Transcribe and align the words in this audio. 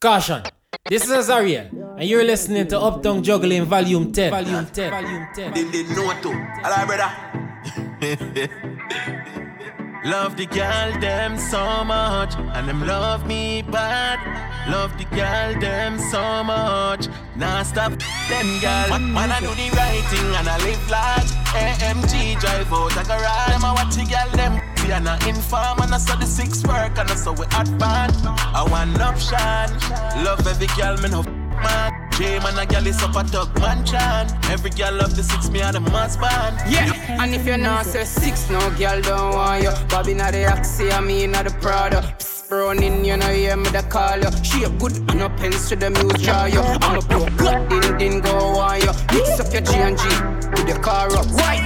Caution. 0.00 0.42
This 0.88 1.04
is 1.04 1.10
Azariel, 1.10 1.68
and 1.98 2.08
you're 2.08 2.24
listening 2.24 2.66
to 2.68 2.80
Uptown 2.80 3.22
Juggling 3.22 3.66
Volume 3.66 4.10
10. 4.10 4.30
Volume 4.30 4.64
10. 4.64 4.90
Volume 4.90 5.28
10. 5.34 5.52
They 5.52 5.70
didn't 5.70 5.94
know 5.94 6.10
too. 6.22 6.32
Hello, 6.64 6.86
brother. 6.88 7.12
love 10.08 10.38
the 10.38 10.46
girl 10.46 10.98
them 11.00 11.36
so 11.36 11.84
much, 11.84 12.34
and 12.34 12.66
them 12.66 12.86
love 12.86 13.26
me 13.26 13.60
bad. 13.60 14.18
Love 14.70 14.96
the 14.96 15.04
girl 15.14 15.60
them 15.60 15.98
so 15.98 16.42
much. 16.44 17.06
Now 17.36 17.62
stop 17.62 17.92
them 18.30 18.58
girl. 18.62 18.88
Man, 18.88 19.12
man, 19.12 19.30
I 19.30 19.40
do 19.40 19.48
the 19.48 19.68
right 19.76 20.02
thing 20.08 20.34
and 20.34 20.48
I 20.48 20.56
live 20.64 20.88
large. 20.88 21.30
AMG 21.52 22.40
drive 22.40 22.72
out 22.72 22.92
a 22.92 23.04
garage. 23.04 23.52
Them 23.52 23.66
I 23.66 23.72
watch 23.74 23.96
the 23.96 24.06
girl 24.06 24.30
them. 24.34 24.69
We 24.90 24.96
are 24.96 25.00
not 25.00 25.24
inform 25.24 25.82
and 25.82 25.94
I 25.94 25.98
saw 25.98 26.16
the 26.16 26.26
six 26.26 26.64
work 26.64 26.98
and 26.98 27.08
I 27.08 27.14
saw 27.14 27.30
we 27.30 27.46
hot 27.52 27.70
bad. 27.78 28.10
I 28.26 28.66
want 28.68 29.00
option. 29.00 29.38
Love 29.38 29.80
shine. 29.80 30.24
Love 30.24 30.44
every 30.48 30.66
girl, 30.76 30.96
me 30.96 31.10
no 31.10 31.22
man. 31.62 32.10
J 32.18 32.40
man 32.40 32.58
a 32.58 32.66
girl 32.66 32.84
is 32.84 33.00
up 33.00 33.14
a 33.14 33.22
talk 33.22 33.54
man 33.60 33.86
chan. 33.86 34.26
Every 34.50 34.70
girl 34.70 34.94
love 34.94 35.14
the 35.14 35.22
six, 35.22 35.48
me 35.48 35.60
and 35.60 35.76
the 35.76 35.80
mass 35.80 36.16
band. 36.16 36.56
Yeah, 36.68 37.22
and 37.22 37.32
if 37.32 37.46
you're 37.46 37.56
not 37.56 37.86
say 37.86 38.02
six, 38.02 38.50
no 38.50 38.58
girl 38.70 39.00
don't 39.00 39.34
want 39.36 39.62
you. 39.62 39.70
Bobby 39.88 40.12
not 40.12 40.32
the 40.32 40.38
Axie, 40.38 40.90
I 40.90 41.00
mean 41.00 41.30
not 41.30 41.44
the 41.44 41.52
Prada. 41.62 42.02
Browning, 42.48 43.04
you 43.04 43.16
know 43.16 43.28
hear 43.28 43.56
me 43.56 43.70
the 43.70 43.82
call 43.82 44.18
you. 44.18 44.32
She 44.42 44.64
a 44.64 44.70
good 44.70 44.96
and 45.08 45.22
a 45.22 45.30
pens 45.30 45.68
to 45.68 45.76
the 45.76 45.90
music 45.90 46.22
draw 46.22 46.46
you. 46.46 46.62
I'm 46.82 46.98
a 46.98 47.02
pro, 47.02 47.26
gut 47.38 47.70
din 47.70 47.96
din 47.96 48.20
go 48.20 48.58
on 48.58 48.80
you. 48.80 48.90
Mix 49.14 49.38
up 49.38 49.52
your 49.52 49.62
G 49.62 49.72
and 49.76 49.96
G 49.96 50.02
with 50.50 50.66
the 50.66 50.76
car 50.82 51.06
up. 51.14 51.30
Right, 51.30 51.62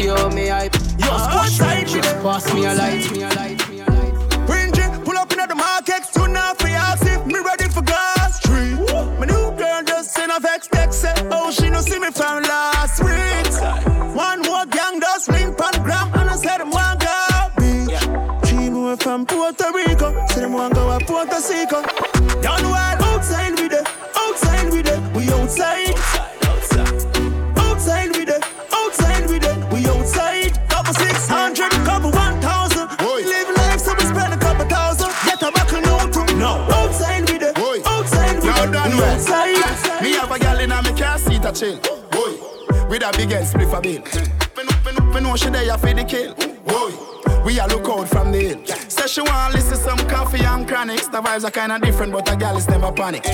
see 0.00 0.08
how 0.08 0.26
oh, 0.26 0.30
me 0.30 0.48
hype. 0.48 0.74
Yo, 0.98 1.16
squash 1.26 1.60
right, 1.60 1.86
just 1.86 2.14
pass 2.22 2.54
me 2.54 2.64
a 2.64 2.74
light, 2.74 3.10
me 3.12 3.22
a 3.22 3.28
light, 3.28 3.68
me 3.68 3.80
a 3.80 3.84
light. 3.84 4.46
Bring 4.46 4.70
it, 4.70 5.04
pull 5.04 5.16
up 5.16 5.32
in 5.32 5.48
the 5.48 5.54
market, 5.54 6.04
soon 6.06 6.36
after 6.36 6.68
ask 6.68 7.06
if 7.06 7.26
me 7.26 7.38
ready 7.40 7.68
for 7.68 7.82
gas 7.82 8.38
street. 8.38 8.78
My 9.18 9.26
new 9.26 9.50
girl 9.56 9.82
just 9.84 10.12
send 10.12 10.32
a 10.32 10.40
vex 10.40 10.68
text, 10.68 11.04
oh, 11.30 11.50
she 11.50 11.68
no 11.70 11.80
see 11.80 11.98
me 11.98 12.10
from 12.10 12.42
last 12.42 12.79
a 41.50 41.52
chill. 41.52 41.78
Boy, 42.10 42.38
with 42.88 43.02
a 43.02 43.10
big 43.16 43.32
ass 43.32 43.52
spliff 43.52 43.76
a 43.76 43.80
bill. 43.80 44.02
Me 45.14 45.20
know, 45.20 45.36
she 45.36 45.50
there 45.50 45.76
for 45.78 45.92
the 45.92 46.04
kill. 46.04 46.34
Boy, 46.64 46.92
we 47.44 47.58
a 47.58 47.66
look 47.66 47.88
out 47.88 48.08
from 48.08 48.30
the 48.32 48.38
hill. 48.38 48.66
Say 48.88 49.06
she 49.06 49.20
want 49.20 49.54
listen 49.54 49.76
some 49.76 49.98
coffee 50.08 50.44
and 50.44 50.68
chronics. 50.68 51.08
The 51.08 51.20
vibes 51.20 51.44
are 51.44 51.50
kinda 51.50 51.78
different, 51.80 52.12
but 52.12 52.30
a 52.32 52.36
gal 52.36 52.56
is 52.56 52.68
never 52.68 52.92
panic. 52.92 53.24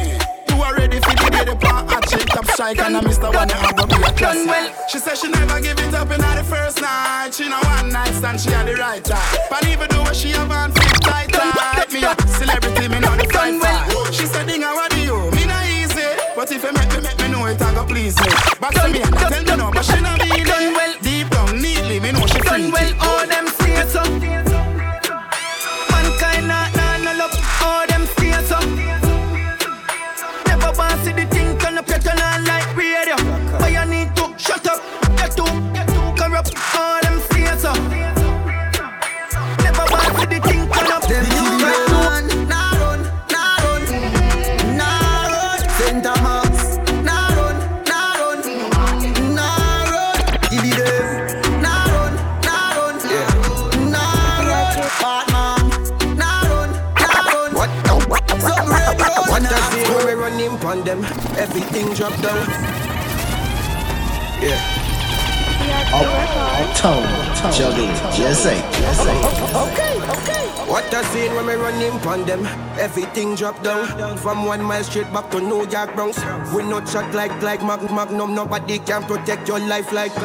You 0.48 0.62
are 0.62 0.74
ready 0.74 0.98
for 1.00 1.12
the 1.12 1.28
day 1.30 1.44
the 1.44 1.56
hot 1.66 2.08
chick 2.08 2.26
top 2.26 2.46
strike 2.46 2.78
and 2.78 2.96
I 2.96 3.00
Mr. 3.00 3.32
One 3.34 3.48
you 3.48 3.54
have 3.56 3.76
to 3.76 3.86
be 3.86 3.94
a 3.94 4.12
classic. 4.12 4.74
She 4.88 4.98
said 4.98 5.18
she 5.18 5.28
never 5.28 5.60
give 5.60 5.78
it 5.78 5.94
up 5.94 6.10
in 6.10 6.20
the 6.20 6.44
first 6.48 6.80
night. 6.80 7.34
She 7.34 7.48
know 7.48 7.60
one 7.60 7.90
night 7.90 8.14
stand 8.14 8.40
she 8.40 8.50
had 8.50 8.66
the 8.66 8.74
right 8.76 9.04
time. 9.04 9.38
But 9.50 9.66
even 9.68 9.88
though 9.90 10.10
she 10.14 10.30
have 10.30 10.50
on 10.50 10.72
fit 10.72 11.00
tight 11.02 11.32
tight, 11.32 11.92
me 11.92 12.04
a 12.04 12.16
celebrity 12.28 12.88
me 12.88 12.98
know 13.00 13.14
the 13.16 13.28
fight 13.28 13.60
fight. 13.60 14.14
She 14.14 14.24
said, 14.24 14.46
"Dinga, 14.48 14.72
what 14.74 14.90
do 14.92 15.00
you?" 15.00 15.30
Me 15.32 15.44
not 15.44 15.66
easy, 15.66 16.08
but 16.34 16.50
if 16.50 16.62
you 16.64 16.72
make 16.72 16.90
me 16.94 17.00
make 17.02 17.18
me 17.20 17.25
know 17.36 17.46
it, 17.46 17.60
I 17.60 17.74
go 17.74 17.84
please 17.84 18.16
me. 18.20 18.28
Back 18.60 18.74
to 18.74 18.88
me, 18.88 19.00
tell 19.00 19.30
me 19.30 19.56
no, 19.56 19.70
but 19.70 19.84
she 19.84 20.00
not 20.00 20.18
mean 20.18 20.44
Done 20.44 20.72
well. 20.72 20.94
Deep 21.02 21.28
down, 21.30 21.60
neatly, 21.60 22.00
me 22.00 22.12
know 22.12 22.26
she 22.26 22.40
free. 22.40 22.70
Done 22.70 22.72
well, 22.72 22.92
all 23.00 23.26
them 23.26 23.46
states 23.48 23.94
up. 23.94 24.45
Everything 61.38 61.92
drop 61.92 62.12
down. 62.22 62.48
Yeah. 64.40 64.86
Uptown, 65.92 67.52
juggling, 67.52 67.90
yes, 68.16 68.42
sir, 68.42 68.54
yes, 68.54 68.96
sir. 69.02 70.46
What 70.66 70.92
I 70.92 71.02
seen 71.12 71.34
when 71.34 71.46
we 71.46 71.54
running 71.54 71.98
pon 72.00 72.24
them? 72.24 72.46
Everything 72.78 73.34
drop 73.34 73.62
down. 73.62 74.16
From 74.16 74.46
one 74.46 74.62
mile 74.62 74.82
straight 74.82 75.12
back 75.12 75.30
to 75.30 75.40
New 75.40 75.68
York 75.68 75.94
Bronx. 75.94 76.18
We 76.54 76.62
not 76.62 76.88
shot 76.88 77.14
like 77.14 77.42
like 77.42 77.62
Mag 77.62 77.82
Magnum. 77.90 78.34
Nobody 78.34 78.78
can 78.78 79.02
protect 79.04 79.46
your 79.46 79.60
life 79.60 79.92
like 79.92 80.16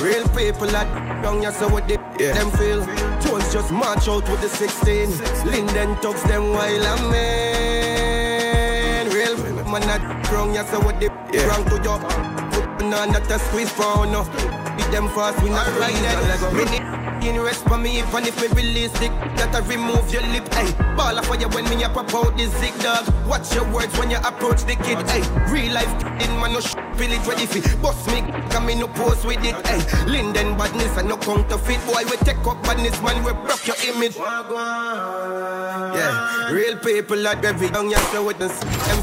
Real 0.00 0.28
people 0.36 0.76
are 0.76 0.84
down 1.22 1.40
here, 1.40 1.52
so 1.52 1.68
what 1.68 1.88
they 1.88 1.98
yeah. 2.18 2.34
them 2.34 2.50
feel. 2.52 2.84
Jones 3.20 3.52
just 3.52 3.72
march 3.72 4.06
out 4.06 4.28
with 4.28 4.40
the 4.40 4.48
16. 4.48 5.10
Linden 5.50 5.96
tucks 6.00 6.22
them 6.24 6.50
while 6.50 6.86
I'm 6.86 7.14
in. 7.14 7.99
Man 9.80 10.00
not 10.00 10.30
wrong, 10.32 10.54
yeah, 10.54 10.64
so 10.70 10.80
what 10.80 11.00
they 11.00 11.08
wrong 11.08 11.64
to 11.66 11.76
your 11.82 11.98
foot, 12.00 12.80
no, 12.82 13.04
not 13.06 13.30
a 13.30 13.38
squeeze 13.38 13.70
for 13.72 14.06
no. 14.06 14.24
Beat 14.76 14.90
them 14.90 15.08
fast, 15.08 15.42
we 15.42 15.50
not 15.50 15.66
it. 15.68 16.52
Minute 16.52 17.00
in 17.24 17.40
rest 17.40 17.64
for 17.64 17.76
me, 17.76 17.98
even 17.98 18.24
if 18.24 18.40
me 18.40 18.48
release 18.48 18.94
it, 19.00 19.10
that 19.36 19.54
I 19.54 19.60
remove 19.68 20.10
your 20.12 20.22
lip, 20.22 20.48
ay. 20.52 20.72
Ball 20.96 21.22
for 21.22 21.36
you 21.36 21.48
when 21.48 21.68
me 21.68 21.82
a 21.84 21.88
pop 21.88 22.12
out 22.14 22.36
the 22.36 22.46
zig 22.46 22.76
dog. 22.80 23.06
Watch 23.26 23.54
your 23.54 23.64
words 23.72 23.96
when 23.98 24.10
you 24.10 24.16
approach 24.18 24.64
the 24.64 24.76
kid, 24.76 24.98
ay. 25.08 25.22
Real 25.52 25.72
life 25.74 25.92
in 26.22 26.30
man 26.40 26.52
no 26.52 26.60
sh- 26.60 26.74
village 26.94 27.26
ready 27.26 27.46
fi 27.46 27.60
bust 27.76 28.06
me, 28.08 28.22
come 28.50 28.66
me 28.66 28.74
no 28.74 28.88
pose 28.88 29.24
with 29.24 29.44
it, 29.44 29.54
ay. 29.66 29.80
Linden 30.06 30.56
badness 30.56 30.96
and 30.96 31.08
no 31.08 31.16
counterfeit, 31.16 31.80
boy 31.86 32.04
we 32.10 32.16
take 32.18 32.44
up 32.46 32.62
badness, 32.62 33.00
man 33.02 33.22
we 33.24 33.32
broke 33.32 33.66
your 33.66 33.76
image. 33.94 34.16
Yeah, 35.96 36.50
real 36.50 36.76
people 36.78 37.26
are 37.26 37.36
every 37.44 37.68
young 37.68 37.90
young 37.90 38.04
so 38.12 38.24
with 38.24 38.38
them 38.38 38.50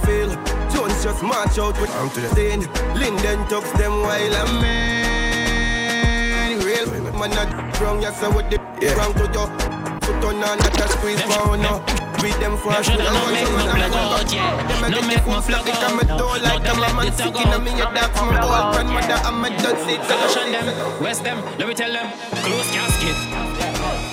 feel. 0.05 0.56
Jones 0.77 1.01
just 1.03 1.23
march 1.23 1.57
out 1.57 1.73
with 1.81 1.89
arm 1.97 2.09
to 2.11 2.21
the 2.21 2.29
stain. 2.29 2.59
Linden 2.93 3.41
talks 3.49 3.71
them 3.81 3.93
while 4.05 4.35
I'm 4.41 4.63
in. 4.63 6.61
Real 6.61 6.85
man 7.17 7.31
not 7.31 7.81
wrong, 7.81 7.99
yes, 7.99 8.19
so 8.19 8.29
with 8.29 8.47
the 8.51 8.59
wrong 8.93 9.11
to 9.17 9.25
your 9.33 9.49
foot 10.05 10.23
on 10.23 10.38
and 10.38 10.61
not 10.61 10.77
a 10.77 10.88
squeeze 10.93 11.21
pound. 11.23 11.63
No. 11.63 11.81
Beat 12.21 12.38
them 12.38 12.51
with 12.61 12.85
shoulda 12.85 13.09
a 13.09 13.11
no 13.11 13.17
one 13.25 13.33
make 13.33 13.47
to 13.47 13.51
no 13.57 13.57
one 13.57 13.73
and 13.73 13.89
plug 13.89 13.89
a 13.89 14.21
out, 14.21 14.29
yeah. 14.31 14.53
Them 14.69 14.83
a 14.83 14.88
No 14.93 15.01
get 15.01 15.07
make 15.09 15.25
the 15.25 15.31
no 15.33 15.41
plug 15.41 15.65
they 15.65 15.73
come 15.81 15.97
and 15.97 16.09
door 16.13 16.38
like 16.45 16.61
them 16.61 16.77
a 16.77 16.94
man 16.94 17.09
let 17.09 17.17
the 17.17 17.23
sick 17.25 17.33
tug 17.33 17.41
in 17.41 17.49
a 17.49 17.57
out. 17.57 17.61
me 17.65 17.71
a 17.73 17.89
dog 17.97 18.11
from 18.13 18.29
old 18.38 18.69
grandmother 18.77 19.17
and 19.17 19.38
my 19.41 19.49
dad 19.49 19.81
sit 19.81 19.97
Caution 20.05 20.51
them, 20.53 20.67
west 21.01 21.23
them, 21.23 21.41
let 21.57 21.67
me 21.67 21.73
tell 21.73 21.89
them. 21.91 22.05
Close 22.45 22.69
casket, 22.69 23.17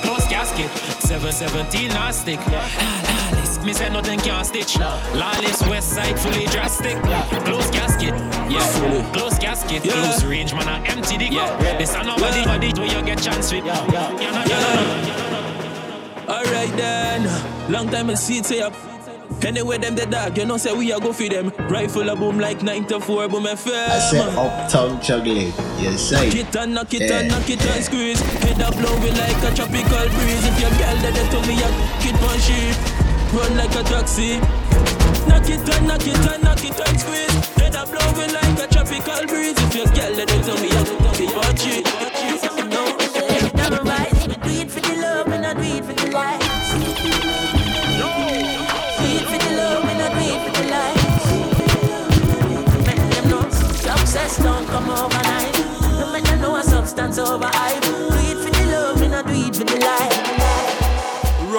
close 0.01 0.27
casket. 0.33 0.71
717 1.05 1.93
not 1.93 2.15
stick. 2.15 2.41
Lawless, 3.65 3.81
me 3.81 3.87
say 3.87 3.93
nothing 3.93 4.21
can 4.21 4.45
stitch. 4.45 4.79
Lawless 4.79 5.63
west 5.69 5.91
side 5.91 6.19
fully 6.19 6.45
drastic. 6.47 7.01
Close 7.45 7.71
casket, 7.71 8.15
yeah. 8.51 9.11
Close 9.13 9.39
casket, 9.39 9.83
close 9.83 10.25
range 10.25 10.53
man 10.53 10.69
I 10.69 10.85
empty 10.87 11.17
the 11.17 11.27
yeah. 11.33 11.79
This 11.79 11.95
a 11.95 12.03
nobody 12.03 12.45
body 12.45 12.73
where 12.79 12.87
you 12.87 13.05
get 13.05 13.23
chance 13.23 13.53
with. 13.53 13.65
Yeah, 13.65 13.93
yeah, 13.93 14.21
yeah, 14.21 14.49
yeah. 15.07 16.29
Alright 16.29 16.77
then, 16.77 17.73
long 17.73 17.89
time 17.89 18.11
I 18.11 18.15
see 18.15 18.39
it 18.39 18.47
say 18.47 18.61
up. 18.61 18.75
Anyway, 19.43 19.77
them 19.79 19.95
the 19.95 20.07
dog, 20.07 20.39
you 20.39 20.47
know, 20.47 20.57
say 20.57 20.73
we 20.73 20.93
a 20.93 20.99
go 21.01 21.13
for 21.13 21.29
them. 21.29 21.51
Rifle 21.69 22.09
a 22.09 22.17
boom 22.17 22.39
like 22.39 22.63
9 22.63 22.87
to 22.87 23.01
4 23.01 23.29
boom 23.29 23.45
FM. 23.45 23.89
I 23.91 23.99
said 23.99 24.29
Uptown 24.39 25.03
juggling, 25.03 25.53
yes, 25.81 26.01
sir. 26.01 26.17
Knock 26.25 26.35
it 26.35 26.57
and 26.57 26.75
knock 26.75 26.95
it 26.95 27.01
Yeah. 27.03 27.19
and 27.21 27.29
knock 27.29 27.51
it 27.51 27.61
and 27.67 27.85
squeeze. 27.85 28.21
Head 28.21 28.63
up 28.63 28.75
blow 28.77 28.97
me 29.01 29.11
like 29.11 29.37
a 29.43 29.55
tropical 29.55 30.09
breeze. 30.17 30.45
If 30.47 30.61
your 30.61 30.71
girl 30.71 30.97
dead, 31.03 31.15
then 31.15 31.31
tell 31.31 31.43
me 31.47 31.55
a 31.61 31.69
kid 32.01 32.15
on 32.25 32.39
sheep. 32.41 33.04
Run 33.35 33.57
like 33.57 33.75
a 33.75 33.83
taxi. 33.83 34.39
Knock 35.27 35.49
it 35.51 35.67
down, 35.67 35.89
knock 35.89 36.07
it 36.07 36.15
down, 36.23 36.41
knock 36.43 36.63
it 36.63 36.77
down, 36.77 36.97
squeeze. 36.97 37.35
Head 37.59 37.75
up 37.75 37.91
blowing 37.91 38.33
like 38.33 38.63
a 38.63 38.67
tropical 38.69 39.27
breeze. 39.27 39.59
If 39.59 39.75
your 39.75 39.87
girl 39.87 40.13
let 40.15 40.31
it 40.31 40.47
me, 40.63 40.71
I 40.71 40.85
to 40.85 41.19
be 41.19 41.27
Do 44.39 44.51
it 44.51 44.71
for 44.71 44.81
the 44.81 44.95
love 45.03 45.27
and 45.33 45.47
I 45.47 45.55
do 45.55 45.63
it 45.63 45.85
for 45.85 45.95
the 45.95 46.11
life. 46.13 46.41
Do 49.01 49.07
it 49.11 49.25
for 49.27 49.39
the 49.43 49.51
love 49.59 49.85
do 50.15 50.21
it 50.31 50.41
for 50.45 50.53
the 50.63 50.69
them 53.11 53.29
know 53.31 53.51
success 53.51 54.39
don't 54.39 54.67
come 54.69 54.91
overnight. 54.91 55.55
Know 56.41 56.57
a 56.57 56.63
substance 56.63 57.19
over 57.19 57.47
hype. 57.47 57.83
Do 57.83 57.91
it 58.13 58.37
for 58.45 58.51
the 58.51 58.65
love 58.71 59.01
we 59.01 59.09
not 59.09 59.27
do 59.27 59.33
it 59.33 59.57
for 59.57 59.65
the 59.65 59.77
life 59.81 60.14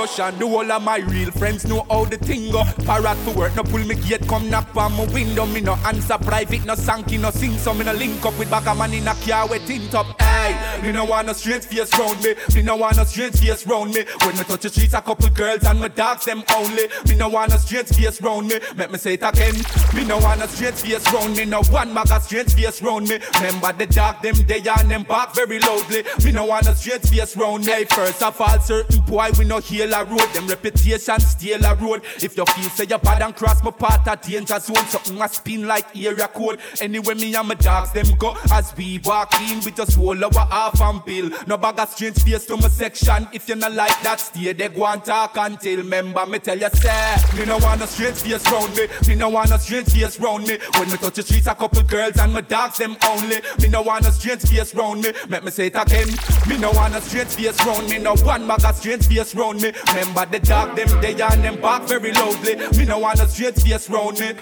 whole 0.08 0.72
of 0.72 0.84
my 0.84 0.98
real 0.98 1.32
friends 1.32 1.66
know 1.66 1.86
how 1.90 2.06
the 2.06 2.18
thing 2.18 2.52
go. 2.52 2.64
Parrot 2.86 3.18
to 3.26 3.32
work, 3.32 3.56
no 3.56 3.64
pull 3.64 3.84
me 3.86 3.96
gate, 3.96 4.28
come 4.28 4.50
knock 4.50 4.76
on 4.76 4.94
my 4.94 5.06
window. 5.14 5.46
Me 5.46 5.62
no 5.62 5.74
answer 5.86 6.18
private, 6.18 6.66
no 6.66 6.76
sanky, 6.76 7.20
no 7.20 7.30
sing, 7.32 7.58
so 7.58 7.74
me 7.74 7.84
no 7.84 7.94
link 7.94 8.24
up 8.26 8.38
with 8.38 8.50
back 8.50 8.66
a 8.68 8.76
man 8.76 8.94
in 8.94 9.08
a 9.08 9.16
car 9.16 9.48
with 9.48 9.66
tint 9.66 9.94
up. 9.94 10.20
Hey, 10.22 10.82
me 10.82 10.92
no 10.92 11.06
want 11.06 11.28
no 11.28 11.34
strange 11.34 11.66
face 11.66 11.92
round 11.98 12.22
me. 12.24 12.36
Me 12.54 12.62
no 12.62 12.76
want 12.76 12.98
no 12.98 13.04
strange 13.04 13.40
face 13.40 13.66
round 13.66 13.94
me. 13.94 14.06
When 14.22 14.38
me 14.38 14.44
touch 14.44 14.62
the 14.62 14.70
streets, 14.70 14.94
a 14.94 15.02
couple 15.02 15.30
girls 15.30 15.64
and 15.64 15.80
my 15.80 15.88
dogs 15.88 16.26
them 16.26 16.44
only. 16.56 16.88
Me 17.08 17.16
no 17.16 17.30
want 17.30 17.52
no 17.52 17.58
strange 17.58 17.90
face 17.90 18.22
round 18.22 18.48
me. 18.48 18.60
Make 18.76 18.92
me 18.92 18.98
say 18.98 19.14
it 19.14 19.24
again. 19.24 19.56
Me 19.94 20.06
no 20.06 20.18
want 20.20 20.40
no 20.40 20.48
strange 20.48 20.76
face 20.76 21.12
round 21.14 21.36
me. 21.36 21.46
No 21.46 21.64
one 21.64 21.94
mag 21.94 22.12
a 22.12 22.20
strange 22.22 22.54
face 22.54 22.82
round 22.82 23.08
me. 23.08 23.20
Remember 23.36 23.74
the 23.74 23.88
dog 23.88 24.22
them 24.22 24.36
they 24.48 24.60
and 24.60 24.92
them 24.92 25.04
back 25.04 25.34
very 25.34 25.60
loudly. 25.60 26.04
Me 26.24 26.32
no 26.32 26.46
want 26.46 26.66
no 26.66 26.74
strange 26.74 27.04
face 27.10 27.36
round 27.36 27.66
me. 27.66 27.86
First 27.86 28.22
of 28.22 28.40
all, 28.40 28.60
certain 28.60 29.02
boy 29.06 29.30
we 29.40 29.46
no 29.46 29.60
heal 29.60 29.95
a 29.96 30.04
road. 30.04 30.28
Them 30.34 30.48
reputation 30.48 31.20
steal 31.20 31.64
a 31.66 31.76
road. 31.76 32.02
If 32.18 32.38
you 32.38 32.46
feel 32.46 32.70
say 32.70 32.86
you 32.90 32.98
bad 32.98 33.22
and 33.22 33.36
cross 33.36 33.64
my 33.64 33.72
path 33.72 34.08
a 34.08 34.16
danger 34.16 34.60
zone, 34.60 34.86
something 34.88 35.22
a 35.22 35.30
spin 35.30 35.68
like 35.68 35.96
area 35.96 36.28
code. 36.28 36.60
Anyway, 36.82 37.16
me 37.16 37.34
and 37.36 37.48
my 37.48 37.56
dogs 37.56 37.92
them 37.92 38.08
go 38.18 38.36
as 38.52 38.76
we 38.78 39.00
walk 39.04 39.34
in. 39.42 39.60
We 39.62 39.72
just 39.72 39.98
roll 39.98 40.24
our 40.24 40.48
half 40.48 40.80
and 40.82 41.04
bill. 41.06 41.30
No 41.48 41.58
bag 41.58 41.80
of 41.80 41.90
strange 41.90 42.22
face 42.24 42.46
to 42.48 42.58
my 42.58 42.68
section. 42.68 43.28
If 43.34 43.48
you 43.50 43.56
not 43.56 43.74
like 43.74 44.02
that, 44.02 44.20
stay 44.20 44.54
there 44.54 44.70
go 44.70 44.86
and 44.86 45.04
talk 45.04 45.36
until. 45.38 45.78
Remember 45.78 46.26
me 46.26 46.40
tell 46.40 46.58
you 46.58 46.70
say, 46.74 47.16
me 47.38 47.46
no 47.46 47.58
want 47.58 47.80
no 47.80 47.86
strange 47.86 48.18
face 48.18 48.46
round 48.52 48.76
me. 48.76 48.88
Me 49.08 49.16
no 49.16 49.30
want 49.30 49.50
no 49.50 49.58
strange 49.58 49.90
face 49.90 50.20
round 50.20 50.48
me. 50.48 50.58
When 50.78 50.90
me 50.92 50.98
touch 50.98 51.16
the 51.16 51.24
streets, 51.24 51.48
a 51.48 51.56
couple 51.56 51.84
girls 51.84 52.18
and 52.18 52.34
my 52.34 52.42
dogs 52.42 52.78
them 52.78 52.98
only. 53.08 53.38
Me 53.62 53.70
no 53.70 53.82
want 53.82 54.04
no 54.04 54.10
strange 54.10 54.42
face 54.42 54.74
round 54.76 55.02
me. 55.02 55.14
Make 55.30 55.44
me 55.44 55.52
say 55.52 55.68
it 55.68 55.76
again. 55.76 56.08
Me 56.48 56.58
no 56.58 56.72
want 56.72 56.94
no 56.94 57.00
strange 57.00 57.30
face 57.30 57.64
round 57.66 57.90
me. 57.90 57.98
No 57.98 58.16
one 58.16 58.48
bag 58.48 58.66
of 58.66 58.76
strange 58.76 59.08
face 59.08 59.36
round 59.36 59.62
me. 59.62 59.72
Remember 59.88 60.26
the 60.26 60.40
dog 60.40 60.76
them 60.76 61.02
they 61.02 61.22
and 61.22 61.44
them 61.44 61.62
back 61.62 61.84
very 61.84 62.12
loudly. 62.14 62.56
Me 62.78 62.86
no 62.86 63.00
want 63.00 63.20
no 63.20 63.26
strange 63.26 63.62
face 63.64 63.90
round 63.90 64.20
me. 64.20 64.34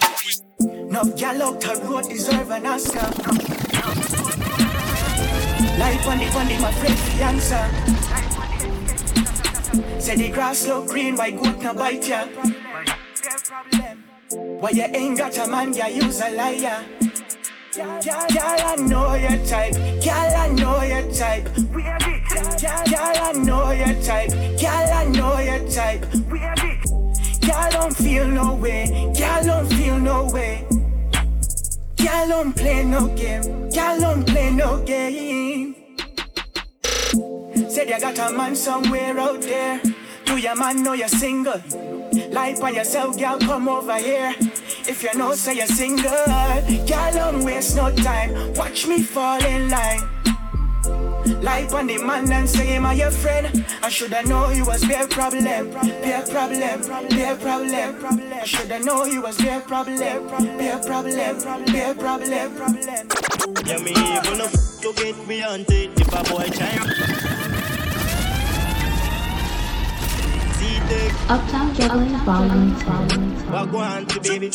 No 0.90 1.04
gal 1.16 1.42
out 1.44 1.62
the 1.62 1.76
road 1.86 2.10
deserve 2.10 2.52
an 2.52 2.66
answer. 2.66 3.00
Life 5.80 6.08
on 6.08 6.18
the 6.20 6.26
funny, 6.32 6.58
my 6.60 6.72
friend, 6.72 6.98
the 6.98 7.24
answer. 7.24 7.70
Say 10.00 10.16
the 10.16 10.30
grass 10.30 10.68
look 10.68 10.88
green, 10.88 11.16
why 11.16 11.32
good 11.32 11.60
no 11.60 11.74
bite 11.74 12.08
ya? 12.08 12.26
Why 14.60 14.70
you 14.70 14.84
ain't 14.84 15.18
got 15.18 15.38
a 15.38 15.48
man, 15.48 15.74
you 15.74 15.86
use 16.04 16.22
a 16.22 16.30
liar. 16.32 16.86
Girl, 17.76 18.00
I 18.06 18.76
know 18.76 19.16
your 19.16 19.46
type. 19.48 19.74
Girl, 19.74 20.14
I 20.14 20.48
know 20.50 20.84
your 20.84 21.12
type. 21.12 21.50
We 21.74 21.84
are 21.88 21.98
it. 22.02 22.30
Girl, 22.62 23.02
I 23.02 23.34
know 23.34 23.72
your 23.72 24.04
type. 24.04 24.30
Girl, 24.30 24.94
I 24.94 25.06
know 25.06 25.40
your 25.40 25.68
type. 25.68 26.02
Girl, 27.42 27.72
don't 27.72 27.96
feel 27.96 28.28
no 28.28 28.54
way. 28.54 29.12
Girl, 29.18 29.44
don't 29.44 29.68
feel 29.74 29.98
no 29.98 30.26
way. 30.32 30.68
Girl, 31.98 32.28
don't 32.28 32.56
play 32.56 32.84
no 32.84 33.08
game. 33.16 33.70
Girl, 33.72 34.00
don't 34.00 34.28
play 34.28 34.52
no 34.52 34.84
game. 34.84 35.76
Said 37.70 37.90
you 37.90 38.00
got 38.00 38.20
a 38.20 38.38
man 38.38 38.56
somewhere 38.56 39.18
out 39.20 39.42
there. 39.42 39.82
Do 40.26 40.38
your 40.38 40.56
man 40.56 40.84
know 40.84 40.94
you're 40.94 41.08
single? 41.08 41.60
Lie 42.34 42.56
by 42.60 42.72
yourself, 42.72 43.20
girl, 43.20 43.38
come 43.38 43.70
over 43.70 43.96
here. 43.96 44.34
If 44.88 45.04
you 45.04 45.14
know, 45.14 45.34
say 45.34 45.58
you're 45.58 45.68
single. 45.68 46.10
Girl, 46.10 47.14
don't 47.14 47.46
waste 47.46 47.76
no 47.76 47.96
time. 47.96 48.56
Watch 48.56 48.88
me 48.88 49.04
fall 49.04 49.44
in 49.46 49.70
line. 49.70 50.02
Lie 51.44 51.68
on 51.72 51.86
the 51.86 52.04
man 52.04 52.32
and 52.32 52.50
say 52.50 52.66
him 52.66 52.86
are 52.86 52.96
your 52.96 53.12
friend. 53.12 53.64
I 53.84 53.90
shoulda 53.90 54.24
know 54.24 54.50
you 54.50 54.66
was 54.66 54.84
bare 54.84 55.08
problem, 55.08 55.44
bare 55.44 55.64
problem, 56.26 56.60
bare 57.10 57.36
problem. 57.36 58.06
I 58.34 58.46
shoulda 58.46 58.80
know 58.80 59.06
you 59.06 59.22
was 59.22 59.38
bare 59.38 59.62
problem, 59.62 60.00
bare 60.00 60.80
problem, 60.80 61.28
bare 61.68 61.94
problem. 61.94 62.32
Yeah, 63.64 63.78
me 63.78 63.92
even 63.92 64.42
if 64.42 64.82
to 64.82 64.94
get 64.96 65.28
me 65.28 65.44
on 65.44 65.62
a 65.62 66.24
boy. 66.30 67.33
Uptown 71.30 71.74
Juggling 71.74 72.18
Volume 72.26 72.76
10. 72.80 73.52
What 73.52 73.72
go 73.72 74.06
to 74.06 74.20
baby? 74.22 74.52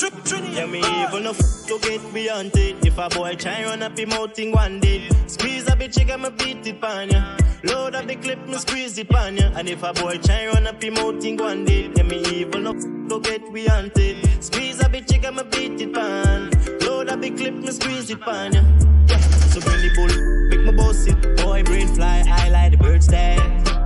Yeah, 0.55 0.67
me 0.67 0.79
even 0.79 1.27
if 1.27 1.39
to 1.67 1.79
get 1.81 2.13
me 2.13 2.29
on 2.29 2.47
it. 2.47 2.87
If 2.87 2.99
a 2.99 3.09
boy 3.09 3.35
try 3.35 3.65
run 3.65 3.83
up 3.83 3.99
him 3.99 4.13
out 4.13 4.39
in 4.39 4.53
one 4.53 4.81
day, 4.81 5.09
squeeze 5.27 5.67
a 5.69 5.73
bitch, 5.73 5.99
I'ma 6.11 6.31
beat 6.31 6.67
it 6.67 6.81
pan 6.81 7.11
ya. 7.11 7.37
Load 7.65 7.95
up 7.95 8.07
the 8.07 8.17
clip, 8.17 8.47
me 8.47 8.57
squeeze 8.59 8.99
it 8.99 9.09
pan 9.09 9.37
ya. 9.37 9.51
And 9.55 9.69
if 9.69 9.83
a 9.83 9.93
boy 9.93 10.19
try 10.19 10.47
run 10.47 10.67
up 10.67 10.83
him 10.83 10.99
out 10.99 11.25
in 11.25 11.37
one 11.37 11.65
day, 11.65 11.91
yeah, 11.97 12.03
me 12.05 12.19
even 12.27 12.67
if 12.67 12.83
to 13.09 13.21
get 13.21 13.53
me 13.53 13.69
on 13.69 13.91
it. 13.97 14.45
Squeeze 14.45 14.81
a 14.81 14.85
bitch, 14.85 15.25
I'ma 15.25 15.43
beat 15.45 15.81
it 15.81 15.93
pan. 15.95 16.51
Load 16.81 17.09
up 17.09 17.21
the 17.21 17.31
clip, 17.31 17.55
me 17.55 17.71
squeeze 17.73 18.11
it 18.11 18.21
pan 18.21 18.53
ya. 18.53 18.63
Yeah, 19.09 19.21
so 19.51 19.61
bring 19.61 19.81
the 19.81 19.91
bull, 19.97 20.49
make 20.51 20.65
my 20.67 20.73
boss 20.73 21.07
it. 21.07 21.37
Boy 21.39 21.63
brain 21.63 21.89
fly, 21.89 22.25
I 22.27 22.49
like 22.51 22.73
the 22.73 22.77
birds 22.77 23.07
there. 23.07 23.39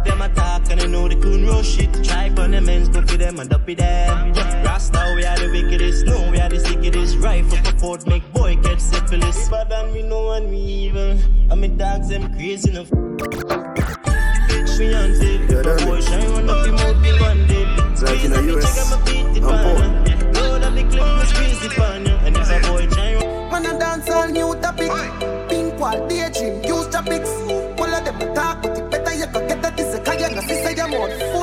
Them 0.04 0.22
attack 0.22 0.70
and 0.70 0.80
they 0.80 0.88
know 0.88 1.08
they 1.08 1.14
couldn't 1.14 1.46
rush 1.46 1.78
it. 1.78 1.92
Try 2.04 2.28
on 2.30 2.50
them 2.50 2.68
ends, 2.68 2.88
go 2.88 3.02
for 3.02 3.16
them 3.16 3.38
and 3.38 3.52
up 3.52 3.66
with 3.66 3.78
them. 3.78 4.32
Rasta, 4.64 5.12
we 5.16 5.24
are 5.24 5.36
the 5.36 5.50
wickedest. 5.50 6.06
No, 6.06 6.30
we 6.30 6.40
are 6.40 6.48
the 6.48 6.58
sickest. 6.58 7.18
Rifle 7.18 7.56
for 7.56 7.62
the 7.62 7.78
fort, 7.78 8.06
make 8.06 8.32
boy 8.32 8.56
get 8.56 8.80
syphilis. 8.80 9.48
But 9.48 9.68
than 9.68 9.92
me, 9.92 10.02
no 10.02 10.24
one 10.26 10.50
me 10.50 10.86
evil. 10.86 11.18
And 11.50 11.60
me 11.60 11.68
dogs, 11.68 12.08
them 12.08 12.34
crazy 12.34 12.70
enough. 12.70 12.90
Bitch, 12.90 14.78
me 14.78 14.94
on 14.94 15.10
hunted. 15.10 15.86
Boy, 15.86 16.00
shine 16.00 16.30
on 16.32 16.50
up 16.50 16.66
the 16.66 16.72
mouth, 16.72 17.02
be 17.02 17.12
bandit. 17.18 17.68
Like 18.02 18.24
in 18.24 18.30
the 18.32 18.42
US, 18.58 18.92
I'm 18.92 19.00
poor. 19.02 19.42
Load 20.32 20.62
up 20.62 20.74
the 20.74 20.82
clip, 20.90 21.04
me 21.18 21.24
squeeze 21.26 21.62
it 21.64 21.78
on 21.78 22.06
you. 22.06 22.14
And 22.26 22.36
if 22.36 22.50
a 22.50 22.60
boy 22.68 22.88
shine 22.90 23.50
Man, 23.52 23.66
I 23.66 23.78
dance 23.78 24.08
all 24.10 24.28
new 24.28 24.54
topic. 24.60 24.90
Pink 25.48 25.78
wall, 25.78 26.08
daydream, 26.08 26.64
use 26.64 26.81
I 30.94 31.41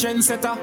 trendsetter. 0.00 0.56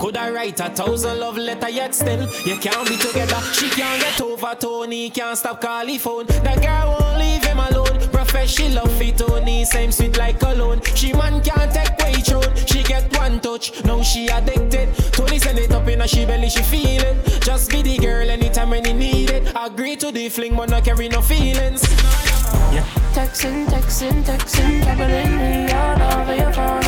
Could 0.00 0.16
I 0.16 0.30
write 0.30 0.58
a 0.58 0.68
thousand 0.68 1.20
love 1.20 1.36
letter 1.36 1.68
yet 1.68 1.94
still 1.94 2.22
you 2.44 2.56
can't 2.56 2.88
be 2.88 2.96
together. 2.96 3.40
She 3.52 3.68
can't 3.70 4.02
get 4.02 4.20
over 4.20 4.54
Tony, 4.58 5.10
can't 5.10 5.38
stop 5.38 5.60
calling 5.60 5.98
phone. 5.98 6.26
That 6.26 6.60
girl 6.60 6.98
won't 6.98 7.18
leave 7.18 7.44
him 7.44 7.60
alone. 7.60 8.00
Profess 8.10 8.50
she 8.50 8.68
love 8.68 8.90
fit 8.98 9.16
Tony, 9.18 9.64
same 9.64 9.92
sweet 9.92 10.18
like 10.18 10.40
cologne. 10.40 10.80
She 10.96 11.12
man 11.12 11.40
can't 11.40 11.72
take 11.72 11.96
way 11.98 12.14
throne. 12.14 12.52
She 12.66 12.82
get 12.82 13.16
one 13.16 13.38
touch, 13.38 13.84
now 13.84 14.02
she 14.02 14.26
addicted. 14.26 14.92
Tony 15.12 15.38
send 15.38 15.60
it 15.60 15.70
up 15.70 15.86
in 15.86 16.00
her 16.00 16.08
she 16.08 16.26
belly, 16.26 16.50
she 16.50 16.62
feel 16.62 17.02
it. 17.02 17.42
Just 17.42 17.70
be 17.70 17.82
the 17.82 17.96
girl 17.98 18.28
anytime 18.28 18.70
when 18.70 18.84
he 18.84 18.92
need 18.92 19.30
it. 19.30 19.52
Agree 19.54 19.94
to 19.96 20.10
the 20.10 20.28
fling, 20.28 20.56
but 20.56 20.68
not 20.68 20.84
carry 20.84 21.08
no 21.08 21.20
feelings. 21.22 21.82
Yeah. 22.74 22.84
Texting, 23.14 23.66
texting, 23.66 24.24
texting, 24.24 24.82
juggling 24.82 25.36
me 25.38 25.72
all 25.72 26.20
over 26.20 26.34
your 26.34 26.52
phone 26.52 26.79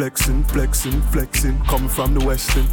flexing, 0.00 0.42
flexing, 0.44 1.02
flexing, 1.12 1.60
coming 1.66 1.86
from 1.86 2.14
the 2.14 2.24
western. 2.24 2.66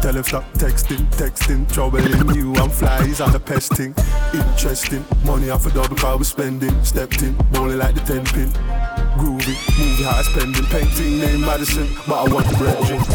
Tell 0.00 0.16
him 0.16 0.24
stop 0.24 0.44
texting, 0.54 1.04
texting, 1.10 1.70
troubling 1.70 2.34
you. 2.34 2.54
I'm 2.54 2.70
flies 2.70 3.20
on 3.20 3.32
the 3.32 3.38
pesting. 3.38 3.94
Interesting, 4.32 5.04
money 5.26 5.50
off 5.50 5.66
a 5.66 5.70
double 5.70 5.94
car 5.94 6.16
we 6.16 6.24
spending. 6.24 6.72
Stepped 6.82 7.20
in, 7.22 7.34
bowling 7.52 7.76
like 7.76 7.94
the 7.94 8.00
ten 8.00 8.24
pin. 8.24 8.48
Groovy, 9.18 9.54
movie 9.78 10.04
high 10.04 10.22
spending. 10.22 10.64
Painting 10.64 11.18
name 11.20 11.42
Madison, 11.42 11.86
but 12.08 12.16
I 12.24 12.32
want 12.32 12.46
the 12.46 12.56
bread 12.56 12.78
drink. 12.86 13.06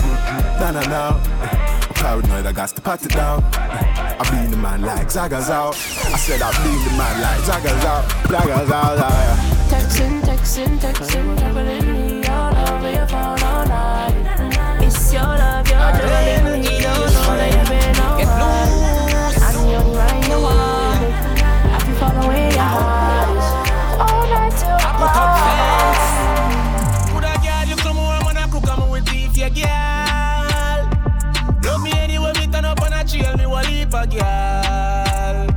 Nah 0.60 0.70
nah 0.70 0.86
nah. 0.86 1.60
Paranoid, 1.96 2.46
I 2.46 2.52
got 2.52 2.70
to 2.70 2.82
pat 2.82 3.04
it 3.04 3.14
down. 3.14 3.44
I 3.52 4.30
been 4.30 4.52
the 4.52 4.58
man 4.58 4.84
like 4.84 5.10
Zaga's 5.10 5.50
out. 5.50 5.74
I 5.74 6.18
said 6.18 6.40
I 6.40 6.52
been 6.62 6.84
the 6.86 6.98
man 6.98 7.20
like 7.20 7.42
Zaga's 7.42 7.84
out. 7.84 8.06
Zaga's 8.30 8.72
out, 8.72 8.98
yeah. 9.00 9.50
Texting, 9.70 10.22
texting, 10.22 10.78
texting, 10.80 11.40
juggling 11.40 11.94
me 11.94 12.28
all 12.28 12.56
over 12.56 12.92
your 12.92 13.08
phone 13.08 13.39
all 15.10 15.10
night. 15.10 15.10
It's 15.10 15.14
your 15.14 15.24
love, 15.24 15.66
you're 15.68 15.80
juggling 15.80 16.62
me. 16.62 16.70
Don't 16.82 17.00
know 17.00 17.34
that 17.34 17.50
you've 17.56 17.70
been 17.70 17.98
on. 18.00 18.22
I'm 19.42 19.56
the 19.56 19.74
only 19.76 19.98
one 19.98 20.22
you 20.30 20.38
wanted. 20.38 21.14
I 21.66 21.78
can 21.82 21.96
follow 21.98 22.30
your 22.30 22.70
heart. 22.70 23.42
All 24.00 24.24
night 24.30 24.54
till 24.60 24.78
the 24.78 24.92
morning. 25.00 25.34
Could 27.10 27.26
a 27.26 27.34
girl 27.42 27.66
you 27.66 27.78
come 27.82 27.98
home 27.98 28.28
and 28.30 28.38
I 28.38 28.40
cook 28.52 28.70
am 28.70 28.82
with 28.90 29.10
yeah, 29.36 29.50
girl. 29.50 30.80
Love 31.64 31.82
me 31.82 31.92
anyway, 31.94 32.34
me 32.38 32.46
turn 32.48 32.66
up 32.66 32.82
on 32.82 32.94
a 32.94 33.04
trail, 33.04 33.36
me 33.38 33.46
will 33.48 33.64
leave 33.66 33.94
a 33.94 34.06
girl. 34.06 35.48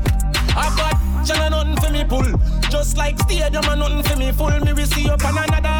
I 0.54 0.66
got 0.76 0.97
channel 1.26 1.64
nothing 1.64 1.76
for 1.85 1.90
me 1.92 2.04
pull. 2.04 2.38
Just 2.71 2.97
like 2.97 3.18
stadium 3.21 3.64
and 3.64 3.80
nothing 3.80 4.02
for 4.02 4.16
me 4.16 4.32
full. 4.32 4.61
Me 4.61 4.73
will 4.73 4.87
see 4.87 5.11
up 5.11 5.25
on 5.25 5.37
another 5.37 5.72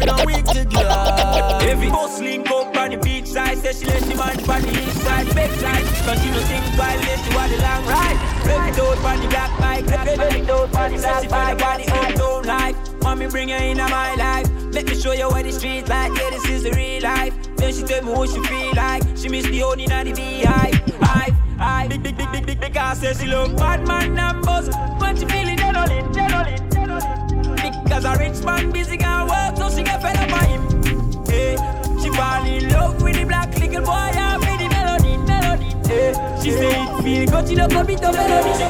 me 0.00 0.06
gone 0.06 0.24
with 0.24 0.24
a 0.24 0.26
week 0.26 0.44
to 0.46 0.64
girl. 0.64 1.60
Every 1.62 1.88
boss 1.88 2.20
link 2.20 2.50
up 2.50 2.76
on 2.76 2.90
the 2.90 2.98
beach 2.98 3.26
side, 3.26 3.58
say 3.58 3.72
she 3.72 3.84
let 3.86 4.02
she 4.02 4.14
man 4.14 4.38
on 4.38 4.62
the 4.62 4.70
east 4.70 5.02
side, 5.02 5.26
big 5.34 5.50
side. 5.60 5.84
Cause 6.04 6.22
she 6.22 6.30
no 6.30 6.40
think 6.48 6.64
while 6.78 6.98
let 6.98 7.18
she 7.20 7.34
want 7.34 7.50
the 7.52 7.58
long 7.62 7.84
ride. 7.86 8.18
Rev 8.46 8.68
it 8.68 8.78
out 8.78 8.98
on 9.04 9.20
the 9.20 9.28
black 9.28 9.58
bike, 9.60 9.86
rev 9.86 10.08
it 10.08 10.50
out 10.50 10.74
on 10.74 10.92
the 10.92 11.28
black 11.28 11.58
bike, 11.58 11.62
on 11.62 11.80
the 11.80 11.92
uptown 11.92 12.44
life. 12.44 12.76
Mommy 13.02 13.26
bring 13.28 13.48
her 13.48 13.56
in 13.56 13.76
my 13.76 14.14
life. 14.14 14.46
Let 14.72 14.86
me 14.86 14.94
show 14.94 15.12
you 15.12 15.28
what 15.28 15.44
the 15.44 15.52
street 15.52 15.88
like. 15.88 16.16
Yeah, 16.16 16.30
this 16.30 16.48
is 16.48 16.62
the 16.62 16.72
real 16.72 17.02
life. 17.02 17.34
Then 17.56 17.72
she 17.74 17.82
tell 17.82 18.02
me 18.04 18.12
what 18.12 18.30
she 18.30 18.42
feel 18.44 18.72
like. 18.74 19.02
She 19.16 19.28
miss 19.28 19.46
the 19.46 19.58
honey 19.60 19.86
and 19.90 20.08
the 20.08 20.12
beehive. 20.14 20.74
Hive, 21.00 21.34
hive. 21.58 21.88
Big, 21.90 22.02
big, 22.02 22.16
big, 22.16 22.32
big, 22.32 22.46
big, 22.46 22.60
big. 22.60 22.76
I 22.76 22.94
say 22.94 23.14
she 23.14 23.26
look 23.26 23.56
bad 23.56 23.86
man 23.86 24.14
numbers. 24.14 24.74
When 24.98 25.16
she 25.16 25.26
feeling 25.26 25.58
adrenaline, 25.58 26.12
adrenaline, 26.12 26.70
adrenaline. 26.70 27.84
Because 27.84 28.04
a 28.04 28.16
rich 28.16 28.44
man 28.44 28.70
busy 28.70 28.96
can 28.96 29.19
feel 37.02 38.12
melody. 38.12 38.60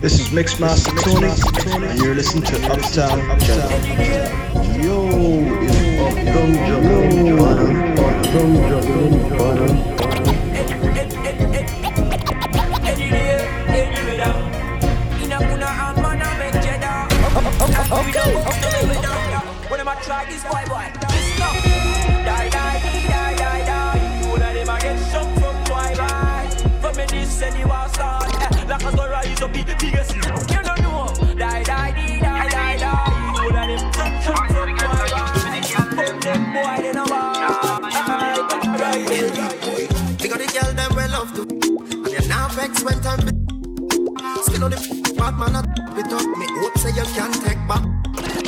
This 0.00 0.20
is 0.20 0.28
Mixmaster 0.28 0.94
Tony, 1.02 1.86
and 1.86 1.98
you're 2.00 2.14
listening 2.14 2.44
to 2.44 2.56
Uptown 2.72 3.38
Jump. 3.40 3.70
Yo, 4.82 4.96
it's 5.62 5.76
Uptown 6.00 6.50
Jump. 6.66 7.38
Uptown 7.98 8.52
Jump. 8.68 10.37
Up, 29.48 29.66
the 29.66 29.76
biggest. 29.80 30.14
You 30.14 30.22
don't 30.22 30.80
know. 30.82 31.34
Die, 31.34 31.62
die, 31.62 31.92
die, 31.92 32.20
die, 32.20 32.48
die, 32.48 32.76
die. 32.78 33.28
All 33.38 33.56
of 33.56 33.66
them 33.68 33.92
from 33.92 34.48
boy. 34.48 34.68
From 35.68 36.20
them 36.20 36.52
boy, 36.52 36.76
they 36.82 36.92
know 36.92 37.04
We 40.20 40.28
got 40.28 40.38
the 40.38 40.46
girl 40.52 40.72
them 40.74 40.94
well 40.94 41.10
love 41.10 41.32
to 41.34 41.42
And 41.42 42.06
you're 42.08 42.28
now 42.28 42.48
vex 42.48 42.82
when 42.84 43.00
time 43.00 43.20
Still 44.42 44.64
on 44.64 44.70
the 44.70 45.14
bad 45.16 45.34
man 45.38 45.56
a 45.56 45.62
it 45.98 46.12
up 46.12 46.26
Me 46.38 46.46
hope 46.60 46.78
say 46.78 46.90
you 46.90 47.04
can 47.14 47.32
take 47.32 47.62
back 47.66 47.84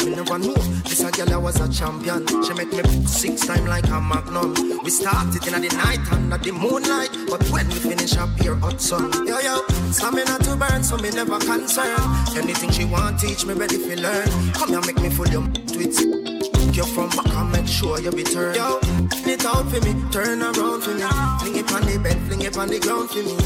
Me 0.04 0.14
never 0.14 0.38
know 0.38 0.54
This 0.84 1.02
a 1.02 1.10
girl 1.10 1.32
I 1.32 1.36
was 1.36 1.60
a 1.60 1.68
champion 1.72 2.26
She 2.44 2.54
make 2.54 2.72
me 2.72 2.82
six 3.06 3.46
time 3.46 3.66
like 3.66 3.88
a 3.88 4.00
magnum 4.00 4.54
We 4.84 4.90
started 4.90 5.46
in 5.46 5.62
the 5.62 5.68
night 5.76 6.12
under 6.12 6.38
the 6.38 6.52
moonlight 6.52 7.09
But 7.30 7.48
when 7.50 7.68
we 7.68 7.74
finish 7.74 8.16
up 8.16 8.30
here 8.40 8.56
hot 8.56 8.80
sun 8.80 9.12
Yo 9.26 9.38
yo 9.38 9.62
Stamina 9.92 10.38
to 10.40 10.56
burn 10.56 10.82
so 10.82 10.96
me 10.98 11.10
never 11.10 11.38
concern 11.38 12.00
Anything 12.36 12.70
she 12.70 12.84
want 12.84 13.20
teach 13.20 13.46
me 13.46 13.54
ready 13.54 13.78
for 13.78 13.96
learn 13.96 14.28
Come 14.52 14.70
here 14.70 14.80
make 14.80 15.00
me 15.00 15.10
full 15.10 15.28
your 15.28 15.42
tweets 15.42 16.30
you 16.76 16.84
from 16.94 17.10
back 17.10 17.26
and 17.34 17.52
make 17.52 17.66
sure 17.66 18.00
you 18.00 18.10
be 18.10 18.22
turned. 18.22 18.56
Yo, 18.56 18.78
fling 18.78 19.34
it 19.34 19.44
out 19.44 19.68
for 19.68 19.80
me, 19.80 19.92
turn 20.10 20.40
around 20.40 20.82
for 20.82 20.94
me. 20.94 21.02
Fling 21.40 21.56
it 21.56 21.72
on 21.72 21.82
the 21.82 22.00
bed, 22.02 22.16
fling 22.26 22.42
it 22.42 22.56
on 22.56 22.68
the 22.68 22.78
ground 22.78 23.10
for 23.10 23.18
me. 23.18 23.36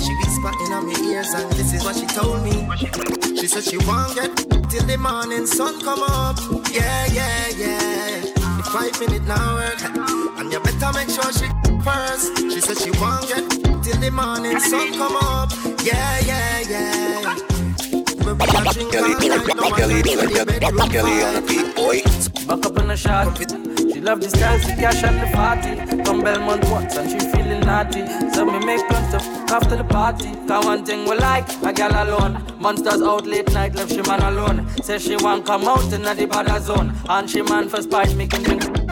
She 0.00 0.12
whisper 0.14 0.52
in 0.64 0.72
on 0.72 0.86
my 0.86 0.94
ears 1.10 1.34
and 1.34 1.50
this 1.52 1.74
is 1.74 1.84
what 1.84 1.96
she 1.96 2.06
told 2.06 2.42
me. 2.44 2.54
She 3.36 3.48
said 3.48 3.64
she 3.64 3.76
won't 3.78 4.14
get 4.14 4.34
till 4.70 4.86
the 4.86 4.96
morning 4.96 5.46
sun 5.46 5.80
come 5.82 6.02
up. 6.04 6.38
Yeah, 6.70 7.06
yeah, 7.12 7.48
yeah. 7.56 8.20
The 8.20 8.62
five 8.72 8.98
minute 9.00 9.26
now 9.26 9.56
work, 9.56 9.82
and 10.38 10.52
you 10.52 10.60
better 10.60 10.92
make 10.92 11.10
sure 11.10 11.32
she 11.32 11.63
first. 11.84 12.38
She 12.38 12.60
said 12.60 12.78
she 12.78 12.90
won't 12.98 13.28
get 13.28 13.44
till 13.84 14.00
the 14.00 14.10
morning 14.10 14.58
sun 14.58 14.92
come 14.94 15.16
up. 15.16 15.52
Yeah, 15.84 16.18
yeah, 16.20 16.60
yeah. 16.72 17.36
But 18.24 18.34
we 18.40 18.56
a 18.56 18.72
drink 18.72 18.94
all 18.96 19.08
night, 19.28 19.46
no 19.54 19.62
one 19.62 19.72
can 19.74 20.02
get 20.02 20.46
the 20.46 20.58
bedroom 20.60 20.88
vibe. 20.88 22.46
Back 22.48 22.66
up 22.66 22.78
in 22.78 22.88
the 22.88 22.96
shot. 22.96 23.38
She 23.92 24.00
love 24.00 24.20
the 24.20 24.28
style, 24.28 24.58
she 24.58 24.74
cash 24.74 25.02
at 25.02 25.14
the 25.20 25.30
party. 25.36 25.72
From 26.04 26.22
Belmont 26.22 26.64
once 26.70 26.96
and 26.96 27.10
she 27.10 27.18
feeling 27.30 27.60
naughty. 27.60 28.02
So 28.32 28.44
me 28.44 28.58
make 28.64 28.86
plans 28.88 29.10
to 29.12 29.16
f- 29.16 29.52
after 29.52 29.76
the 29.76 29.84
party. 29.84 30.30
Cause 30.48 30.64
one 30.64 30.84
thing 30.84 31.08
we 31.08 31.16
like, 31.16 31.46
a 31.62 31.72
gal 31.72 31.92
alone. 31.92 32.42
Monsters 32.58 33.02
out 33.02 33.26
late 33.26 33.52
night, 33.52 33.74
left 33.74 33.92
she 33.92 34.02
man 34.02 34.22
alone. 34.22 34.68
Say 34.82 34.98
she 34.98 35.16
want 35.16 35.46
come 35.46 35.64
out 35.64 35.92
in 35.92 36.02
the 36.02 36.26
bad 36.26 36.62
zone. 36.62 36.94
And 37.08 37.28
she 37.28 37.42
man 37.42 37.68
for 37.68 37.82
spice, 37.82 38.14
make 38.14 38.32
him 38.32 38.42
drink. 38.42 38.83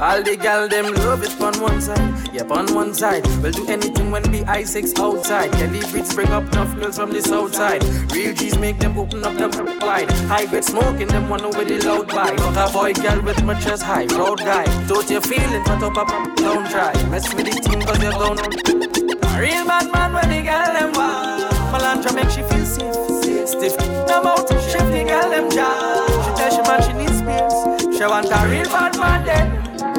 All 0.00 0.22
the 0.22 0.36
gal 0.36 0.68
them 0.68 0.94
love 0.94 1.24
it 1.24 1.40
on 1.40 1.60
one 1.60 1.80
side, 1.80 2.32
yep 2.32 2.52
on 2.52 2.72
one 2.72 2.94
side. 2.94 3.26
We'll 3.42 3.50
do 3.50 3.66
anything 3.66 4.12
when 4.12 4.22
we 4.30 4.42
I6 4.42 4.96
outside. 5.00 5.50
Kelly 5.52 5.80
beats 5.92 6.14
bring 6.14 6.28
up 6.28 6.44
enough 6.52 6.72
girls 6.76 6.98
from 6.98 7.10
the 7.10 7.20
south 7.20 7.52
side. 7.52 7.82
Real 8.12 8.32
G's 8.32 8.56
make 8.58 8.78
them 8.78 8.96
open 8.96 9.24
up 9.24 9.36
them 9.36 9.50
wide. 9.80 10.08
High 10.30 10.46
grade 10.46 10.64
smoking 10.64 11.08
them 11.08 11.28
one 11.28 11.44
over 11.44 11.64
the 11.64 11.80
loud 11.84 12.08
vibe. 12.08 12.36
Not 12.36 12.70
a 12.70 12.72
boy 12.72 12.92
girl 12.92 13.20
with 13.22 13.42
my 13.42 13.58
chest 13.58 13.82
high, 13.82 14.06
road 14.16 14.38
guy. 14.38 14.64
Don't 14.86 15.10
you 15.10 15.20
feel 15.20 15.40
feeling 15.40 15.64
cut 15.64 15.82
up 15.82 15.98
up, 15.98 16.36
don't 16.36 16.70
try. 16.70 16.92
Mess 17.10 17.34
with 17.34 17.46
the 17.46 17.60
team 17.60 17.80
cause 17.82 18.00
you're. 18.00 18.14
A 18.14 19.40
real 19.40 19.66
bad 19.66 19.90
man 19.92 20.12
when 20.12 20.28
the 20.30 20.42
girl 20.46 20.72
them 20.78 20.92
wild. 20.92 21.50
Melantra 21.72 22.14
make 22.14 22.30
she 22.30 22.42
feel 22.42 22.64
safe, 22.64 23.48
stiff. 23.48 23.76
No 24.06 24.22
mouth, 24.22 24.48
shift 24.70 24.92
the 24.92 25.02
girl 25.02 25.28
them 25.28 25.50
jaw. 25.50 26.06
She 26.24 26.30
tell 26.38 26.50
she 26.54 26.62
man 26.62 26.82
she 26.86 26.92
needs 26.92 27.18
space. 27.18 27.98
She 27.98 28.04
want 28.04 28.26
a 28.30 28.48
real 28.48 28.68
bad 28.70 28.96
man 28.96 29.24
then. 29.26 29.57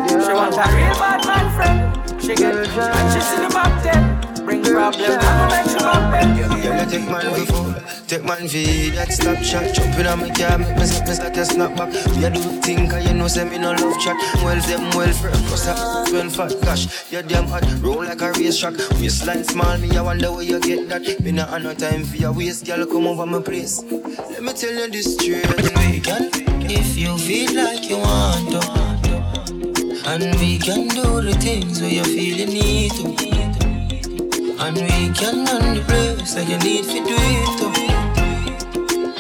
She 0.10 0.34
want 0.34 0.56
a 0.56 0.66
real 0.76 0.96
bad 0.98 1.26
man 1.26 1.46
friend. 1.56 2.22
She 2.22 2.36
get 2.36 2.56
and 2.56 3.14
she 3.14 3.22
see 3.22 3.42
the 3.44 3.50
back 3.54 3.84
then 3.84 4.30
bring 4.50 4.64
problem. 4.64 5.20
I'ma 5.22 5.46
make 5.54 5.70
you 5.70 5.86
happy. 5.86 6.64
Yeah, 6.64 6.86
take 6.86 7.06
man 7.06 7.22
for 7.22 7.46
food, 7.54 8.08
take 8.08 8.24
man 8.26 8.48
for 8.50 8.66
that 8.98 9.10
Snapchat. 9.10 9.74
Jumping 9.76 10.08
on 10.08 10.20
my 10.20 10.30
car, 10.30 10.58
make 10.58 10.76
me 10.76 10.86
snap, 10.86 11.08
me 11.08 11.14
start 11.14 11.38
a 11.38 11.46
snap 11.46 11.78
back. 11.78 11.94
You 12.18 12.30
do 12.30 12.42
think, 12.62 12.90
cause 12.90 13.06
you 13.06 13.14
know, 13.14 13.28
say 13.28 13.48
me 13.48 13.58
no 13.60 13.72
love 13.72 14.00
chat. 14.00 14.18
Well, 14.44 14.60
them 14.62 14.90
well 14.98 15.14
friend, 15.14 15.38
plus 15.46 15.68
I 15.68 16.06
spend 16.08 16.34
fat 16.34 16.54
cash. 16.64 17.12
You 17.12 17.22
damn 17.22 17.46
hot, 17.46 17.64
roll 17.82 18.04
like 18.04 18.22
a 18.22 18.32
race 18.34 18.58
track. 18.58 18.74
Waistline 19.00 19.44
small, 19.44 19.78
me 19.78 19.96
I 19.96 20.02
wonder 20.02 20.32
where 20.32 20.44
you 20.44 20.60
get 20.60 20.90
that. 20.90 21.22
Me 21.22 21.32
not 21.32 21.50
have 21.50 21.62
no 21.62 21.74
time 21.74 22.04
for 22.04 22.18
your 22.18 22.34
waist, 22.34 22.66
girl, 22.66 22.86
come 22.86 23.08
over 23.08 23.26
my 23.26 23.42
place. 23.42 23.84
Let 23.84 24.44
me 24.44 24.54
tell 24.54 24.74
you 24.74 24.90
this 24.90 25.14
straight, 25.14 25.48
we 25.78 26.00
can. 26.00 26.30
If 26.72 26.98
you 26.98 27.18
feel 27.18 27.54
like 27.56 27.90
you 27.90 27.98
want 27.98 28.52
to, 28.52 28.89
and 30.06 30.36
we 30.40 30.58
can 30.58 30.88
do 30.88 31.22
the 31.22 31.34
things 31.40 31.82
where 31.82 31.90
you 31.90 32.04
feel 32.04 32.38
you 32.38 32.46
need 32.46 32.92
to. 32.92 33.06
And 34.62 34.76
we 34.76 35.14
can 35.14 35.46
run 35.46 35.76
the 35.76 35.84
place 35.88 36.36
like 36.36 36.50
you 36.50 36.58
need 36.60 36.86
to 36.86 37.00
do 37.04 37.18
it 37.18 37.50
too. 37.60 37.72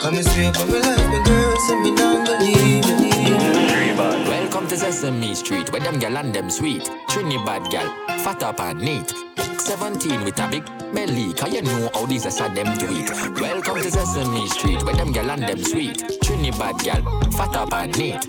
Come 0.02 0.16
and 0.16 0.26
sweep 0.26 0.56
up 0.60 0.68
my 0.68 0.80
life, 0.80 1.08
my 1.08 1.24
girl, 1.26 1.56
so 1.68 1.80
me 1.82 1.92
not 1.92 2.26
believe 2.26 2.84
it. 2.86 4.28
Welcome 4.28 4.68
to 4.68 4.78
Sesame 4.78 5.36
Street, 5.36 5.72
where 5.72 5.82
them 5.82 6.00
gal 6.00 6.18
and 6.18 6.34
them 6.34 6.50
sweet. 6.50 6.90
Trinidad 7.10 7.70
gal, 7.70 7.88
fat 8.20 8.44
up 8.44 8.60
and 8.60 8.82
neat. 8.82 9.14
17 9.60 10.24
with 10.24 10.40
a 10.40 10.48
big 10.50 10.66
belly, 10.94 11.34
cause 11.34 11.54
you 11.54 11.62
know 11.62 11.90
how 11.94 12.06
these 12.06 12.26
are 12.26 12.50
them 12.50 12.78
do 12.78 12.88
it. 12.90 13.40
Welcome 13.40 13.78
to 13.78 13.92
Sesame 13.92 14.48
Street, 14.48 14.84
where 14.84 14.96
them 14.96 15.12
gal 15.12 15.30
and 15.30 15.44
them 15.44 15.62
sweet. 15.64 16.04
Trinidad 16.24 16.80
gal, 16.80 17.02
fat 17.32 17.56
up 17.56 17.74
and 17.74 17.96
neat. 17.98 18.24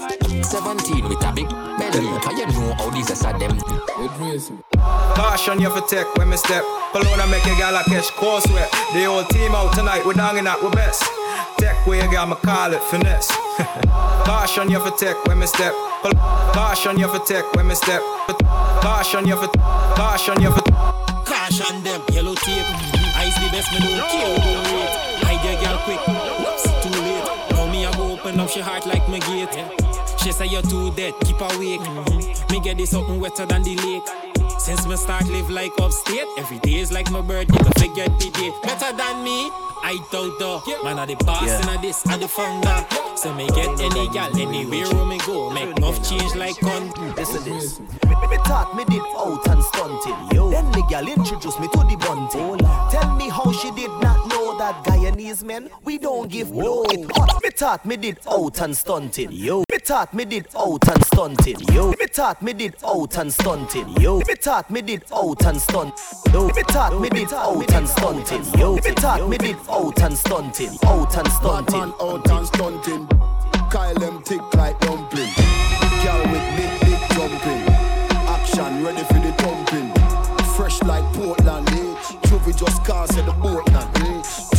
17 0.45 1.09
with 1.09 1.20
a 1.31 1.35
big 1.35 1.49
belly, 1.79 2.07
cause 2.21 2.39
you 2.39 2.47
know 2.47 2.75
how 2.75 2.91
these 2.91 3.11
are 3.25 3.39
them 3.39 3.57
do 3.57 3.81
Caution 5.15 5.61
you 5.61 5.71
for 5.71 5.87
take 5.87 6.07
when 6.17 6.29
me 6.31 6.37
step. 6.37 6.65
Pull 6.93 7.07
on 7.07 7.21
and 7.21 7.31
make 7.31 7.45
a 7.45 7.55
gal 7.57 7.77
a 7.77 7.85
catch 7.85 8.11
course 8.13 8.45
sweat. 8.45 8.71
The 8.93 9.05
whole 9.05 9.25
team 9.25 9.55
out 9.55 9.73
tonight, 9.75 10.05
we're 10.05 10.15
hanging 10.15 10.47
out 10.47 10.63
with 10.63 10.73
best. 10.73 11.03
Tech 11.59 11.87
where 11.87 12.03
you 12.03 12.11
got 12.11 12.29
me 12.29 12.37
call 12.37 12.73
it 12.73 12.83
finesse. 12.85 13.31
Caution 14.27 14.71
you 14.71 14.81
for 14.81 14.91
take 14.97 15.23
when 15.27 15.39
me 15.39 15.47
step. 15.47 15.75
Pull 16.03 16.13
caution 16.53 16.99
you 16.99 17.09
for 17.09 17.19
take 17.25 17.45
when 17.55 17.69
me 17.69 17.75
step. 17.75 18.01
Caution 18.81 19.27
you 19.27 19.37
for 19.37 19.49
caution 19.95 20.41
you 20.41 20.51
for 20.51 20.63
caution 21.25 21.83
them. 21.85 22.01
Yellow 22.13 22.35
tape. 22.35 22.67
Ice 23.21 23.37
the 23.37 23.49
best, 23.53 23.71
me 23.73 23.79
don't 23.81 24.09
care 24.09 24.27
who 24.27 24.41
don't 24.41 24.73
wait. 24.73 24.91
Hide 25.23 25.45
your 25.45 25.61
girl 25.61 25.79
quick. 25.85 26.01
Whoops, 26.09 26.80
open 28.31 28.41
up 28.41 28.51
she 28.51 28.61
heart 28.61 28.87
like 28.87 29.07
my 29.09 29.19
gate. 29.19 29.49
She 30.23 30.31
say 30.33 30.47
you're 30.47 30.63
too 30.63 30.93
dead, 30.95 31.15
keep 31.25 31.41
awake. 31.41 31.81
Mm-hmm. 31.81 32.53
Me 32.53 32.61
get 32.61 32.77
this 32.77 32.91
something 32.91 33.19
wetter 33.19 33.47
than 33.47 33.63
the 33.63 33.75
lake. 33.77 34.07
Since 34.61 34.87
me 34.87 34.97
start 34.97 35.27
live 35.29 35.51
like 35.51 35.73
upstate, 35.81 36.27
every 36.39 36.59
day 36.59 36.77
is 36.81 36.93
like 36.93 37.11
my 37.11 37.23
birthday. 37.23 37.59
To 37.59 37.81
figure 37.81 38.05
the 38.05 38.31
day. 38.31 38.53
Better 38.63 38.97
than 38.97 39.25
me, 39.25 39.51
I 39.83 39.99
doubt 40.13 40.39
though. 40.39 40.63
Man, 40.85 40.99
I 40.99 41.07
the 41.07 41.17
boss 41.25 41.47
yeah. 41.47 41.71
and 41.71 41.83
this 41.83 42.05
and 42.07 42.23
the 42.23 42.29
founder. 42.29 42.87
So 43.17 43.35
me 43.35 43.49
get 43.49 43.81
any 43.81 44.09
gal 44.11 44.31
anywhere 44.39 44.87
where 44.95 45.07
me 45.07 45.19
go. 45.27 45.51
Make 45.51 45.77
enough 45.77 45.99
change 46.09 46.35
like 46.37 46.59
con. 46.61 46.91
Listen 47.17 47.43
this. 47.45 47.81
Me, 47.81 48.15
me 48.31 48.37
thought 48.45 48.77
me 48.77 48.85
did 48.85 49.03
out 49.17 49.47
and 49.49 49.63
stunting. 49.65 50.37
Yo. 50.37 50.51
Then 50.51 50.71
the 50.73 50.85
gal 50.89 51.09
introduced 51.09 51.59
me 51.59 51.67
to 51.69 51.79
the 51.79 51.97
bunting. 51.97 52.59
Tell 52.91 53.17
me 53.17 53.29
how 53.29 53.51
she 53.53 53.71
did 53.73 53.91
not 54.01 54.29
know 54.29 54.40
that 54.61 54.85
Guyanese 54.85 55.43
men 55.43 55.71
we 55.85 55.97
don't 55.97 56.31
give 56.31 56.53
blow. 56.53 56.83
It 56.91 57.11
hot. 57.17 57.43
Me 57.43 57.49
thought 57.49 57.87
me 57.87 57.97
did 57.97 58.19
out 58.29 58.61
and 58.61 58.77
stunting. 58.77 59.33
Yo. 59.33 59.65
Me 59.71 59.79
thought 59.79 60.13
me 60.13 60.27
did 60.27 60.49
out 60.55 60.87
and 60.87 61.03
stunting. 61.07 61.61
Yo. 61.73 61.93
Me 61.99 62.07
thought 62.07 62.43
me 62.43 62.53
did 62.53 62.75
out 62.85 63.17
and 63.17 63.33
stunting. 63.33 63.89
Yo. 63.99 64.19
Me 64.19 64.35
thought 64.35 64.71
me 64.71 64.83
did 64.83 65.05
out 65.15 65.47
and 65.47 65.59
stunt. 65.59 65.95
Yo, 66.31 66.49
me 66.49 66.63
thought 66.65 67.01
me 67.01 67.09
did 67.09 67.33
out 67.33 67.73
and 67.73 67.89
stunting. 67.89 68.45
Yo, 68.61 68.75
me 68.75 68.91
thought 69.03 69.27
me 69.31 69.39
did 69.39 69.57
out 69.71 70.03
and 70.03 70.19
stunting. 70.19 70.77
Out 70.85 71.17
and 71.17 71.33
stunting. 71.33 71.95
Out 71.99 72.31
and 72.31 72.47
stunting. 72.47 73.07
Kyle 73.71 73.95
them 73.95 74.23
tick 74.25 74.43
like 74.55 74.79
dumpling. 74.81 75.33
Girl 76.05 76.21
with 76.33 76.47
big 76.59 76.73
big 76.85 77.01
jumping. 77.15 77.63
Action 78.29 78.85
ready 78.85 79.05
for 79.05 79.21
the 79.25 79.33
thumping. 79.41 79.89
Fresh 80.55 80.83
like 80.83 81.05
Portland. 81.15 81.67
eh? 81.71 81.95
Juvie 82.29 82.55
just 82.55 82.85
cast 82.85 83.17
at 83.17 83.25
the 83.25 83.33
boat 83.33 83.67
now. 83.73 84.50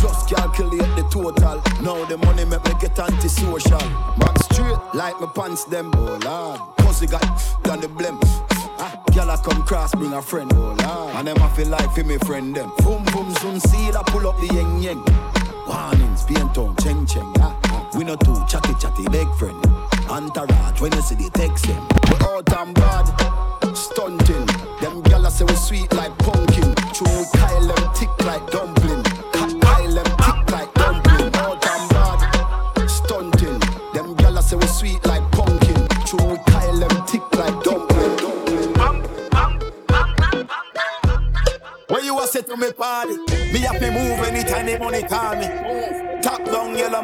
Total. 1.22 1.62
Now 1.82 2.04
the 2.06 2.16
money 2.18 2.44
make 2.44 2.64
me 2.64 2.72
get 2.80 2.98
antisocial. 2.98 3.78
Man 4.18 4.36
straight 4.50 4.76
like 4.92 5.20
my 5.20 5.28
pants 5.32 5.64
them. 5.64 5.92
Oh 5.94 6.18
lord. 6.24 6.76
Pussy 6.78 7.06
got 7.06 7.22
done 7.62 7.80
the 7.80 7.86
blem. 7.86 8.18
Girl, 9.14 9.30
I 9.30 9.36
come 9.36 9.62
cross, 9.62 9.94
bring 9.94 10.12
a 10.14 10.20
friend. 10.20 10.50
Oh, 10.54 10.74
Lord. 10.82 11.14
And 11.14 11.28
them 11.28 11.40
I 11.40 11.48
feel 11.50 11.68
like 11.68 11.92
for 11.92 12.02
me 12.02 12.18
friend 12.18 12.56
them. 12.56 12.72
Boom, 12.78 13.04
boom, 13.12 13.32
soon 13.36 13.60
see 13.60 13.92
I 13.92 14.02
pull 14.06 14.26
up 14.26 14.36
the 14.40 14.48
yeng 14.48 14.82
yeng. 14.82 15.04
Warnings, 15.68 16.24
paint 16.24 16.58
on, 16.58 16.74
cheng 16.76 17.06
cheng. 17.06 17.32
Ah, 17.38 17.56
ah. 17.66 17.88
We 17.96 18.02
no 18.02 18.16
two 18.16 18.34
chatty 18.48 18.74
chatty 18.80 19.06
big 19.10 19.32
friend. 19.36 19.64
Entourage, 20.10 20.80
when 20.80 20.92
you 20.92 21.02
see 21.02 21.14
the 21.14 21.30
text 21.30 21.66
them. 21.66 21.86
We 22.10 22.16
out 22.26 22.52
and 22.66 22.74
bad, 22.74 23.76
stunting. 23.76 24.46
Them 24.80 25.02
gyal 25.04 25.30
say 25.30 25.44
we 25.44 25.54
sweet 25.54 25.92
like 25.92 26.16
pumpkin. 26.18 26.74
True, 26.92 27.06
we 27.16 27.26
Kyle 27.38 27.81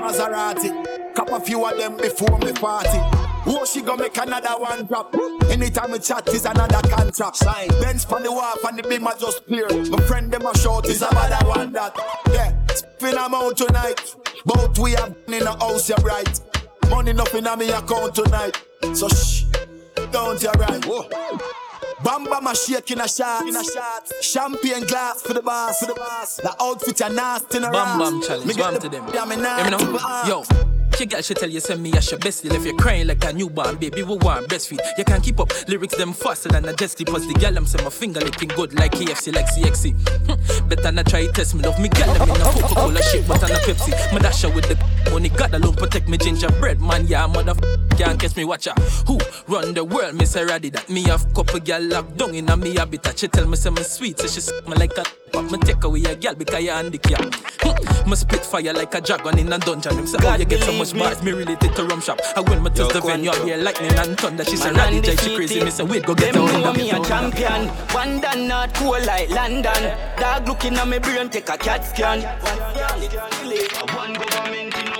Maserati. 0.08 1.14
Cup 1.14 1.30
a 1.30 1.40
few 1.40 1.64
of 1.64 1.76
them 1.76 1.96
before 1.98 2.38
me 2.38 2.52
party. 2.52 2.98
Oh, 3.46 3.64
she 3.70 3.82
gonna 3.82 4.02
make 4.02 4.16
another 4.16 4.58
one 4.58 4.86
drop. 4.86 5.14
Anytime 5.50 5.92
we 5.92 5.98
chat 5.98 6.26
is 6.28 6.46
another 6.46 6.80
contract. 6.88 7.36
Sign. 7.36 7.68
Benz 7.80 8.04
from 8.04 8.22
the 8.22 8.32
wharf 8.32 8.64
and 8.64 8.78
the 8.78 8.88
beam 8.88 9.06
are 9.06 9.16
just 9.16 9.46
clear. 9.46 9.68
My 9.90 10.00
friend 10.06 10.32
them 10.32 10.46
a 10.46 10.56
short 10.56 10.86
is 10.86 11.02
another 11.02 11.46
one 11.46 11.72
that. 11.72 11.94
Yeah, 12.32 12.54
spin 12.68 13.16
them 13.16 13.34
out 13.34 13.56
tonight. 13.56 14.14
Both 14.46 14.78
we 14.78 14.92
have 14.92 15.14
in 15.26 15.44
the 15.44 15.52
house, 15.52 15.88
you 15.88 15.96
bright. 15.96 16.40
Money 16.88 17.12
nothing 17.12 17.46
on 17.46 17.58
me 17.58 17.70
account 17.70 18.14
tonight. 18.14 18.62
So 18.94 19.08
shh, 19.08 19.44
don't 20.10 20.42
you 20.42 20.50
right. 20.52 20.84
Whoa. 20.86 21.67
Bamba 22.02 22.40
my 22.40 22.52
shake 22.52 22.90
in 22.92 23.00
a 23.00 23.08
shot. 23.08 23.46
In 23.46 23.56
a 23.56 23.64
shot. 23.64 24.10
Champagne 24.20 24.86
glass 24.86 25.22
for 25.22 25.34
the 25.34 25.42
boss. 25.42 25.80
For 25.80 25.86
the 25.86 25.94
boss. 25.94 26.36
The 26.36 26.54
outfit 26.62 27.02
are 27.02 27.10
nasty 27.10 27.58
in 27.58 27.64
a 27.64 27.70
Bam 27.70 27.98
bam 27.98 28.22
challenge. 28.22 28.56
Bam 28.56 28.78
to 28.78 28.88
them. 28.88 29.04
Yeah, 29.12 29.24
me 29.24 29.36
know. 29.36 30.24
Yo. 30.26 30.44
Your 30.98 31.06
girl 31.06 31.22
should 31.22 31.36
tell 31.36 31.48
you 31.48 31.60
send 31.60 31.80
me 31.80 31.92
as 31.92 32.10
your 32.10 32.18
bestie. 32.18 32.52
If 32.52 32.64
you're 32.64 32.76
crying 32.76 33.06
like 33.06 33.22
a 33.24 33.32
newborn 33.32 33.76
baby, 33.76 34.02
we 34.02 34.16
want 34.16 34.48
breastfeed. 34.48 34.80
You 34.96 35.04
can't 35.04 35.22
keep 35.22 35.38
up 35.38 35.52
lyrics 35.68 35.96
them 35.96 36.12
faster 36.12 36.48
than 36.48 36.64
a 36.64 36.72
jesty. 36.72 37.04
Plus 37.04 37.24
the 37.24 37.34
girl 37.34 37.56
I'm 37.56 37.66
say 37.66 37.82
my 37.84 37.90
finger 37.90 38.18
licking 38.18 38.48
good 38.48 38.74
like 38.74 38.92
KFC, 38.92 39.32
like 39.32 39.46
CXC. 39.46 40.68
Better 40.68 40.90
not 40.90 41.06
try 41.06 41.26
test 41.28 41.54
me. 41.54 41.62
Love 41.62 41.78
me 41.78 41.88
girl, 41.88 42.10
I'm 42.10 42.28
in 42.30 42.40
a 42.40 42.44
Coca-Cola 42.44 43.02
shit, 43.02 43.28
but 43.28 43.44
I'm 43.44 43.50
a 43.50 43.58
Pepsi. 43.60 44.12
My 44.12 44.18
dasher 44.18 44.50
with 44.50 44.66
the 44.66 44.74
money, 45.10 45.28
God 45.28 45.54
alone 45.54 45.74
protect 45.74 46.08
me 46.08 46.18
gingerbread 46.18 46.80
man. 46.80 47.06
Yeah, 47.06 47.26
mother 47.26 47.54
can't 47.96 48.18
catch 48.20 48.36
me 48.36 48.44
watcher. 48.44 48.72
Who 49.06 49.18
run 49.48 49.74
the 49.74 49.84
world, 49.84 50.14
Miss 50.14 50.36
Raddy? 50.36 50.72
That 50.72 50.88
me 50.88 51.02
have 51.04 51.32
couple 51.34 51.60
girl 51.60 51.82
locked 51.82 52.16
down 52.16 52.34
in 52.34 52.48
a 52.48 52.56
me 52.56 52.74
habitat. 52.74 53.18
She 53.18 53.28
tell 53.28 53.46
me 53.46 53.56
say 53.56 53.70
me 53.70 53.82
sweet, 53.82 54.18
so 54.18 54.26
she 54.26 54.40
suck 54.40 54.66
me 54.68 54.74
like 54.76 54.96
a. 54.96 55.04
But 55.30 55.50
me 55.52 55.58
take 55.58 55.84
away 55.84 56.02
a 56.04 56.16
girl 56.16 56.34
because 56.34 56.62
you 56.62 56.70
handicap. 56.70 57.34
Hm, 57.60 58.08
me 58.08 58.16
spit 58.16 58.44
fire 58.44 58.72
like 58.72 58.94
a 58.94 59.00
dragon 59.00 59.38
in 59.38 59.52
a 59.52 59.58
dungeon. 59.58 59.98
Him 59.98 60.06
say, 60.06 60.16
oh, 60.22 60.34
you 60.36 60.46
get 60.46 60.62
so 60.62 60.72
much 60.72 60.96
bars, 60.98 61.22
me 61.22 61.32
related 61.32 61.76
to 61.76 61.84
rum 61.84 62.00
shop. 62.00 62.18
I 62.34 62.40
when 62.40 62.62
me 62.62 62.70
touch 62.70 62.94
the 62.94 63.00
venue, 63.02 63.30
I 63.30 63.44
hear 63.44 63.56
lightning 63.58 63.92
and 63.92 64.16
thunder. 64.18 64.44
She 64.44 64.56
say, 64.56 64.70
Raddy, 64.70 65.20
she 65.20 65.36
crazy. 65.36 65.62
Me 65.62 65.70
say, 65.70 65.84
wait, 65.84 66.06
go 66.06 66.14
get 66.14 66.34
her 66.34 66.40
in 66.40 66.62
the 66.62 66.72
me 66.72 66.90
a 66.90 67.00
champion. 67.04 67.68
One 67.92 68.20
done 68.20 68.48
not 68.48 68.72
cool 68.74 68.98
like 69.04 69.28
London. 69.28 69.92
Dog 70.18 70.48
looking 70.48 70.76
at 70.76 70.88
me 70.88 70.98
brain, 70.98 71.28
take 71.28 71.48
a 71.50 71.58
cat 71.58 71.84
scan. 71.84 72.22
One 73.94 74.14
government, 74.14 74.74
no 74.74 74.82
bad 74.82 74.86
man. 74.86 74.97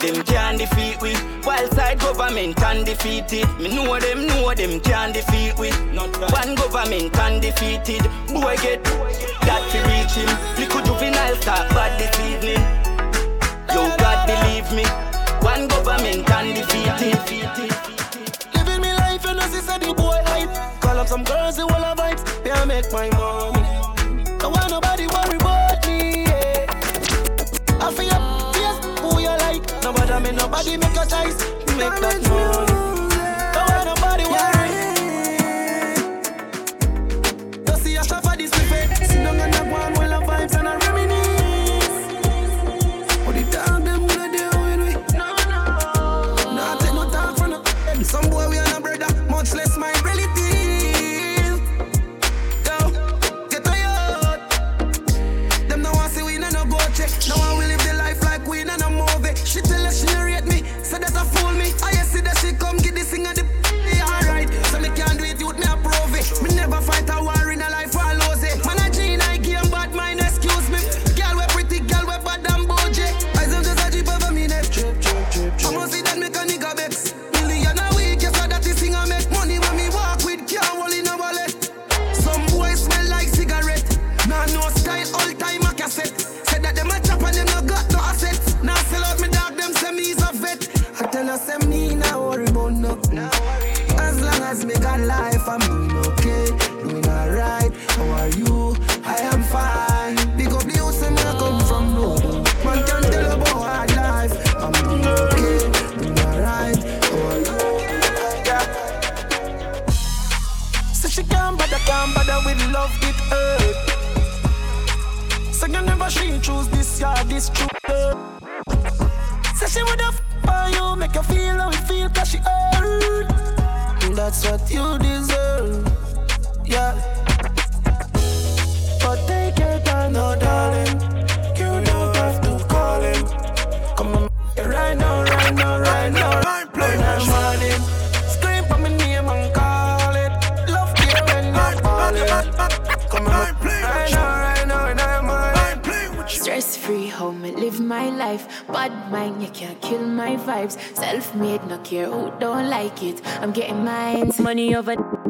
Them 0.00 0.22
can't 0.24 0.56
defeat 0.58 0.98
we. 1.02 1.12
While 1.44 1.68
side 1.72 1.98
government 2.00 2.56
can 2.56 2.84
defeat 2.84 3.30
it. 3.34 3.46
Me 3.60 3.68
know 3.74 4.00
them, 4.00 4.26
know 4.28 4.54
them 4.54 4.80
can't 4.80 5.12
defeat 5.12 5.58
we. 5.58 5.68
Not 5.92 6.16
One 6.32 6.54
government 6.54 7.12
can 7.12 7.38
defeat 7.38 7.86
it. 7.86 8.02
Boy 8.32 8.56
get 8.62 8.82
that 9.44 9.60
to 9.70 9.78
reach 9.84 10.16
him. 10.16 10.30
Little 10.56 10.80
juvenile 10.86 11.36
start 11.36 11.68
bad 11.76 12.00
this 12.00 12.16
evening. 12.18 12.64
Yo, 13.68 13.94
God 13.98 14.24
believe 14.24 14.72
me. 14.72 14.88
One 15.44 15.68
government 15.68 16.26
can 16.26 16.54
defeat 16.54 17.00
it. 17.12 18.54
Living 18.54 18.80
me 18.80 18.94
life 18.94 19.26
and 19.26 19.38
as 19.38 19.68
I 19.68 19.76
the 19.76 19.92
boy 19.92 20.18
hype. 20.24 20.80
Call 20.80 20.98
up 20.98 21.08
some 21.08 21.24
girls 21.24 21.58
who 21.58 21.66
will 21.66 21.74
have 21.74 21.98
vibes. 21.98 22.24
Yeah, 22.46 22.64
make 22.64 22.90
my 22.90 23.10
money. 23.10 24.38
Don't 24.38 24.52
want 24.52 24.70
nobody 24.70 25.06
worry 25.08 25.36
Nobody 30.32 30.76
make 30.76 30.96
a 30.96 31.06
choice. 31.06 31.38
Make 31.76 32.00
that 32.00 32.20
money. 32.28 32.79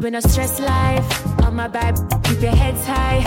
When 0.02 0.14
I 0.14 0.20
stress 0.20 0.60
life. 0.60 1.26
On 1.44 1.54
my 1.54 1.68
vibe, 1.68 1.96
keep 2.24 2.40
your 2.40 2.54
heads 2.54 2.84
high. 2.86 3.22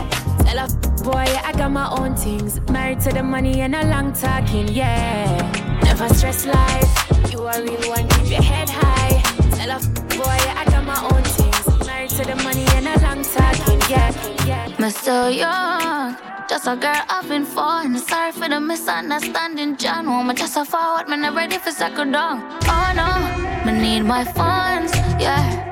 Tell 0.45 0.59
a 0.65 0.67
boy, 1.03 1.25
I 1.49 1.51
got 1.57 1.71
my 1.71 1.89
own 1.89 2.15
things. 2.15 2.59
Married 2.69 2.99
to 3.01 3.11
the 3.11 3.23
money 3.23 3.61
and 3.61 3.75
a 3.75 3.85
long 3.87 4.13
talking, 4.13 4.67
yeah. 4.67 5.81
Never 5.83 6.07
stress 6.13 6.45
life. 6.45 7.31
You 7.31 7.41
are 7.43 7.61
real 7.61 7.89
one, 7.89 8.07
keep 8.09 8.31
your 8.31 8.41
head 8.41 8.69
high. 8.69 9.21
Tell 9.57 9.71
a 9.71 9.79
boy, 10.17 10.39
I 10.59 10.65
got 10.65 10.85
my 10.85 10.99
own 11.11 11.23
things. 11.23 11.87
Married 11.87 12.09
to 12.11 12.23
the 12.23 12.35
money 12.43 12.65
and 12.77 12.87
a 12.87 12.95
long 13.01 13.23
talking, 13.23 13.81
yeah. 13.89 14.11
yeah. 14.45 14.79
Me 14.79 14.89
still 14.89 15.29
young, 15.29 16.15
just 16.49 16.67
a 16.67 16.75
girl 16.75 17.03
up 17.09 17.23
having 17.23 17.45
fun. 17.45 17.97
Sorry 17.97 18.31
for 18.31 18.49
the 18.49 18.59
misunderstanding, 18.59 19.77
John. 19.77 20.07
Woman, 20.07 20.35
just 20.35 20.57
a 20.57 20.65
forward, 20.65 21.07
man, 21.07 21.25
I'm 21.25 21.35
ready 21.35 21.57
for 21.57 21.71
second 21.71 22.11
down. 22.11 22.41
Oh 22.63 22.91
no, 22.95 23.71
me 23.71 23.79
need 23.81 24.03
my 24.03 24.23
funds, 24.23 24.93
yeah. 25.19 25.62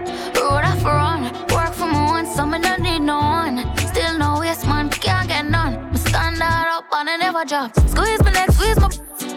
So 3.02 3.08
me 3.08 3.08
don't 3.08 3.08
need 3.08 3.08
no 3.08 3.18
one. 3.18 3.78
Still 3.78 4.18
no 4.18 4.40
waste, 4.40 4.66
man, 4.66 4.90
can't 4.90 5.28
get 5.28 5.46
none. 5.46 5.92
Me 5.92 5.98
stand 5.98 6.42
up 6.42 6.86
and 6.94 7.10
I 7.10 7.18
never 7.18 7.46
drop. 7.46 7.76
Squeeze 7.90 8.24
my 8.24 8.32
neck, 8.32 8.52
squeeze 8.52 8.80
my. 8.80 8.90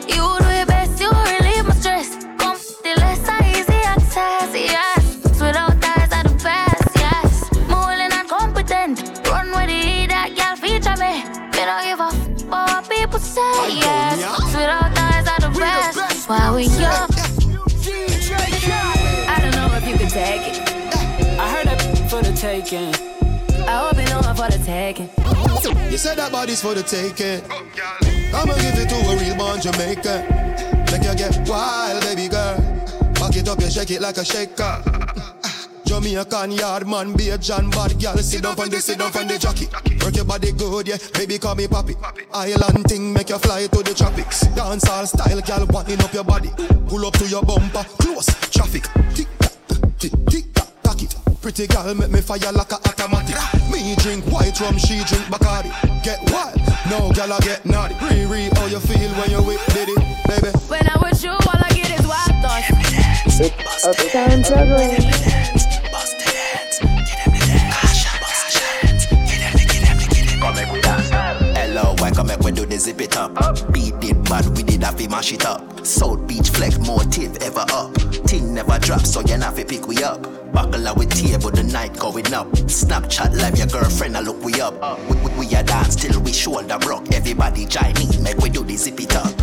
You 0.07 0.39
do 0.39 0.51
your 0.57 0.67
best, 0.67 1.01
you 1.01 1.11
relieve 1.11 1.65
my 1.67 1.75
stress. 1.75 2.25
Come, 2.39 2.59
the 2.83 2.95
less 2.97 3.29
I 3.29 3.41
easy 3.51 3.81
access, 3.85 4.55
yes. 4.55 5.41
Without 5.41 5.81
ties, 5.81 6.13
are 6.13 6.25
the 6.25 6.35
best, 6.43 6.97
yes. 6.97 7.51
Moving 7.69 8.13
and 8.13 8.29
competent, 8.29 9.01
run 9.29 9.51
with 9.51 9.71
it, 9.71 10.09
that 10.09 10.35
girl 10.37 10.57
feature 10.57 10.97
me. 10.97 11.25
Me 11.53 11.65
don't 11.65 11.85
give 11.85 12.01
a 12.01 12.09
f 12.09 12.43
about 12.43 12.69
what 12.69 12.89
people 12.89 13.19
say, 13.19 13.77
yes. 13.77 14.19
Without 14.55 14.95
ties, 14.95 15.29
are 15.29 15.41
the 15.41 15.59
best. 15.59 16.29
While 16.29 16.57
we 16.57 16.65
young. 16.65 17.09
I 19.27 19.39
don't 19.41 19.55
know 19.57 19.69
if 19.77 19.87
you 19.89 19.97
can 19.97 20.09
take 20.09 20.43
it. 20.49 20.57
I 21.39 21.49
heard 21.51 21.67
that 21.67 22.11
for 22.11 22.23
the 22.23 22.33
taking. 22.33 23.14
I 23.75 23.89
hope 23.89 23.99
you 23.99 24.05
know 24.07 24.21
I'm 24.21 24.37
for 24.37 24.47
the 24.47 24.65
taking. 24.65 25.11
You 25.91 25.99
said 25.99 26.17
that 26.19 26.31
body's 26.31 26.63
for 26.63 26.75
the 26.75 26.83
taking. 26.85 27.43
Oh, 27.51 28.39
I'ma 28.39 28.55
give 28.55 28.79
it 28.79 28.89
to 28.89 28.95
a 28.95 29.17
real 29.19 29.35
born 29.35 29.61
Jamaican. 29.61 30.23
Make 30.95 31.03
you 31.03 31.15
get 31.19 31.49
wild, 31.49 32.01
baby 32.05 32.29
girl. 32.29 32.55
Back 33.19 33.35
it 33.35 33.49
up, 33.49 33.61
you 33.61 33.69
shake 33.69 33.91
it 33.91 34.01
like 34.01 34.17
a 34.17 34.25
shaker. 34.25 34.79
Jamaican 35.87 36.53
yard 36.53 36.87
man, 36.87 37.17
be 37.17 37.31
a 37.31 37.39
John 37.39 37.69
bad 37.71 38.01
girl. 38.01 38.17
Sit 38.19 38.45
down 38.45 38.61
on 38.61 38.71
the, 38.71 38.81
sit 38.81 38.97
down 38.97 39.11
on 39.17 39.27
the 39.27 39.39
jockey. 39.39 39.67
Work 40.05 40.15
your 40.15 40.25
body 40.25 40.53
good, 40.53 40.87
yeah. 40.87 40.99
Baby, 41.13 41.39
call 41.39 41.57
me 41.57 41.67
papi. 41.67 41.97
Island 42.33 42.87
thing, 42.87 43.13
make 43.13 43.29
you 43.31 43.39
fly 43.39 43.67
to 43.67 43.83
the 43.83 43.93
tropics. 43.93 44.47
Dance 44.55 44.89
all 44.89 45.05
style, 45.05 45.41
girl, 45.41 45.67
winding 45.71 46.01
up 46.01 46.15
your 46.15 46.23
body. 46.23 46.51
Pull 46.87 47.05
up 47.07 47.15
to 47.15 47.27
your 47.27 47.43
bumper, 47.43 47.83
close 47.99 48.27
traffic. 48.55 48.85
Tick 49.15 49.27
tick 49.99 49.99
tick 49.99 50.13
tock, 50.23 50.31
tock 50.31 50.35
it. 50.35 50.54
Pretty 51.45 51.67
girl, 51.67 51.95
make 51.95 52.11
me 52.11 52.23
fire 52.23 52.53
like 52.53 52.73
a 52.73 52.77
automatic. 52.77 53.37
Me 53.71 53.95
drink 53.97 54.25
white 54.33 54.59
rum, 54.61 54.79
she 54.79 55.05
drink 55.05 55.25
Bacardi. 55.27 55.69
Get 56.03 56.19
wild, 56.33 56.57
no 56.89 57.13
girl, 57.13 57.35
I 57.35 57.39
get 57.41 57.67
naughty. 57.67 57.95
Re 58.25 58.49
how 58.55 58.65
you 58.65 58.81
feel 58.81 59.11
when 59.13 59.31
you 59.31 59.43
with 59.43 59.61
Diddy, 59.75 59.95
baby. 60.27 60.49
When 60.69 60.89
I'm 60.89 61.03
with 61.03 61.23
you, 61.23 61.33
all 61.33 61.61
I 61.61 61.69
get 61.69 62.01
is 62.01 62.07
wild 62.07 62.33
thoughts. 62.41 63.85
Uptown 63.85 64.43
juggling. 64.43 65.64
Come 72.15 72.29
make 72.29 72.41
we 72.41 72.53
do 72.53 72.65
the 72.65 72.79
zip 72.79 73.01
it 73.01 73.17
up? 73.17 73.35
Beat 73.73 73.95
it 74.03 74.23
bad, 74.25 74.47
we 74.57 74.63
did 74.63 74.83
have 74.83 74.97
to 74.97 75.09
mash 75.09 75.33
it 75.33 75.45
up. 75.45 75.85
South 75.85 76.27
Beach 76.27 76.51
flex 76.51 76.79
motive 76.79 77.37
ever 77.39 77.65
up. 77.73 77.93
Ting 78.27 78.55
never 78.55 78.79
drop, 78.79 79.01
so 79.01 79.21
you 79.21 79.35
have 79.35 79.57
to 79.57 79.65
pick 79.65 79.87
we 79.87 80.03
up. 80.03 80.23
Buckle 80.53 80.87
up 80.87 80.97
with 80.97 81.11
table, 81.11 81.51
the 81.51 81.63
night 81.65 81.99
going 81.99 82.33
up. 82.33 82.47
Snapchat 82.71 83.37
live, 83.37 83.59
your 83.59 83.67
girlfriend, 83.67 84.17
I 84.17 84.21
look 84.21 84.43
we 84.45 84.61
up. 84.61 84.75
We, 85.09 85.17
we, 85.17 85.47
we 85.47 85.55
a 85.55 85.63
dance 85.63 85.97
till 85.97 86.21
we 86.21 86.33
shoulder 86.33 86.79
rock. 86.87 87.13
Everybody 87.13 87.65
in, 87.65 88.23
make 88.23 88.39
we 88.39 88.49
do 88.49 88.63
the 88.65 88.77
zip 88.77 89.01
it 89.01 89.17
up. 89.17 89.35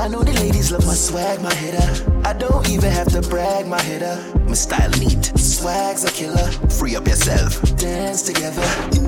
I 0.00 0.08
know 0.08 0.22
the 0.22 0.32
ladies 0.34 0.70
love 0.72 0.86
my 0.86 0.94
swag, 0.94 1.40
my 1.42 1.54
hitter. 1.54 2.20
I 2.24 2.32
don't 2.32 2.68
even 2.68 2.90
have 2.92 3.08
to 3.12 3.22
brag, 3.22 3.66
my 3.66 3.80
hitter. 3.80 4.16
My 4.46 4.54
style 4.54 4.90
neat, 4.98 5.32
Swag's 5.38 6.04
a 6.04 6.10
killer. 6.10 6.50
free 6.68 6.96
up 6.96 7.06
yourself. 7.06 7.60
Dance 7.76 8.22
together. 8.22 8.62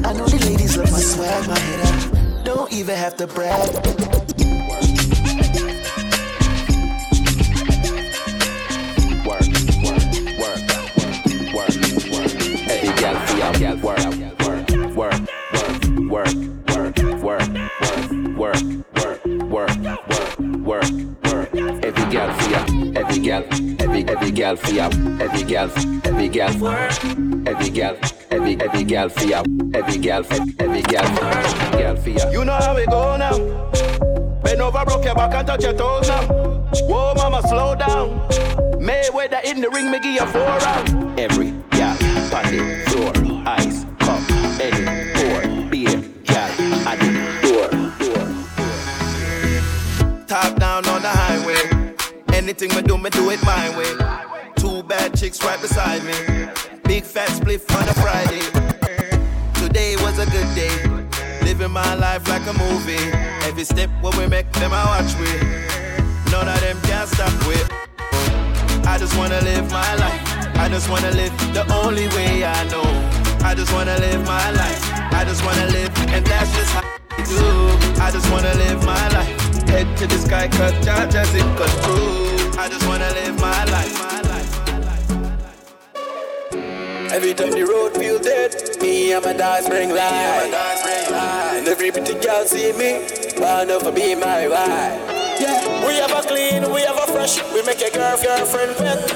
I 0.07 0.13
know 0.13 0.27
the 0.27 0.39
ladies 0.47 0.77
love 0.77 0.91
my 0.91 1.01
swag, 1.01 1.47
my 1.49 1.59
hitter. 1.59 2.28
Don't 2.49 2.73
even 2.73 2.97
have 2.97 3.15
to 3.19 3.27
brag. 3.27 3.69
Work, 9.27 9.45
work, 9.85 10.01
work, 10.41 10.65
work, 10.81 10.97
work. 10.97 11.29
Work, 11.53 11.77
work, 12.01 12.33
work, 12.33 12.79
work, 14.89 15.29
work, 15.29 15.45
work, 15.99 16.33
work, 18.39 18.63
work, 18.65 18.65
work, 19.05 19.77
work, 19.77 19.77
work, 20.09 20.39
work. 20.65 21.08
Every 22.19 22.49
girl 22.49 22.63
feel, 22.63 22.99
every 22.99 23.19
girl, 23.21 23.45
every 23.79 24.09
every 24.09 24.31
girl 24.33 24.57
feel, 24.57 24.83
every 25.23 25.43
girl, 25.45 25.71
every 26.05 26.29
girl, 26.29 26.51
every 27.47 27.71
girl, 27.71 27.97
every 28.31 28.61
every 28.61 28.85
girl 28.85 29.09
feel, 29.09 29.43
every 29.73 29.99
girl, 29.99 30.25
every 30.59 30.83
girl, 30.83 31.09
girl 31.73 31.97
feel. 31.97 32.33
You 32.33 32.45
know 32.45 32.55
how 32.55 32.75
we 32.75 32.87
go 32.87 33.17
now. 33.17 33.39
Bend 34.43 34.61
over, 34.61 34.85
broke 34.85 35.05
your 35.05 35.15
back 35.15 35.33
and 35.35 35.47
touch 35.47 35.63
your 35.63 35.75
toes 35.75 36.09
now. 36.09 36.27
Whoa, 36.89 37.15
mama, 37.15 37.41
slow 37.47 37.77
down. 37.77 38.19
Mayweather 38.81 39.45
in 39.45 39.61
the 39.61 39.71
ring, 39.71 39.91
me 39.93 40.01
give 40.01 40.15
you 40.15 40.27
four 40.27 40.43
round. 40.43 41.21
Every 41.21 41.49
on 42.39 42.45
the 42.51 42.85
floor, 42.89 43.18
Anything 52.49 52.75
me 52.77 52.81
do, 52.81 52.97
me 52.97 53.11
do 53.11 53.29
it 53.29 53.45
my 53.45 53.69
way. 53.77 53.93
Two 54.57 54.83
bad 54.85 55.15
chicks 55.15 55.45
right 55.45 55.61
beside 55.61 56.03
me. 56.03 56.49
Big 56.85 57.05
fat 57.05 57.29
spliff 57.29 57.69
on 57.77 57.87
a 57.87 57.93
Friday. 58.01 58.41
Today 59.61 59.97
was 59.97 60.19
a 60.19 60.25
good 60.25 60.49
day. 60.55 60.73
Living 61.45 61.71
my 61.71 61.95
life 61.97 62.27
like 62.27 62.47
a 62.47 62.55
movie. 62.55 63.13
Every 63.45 63.65
step 63.65 63.91
when 64.01 64.17
we 64.17 64.27
make 64.27 64.51
them, 64.53 64.73
I 64.73 64.83
watch 64.97 65.13
we. 65.21 65.29
None 66.33 66.49
of 66.49 66.59
them 66.63 66.81
can 66.89 67.07
stop 67.07 67.29
with. 67.47 67.69
I 68.89 68.97
just 68.97 69.15
wanna 69.19 69.43
live 69.43 69.71
my 69.71 69.95
life. 69.97 70.57
I 70.57 70.71
just 70.71 70.89
wanna 70.89 71.11
live 71.11 71.37
the 71.53 71.71
only 71.85 72.09
way 72.17 72.47
I 72.47 72.65
know. 72.73 72.89
I 73.45 73.55
just 73.55 73.71
wanna 73.75 73.99
live 73.99 74.25
my 74.25 74.51
life. 74.53 74.81
I 75.13 75.23
just 75.27 75.45
wanna 75.45 75.67
live, 75.67 75.93
and 76.09 76.27
that's 76.27 76.51
just 76.57 76.73
how 76.73 76.81
I 77.11 77.23
do. 77.29 78.01
I 78.01 78.11
just 78.11 78.31
wanna 78.33 78.55
live 78.55 78.83
my 78.87 79.09
life. 79.09 79.69
Head 79.69 79.99
to 79.99 80.07
the 80.07 80.17
sky, 80.17 80.49
cause 80.49 80.73
Jah 80.83 81.07
Jah's 81.13 81.35
in 81.35 81.45
control. 81.55 82.38
I 82.61 82.69
just 82.69 82.85
wanna 82.89 83.09
live 83.15 83.41
my 83.41 83.65
life. 83.71 83.95
Every 87.13 87.33
time 87.33 87.53
the 87.53 87.65
road 87.65 87.95
feel 87.95 88.19
dead, 88.19 88.53
me 88.83 89.13
and 89.13 89.25
my 89.25 89.33
dance 89.33 89.69
bring 89.69 89.91
life. 89.91 90.53
And 91.55 91.69
every 91.69 91.93
pretty 91.93 92.15
girl 92.15 92.45
see 92.47 92.73
me, 92.73 93.07
wanna 93.39 93.79
for 93.79 93.93
be 93.93 94.17
my 94.17 94.49
wife. 94.49 94.99
Yeah, 95.41 95.87
we 95.87 95.95
have 96.03 96.11
a 96.11 96.21
clean, 96.27 96.75
we 96.75 96.83
have 96.83 96.99
a 96.99 97.07
fresh, 97.13 97.39
we 97.55 97.63
make 97.63 97.81
a 97.81 97.93
girl 97.95 98.19
girlfriend 98.21 98.75
wet. 98.81 99.07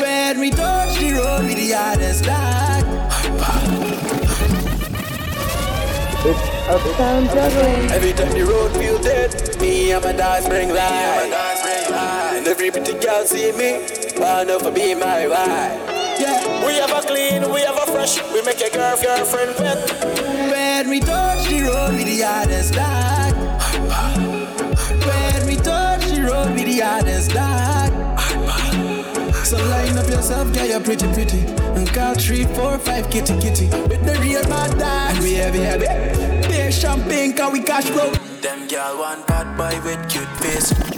When 0.00 0.40
we 0.40 0.50
touch 0.50 0.98
the 0.98 1.12
road 1.12 1.44
with 1.44 1.56
the 1.56 1.70
hardest 1.72 2.24
dog. 2.24 2.84
It's 6.24 6.42
uptown 6.68 7.26
juggling. 7.26 7.90
Every 7.92 8.12
time 8.14 8.32
the 8.32 8.44
road 8.44 8.72
feel 8.72 8.98
dead, 9.02 9.60
me 9.60 9.92
and 9.92 10.02
my 10.02 10.12
dance 10.12 10.48
bring 10.48 10.70
light. 10.70 11.77
Every 12.48 12.70
pretty 12.70 12.94
girl 12.94 13.26
see 13.26 13.52
me, 13.52 13.84
wanna 14.16 14.58
for 14.58 14.70
be 14.70 14.94
my 14.94 15.28
wife. 15.28 16.18
Yeah, 16.18 16.66
we 16.66 16.72
have 16.76 16.90
a 16.90 17.06
clean, 17.06 17.52
we 17.52 17.60
have 17.60 17.76
a 17.76 17.92
fresh, 17.92 18.16
we 18.32 18.40
make 18.40 18.58
your 18.58 18.70
girl 18.70 18.96
girlfriend 18.96 19.54
wet. 19.58 19.76
When 20.50 20.88
we 20.88 21.00
touch 21.00 21.46
the 21.46 21.64
road 21.64 21.92
with 21.92 22.06
the 22.06 22.22
hardest 22.22 22.72
dog. 22.72 23.34
When 25.04 25.46
we 25.46 25.56
touch 25.56 26.06
the 26.06 26.22
road 26.22 26.54
with 26.54 26.64
the 26.64 26.80
hardest 26.80 27.32
dog. 27.32 27.92
So 29.44 29.58
line 29.68 29.98
up 29.98 30.08
yourself, 30.08 30.50
girl, 30.54 30.64
you're 30.64 30.80
pretty 30.80 31.06
pretty. 31.12 31.40
And 31.76 31.86
call 31.88 32.14
three, 32.14 32.44
four, 32.56 32.78
five, 32.78 33.10
kitty 33.10 33.38
kitty. 33.38 33.68
With 33.88 34.06
the 34.06 34.18
real 34.22 34.42
mad 34.48 34.70
dog. 34.78 35.14
And 35.14 35.22
we 35.22 35.34
heavy 35.34 35.58
heavy. 35.58 36.48
Beer 36.48 36.72
champagne, 36.72 37.36
cause 37.36 37.52
we 37.52 37.60
cash 37.60 37.84
flow. 37.84 38.10
Them 38.40 38.66
girl 38.68 39.00
want 39.00 39.26
bad 39.26 39.54
boy 39.58 39.78
with 39.84 40.08
cute 40.08 40.26
face. 40.40 40.97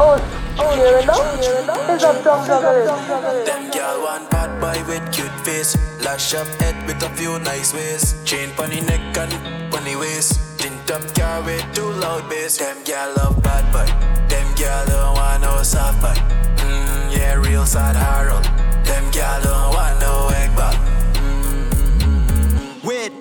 Oh, 0.00 0.14
oh, 0.60 0.74
yeah, 0.78 1.04
no, 1.06 1.18
you 1.42 1.66
know? 1.66 1.94
It's 1.94 2.04
uptown 2.04 2.46
juggling. 2.46 3.44
Them 3.44 3.70
girl 3.70 4.04
want 4.04 4.30
bad 4.30 4.60
boy 4.60 4.78
with 4.86 5.12
cute 5.12 5.32
face. 5.44 5.76
Lash 6.04 6.34
up 6.34 6.46
head 6.60 6.76
with 6.86 7.02
a 7.02 7.10
few 7.16 7.38
nice 7.40 7.74
ways. 7.74 8.14
Chain 8.24 8.50
pon 8.56 8.70
the 8.70 8.80
neck 8.80 9.16
and 9.18 9.32
pon 9.72 9.82
the 9.82 9.96
waist. 9.96 10.38
Tint 10.60 10.90
up 10.92 11.02
car 11.16 11.42
with 11.42 11.66
too 11.74 11.90
loud 11.98 12.28
bass. 12.30 12.58
Them 12.58 12.76
girl 12.84 13.12
love 13.16 13.42
bad 13.42 13.66
boy. 13.72 13.90
Them 14.28 14.46
girl 14.54 14.86
don't 14.86 15.14
want 15.14 15.42
no 15.42 15.62
soft 15.64 16.00
boy. 16.00 16.14
Mm, 16.62 17.16
yeah, 17.16 17.34
real 17.34 17.66
sad 17.66 17.96
Harold. 17.96 18.44
Them 18.86 19.10
girl 19.10 19.42
don't 19.42 19.74
want 19.74 19.98
no 20.00 20.28
egg 20.28 20.54
ball. 20.54 20.87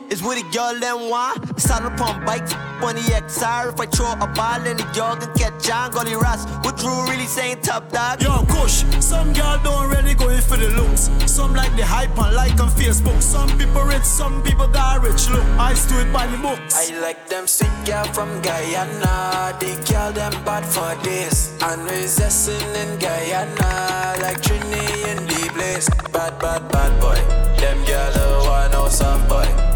Is 0.09 0.23
what 0.23 0.37
the 0.37 0.57
girl 0.57 0.79
them 0.79 1.09
want? 1.09 1.59
Saddle 1.59 1.91
pump 1.91 2.25
bikes 2.25 2.53
the 2.97 3.01
XR. 3.01 3.73
If 3.73 3.79
I 3.79 3.85
throw 3.85 4.11
a 4.13 4.27
ball 4.33 4.65
in 4.65 4.77
the 4.77 4.87
girl 4.95 5.15
can 5.15 5.33
catch 5.35 5.69
on. 5.69 5.91
Gully 5.91 6.15
Ross, 6.15 6.45
what 6.63 6.77
Drew 6.77 7.03
really 7.09 7.25
saying 7.25 7.61
top 7.61 7.91
dog? 7.91 8.21
Yo, 8.21 8.45
Kush, 8.45 8.83
some 8.99 9.33
girl 9.33 9.59
don't 9.63 9.89
really 9.89 10.13
go 10.15 10.29
in 10.29 10.41
for 10.41 10.57
the 10.57 10.69
looks. 10.69 11.09
Some 11.25 11.53
like 11.53 11.75
the 11.75 11.85
hype 11.85 12.17
and 12.17 12.35
like 12.35 12.59
on 12.59 12.69
Facebook. 12.69 13.21
Some 13.21 13.49
people 13.57 13.83
rich, 13.83 14.03
some 14.03 14.41
people 14.43 14.67
got 14.67 15.01
rich. 15.01 15.29
Look, 15.29 15.43
I 15.59 15.73
do 15.89 15.99
it 15.99 16.11
by 16.13 16.27
the 16.27 16.37
books. 16.37 16.75
I 16.75 16.97
like 16.99 17.27
them 17.27 17.47
sick 17.47 17.71
girl 17.85 18.05
from 18.13 18.41
Guyana. 18.41 19.57
The 19.59 19.75
girl 19.89 20.11
them 20.13 20.33
bad 20.45 20.65
for 20.65 20.95
this. 21.03 21.53
And 21.61 21.83
resisting 21.89 22.75
in 22.75 22.99
Guyana. 22.99 24.15
Like 24.21 24.41
Trini 24.41 24.85
in 25.11 25.27
the 25.27 25.49
place. 25.53 25.89
Bad, 26.11 26.39
bad, 26.39 26.69
bad 26.71 26.99
boy. 27.01 27.19
Them 27.59 27.83
girl 27.85 28.45
want 28.45 28.71
no 28.71 28.87
soft 28.87 29.27
boy. 29.27 29.66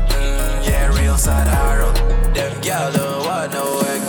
Yeah, 0.64 1.00
real 1.00 1.18
sad 1.18 1.48
Harold. 1.48 1.96
Them 2.36 2.62
girl 2.62 2.92
don't 2.94 3.26
want 3.26 3.54
no 3.54 3.80
egg. 3.80 4.02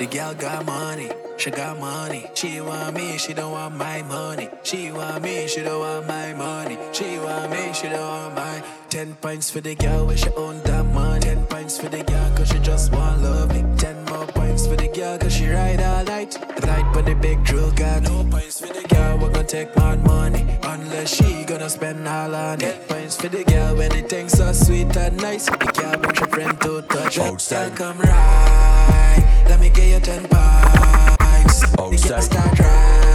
The 0.00 0.06
gal 0.06 0.34
got 0.34 0.64
money, 0.64 1.10
she 1.36 1.50
got 1.50 1.78
money. 1.78 2.24
She 2.34 2.58
want 2.62 2.96
me, 2.96 3.18
she 3.18 3.34
don't 3.34 3.52
want 3.52 3.76
my 3.76 4.00
money. 4.02 4.48
She 4.62 4.90
want 4.90 5.22
me, 5.22 5.46
she 5.46 5.60
don't 5.60 5.78
want 5.78 6.08
my 6.08 6.32
money. 6.32 6.78
She 6.92 7.18
want 7.18 7.50
me, 7.50 7.70
she 7.74 7.90
don't 7.90 8.00
want 8.00 8.34
my. 8.34 8.62
Ten 8.88 9.14
points 9.16 9.50
for 9.50 9.60
the 9.60 9.74
girl 9.74 10.06
where 10.06 10.16
she 10.16 10.30
own 10.30 10.62
that 10.62 10.86
money. 10.86 11.20
Ten 11.20 11.44
points 11.44 11.78
for 11.78 11.90
the 11.90 12.02
girl 12.02 12.30
cause 12.34 12.48
she 12.48 12.58
just 12.60 12.92
want 12.92 13.20
love 13.22 13.50
me. 13.52 13.62
Ten 13.76 14.02
more 14.06 14.26
points 14.28 14.66
for 14.66 14.76
the 14.76 14.88
girl 14.88 15.18
cause 15.18 15.34
she 15.34 15.50
ride 15.50 15.82
all 15.82 16.09
night. 16.20 16.38
Ride 16.66 16.94
for 16.94 17.02
the 17.02 17.14
big 17.14 17.42
drill 17.44 17.70
got 17.72 18.02
no 18.02 18.24
points 18.24 18.60
for 18.60 18.72
the 18.72 18.86
girl 18.88 19.18
we 19.18 19.32
gon' 19.32 19.46
take 19.46 19.74
my 19.76 19.96
money. 19.96 20.46
Unless 20.62 21.14
she 21.16 21.44
gonna 21.44 21.68
spend 21.68 22.06
all 22.06 22.34
on 22.34 22.60
it. 22.60 22.88
Points 22.88 23.16
for 23.16 23.28
the 23.28 23.44
girl 23.44 23.76
when 23.76 23.90
the 23.90 24.02
things 24.02 24.32
so 24.32 24.52
sweet 24.52 24.96
and 24.96 25.16
nice. 25.16 25.46
The 25.46 25.72
girl 25.78 26.00
want 26.00 26.18
your 26.18 26.28
friend 26.28 26.60
to 26.60 26.82
touch. 26.82 27.18
Outside. 27.18 27.76
Girl 27.76 27.94
come 27.94 27.98
right. 27.98 29.44
Let 29.48 29.60
me 29.60 29.70
get 29.70 29.88
you 29.88 30.00
ten 30.00 30.22
points. 30.28 31.60
The 31.60 32.08
girl 32.08 32.22
start 32.22 32.58
right. 32.58 33.09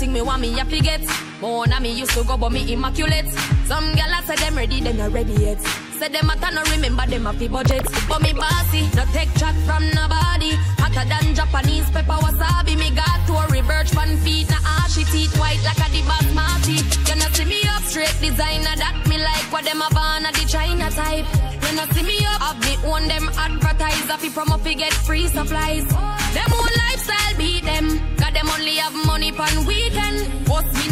Anything 0.00 0.14
me 0.14 0.22
want 0.22 0.40
me 0.40 0.52
happy 0.52 0.80
get. 0.80 1.02
More 1.42 1.66
na 1.66 1.78
me 1.78 1.92
used 1.92 2.12
to 2.12 2.24
go, 2.24 2.38
but 2.38 2.52
me 2.52 2.72
immaculate. 2.72 3.28
Some 3.66 3.92
gyal 3.92 4.18
a 4.18 4.24
say 4.24 4.36
them 4.36 4.56
ready, 4.56 4.80
them 4.80 4.96
no 4.96 5.10
ready 5.10 5.34
yet. 5.34 5.60
Say 6.00 6.08
them 6.08 6.30
a 6.30 6.50
no 6.52 6.62
remember 6.72 7.04
them 7.06 7.26
a 7.26 7.34
fi 7.34 7.48
budget. 7.48 7.84
But 8.08 8.22
me 8.22 8.32
bossy, 8.32 8.88
no 8.96 9.04
take 9.12 9.28
chat 9.36 9.54
from 9.68 9.84
nobody. 9.92 10.56
Hotter 10.80 11.04
than 11.04 11.34
Japanese 11.34 11.90
pepper 11.90 12.16
wasabi. 12.16 12.78
Me 12.78 12.88
got 12.96 13.20
to 13.26 13.34
a 13.34 13.46
reverse 13.52 13.92
fan 13.92 14.16
feet, 14.24 14.48
na 14.48 14.56
ashy 14.80 15.04
teeth 15.04 15.36
white 15.38 15.60
like 15.68 15.76
a 15.76 15.92
the 15.92 16.00
basmati. 16.08 16.80
You 17.06 17.16
know 17.20 17.28
see 17.36 17.44
me 17.44 17.60
up 17.68 17.82
straight 17.82 18.16
designer 18.22 18.76
that 18.80 19.04
me 19.06 19.18
like 19.18 19.52
what 19.52 19.66
them 19.66 19.82
a 19.82 19.88
born 19.92 20.24
a 20.24 20.32
the 20.32 20.48
China 20.48 20.88
type. 20.88 21.28
You 21.68 21.76
know 21.76 21.84
see 21.92 22.04
me 22.08 22.24
up, 22.24 22.40
have 22.40 22.60
me 22.64 22.72
own 22.88 23.06
them 23.06 23.28
advertiser 23.36 24.16
fi 24.16 24.28
promo 24.32 24.58
fi 24.64 24.72
get 24.72 24.94
free 24.94 25.28
supplies. 25.28 25.84
Them 26.32 26.46
own 26.54 26.72
lifestyle 26.88 27.36
beat 27.36 27.64
them, 27.64 27.98
cause 28.16 28.32
them 28.32 28.48
only 28.48 28.76
have 28.76 28.94
money 29.04 29.32
pan 29.32 29.66
weekend. 29.66 29.89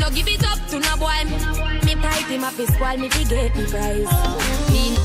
But 0.09 0.15
me 0.15 0.23
no 0.23 0.25
give 0.25 0.41
it 0.41 0.49
up 0.49 0.67
to 0.69 0.81
no 0.81 0.97
boy. 0.97 1.25
Me 1.85 1.95
type 2.01 2.29
him 2.29 2.43
up 2.43 2.55
his 2.55 2.73
squall, 2.73 2.97
me 2.97 3.11
fi 3.11 3.25
get 3.25 3.55
the 3.55 3.67
prize. 3.67 4.09
Me 4.71 4.97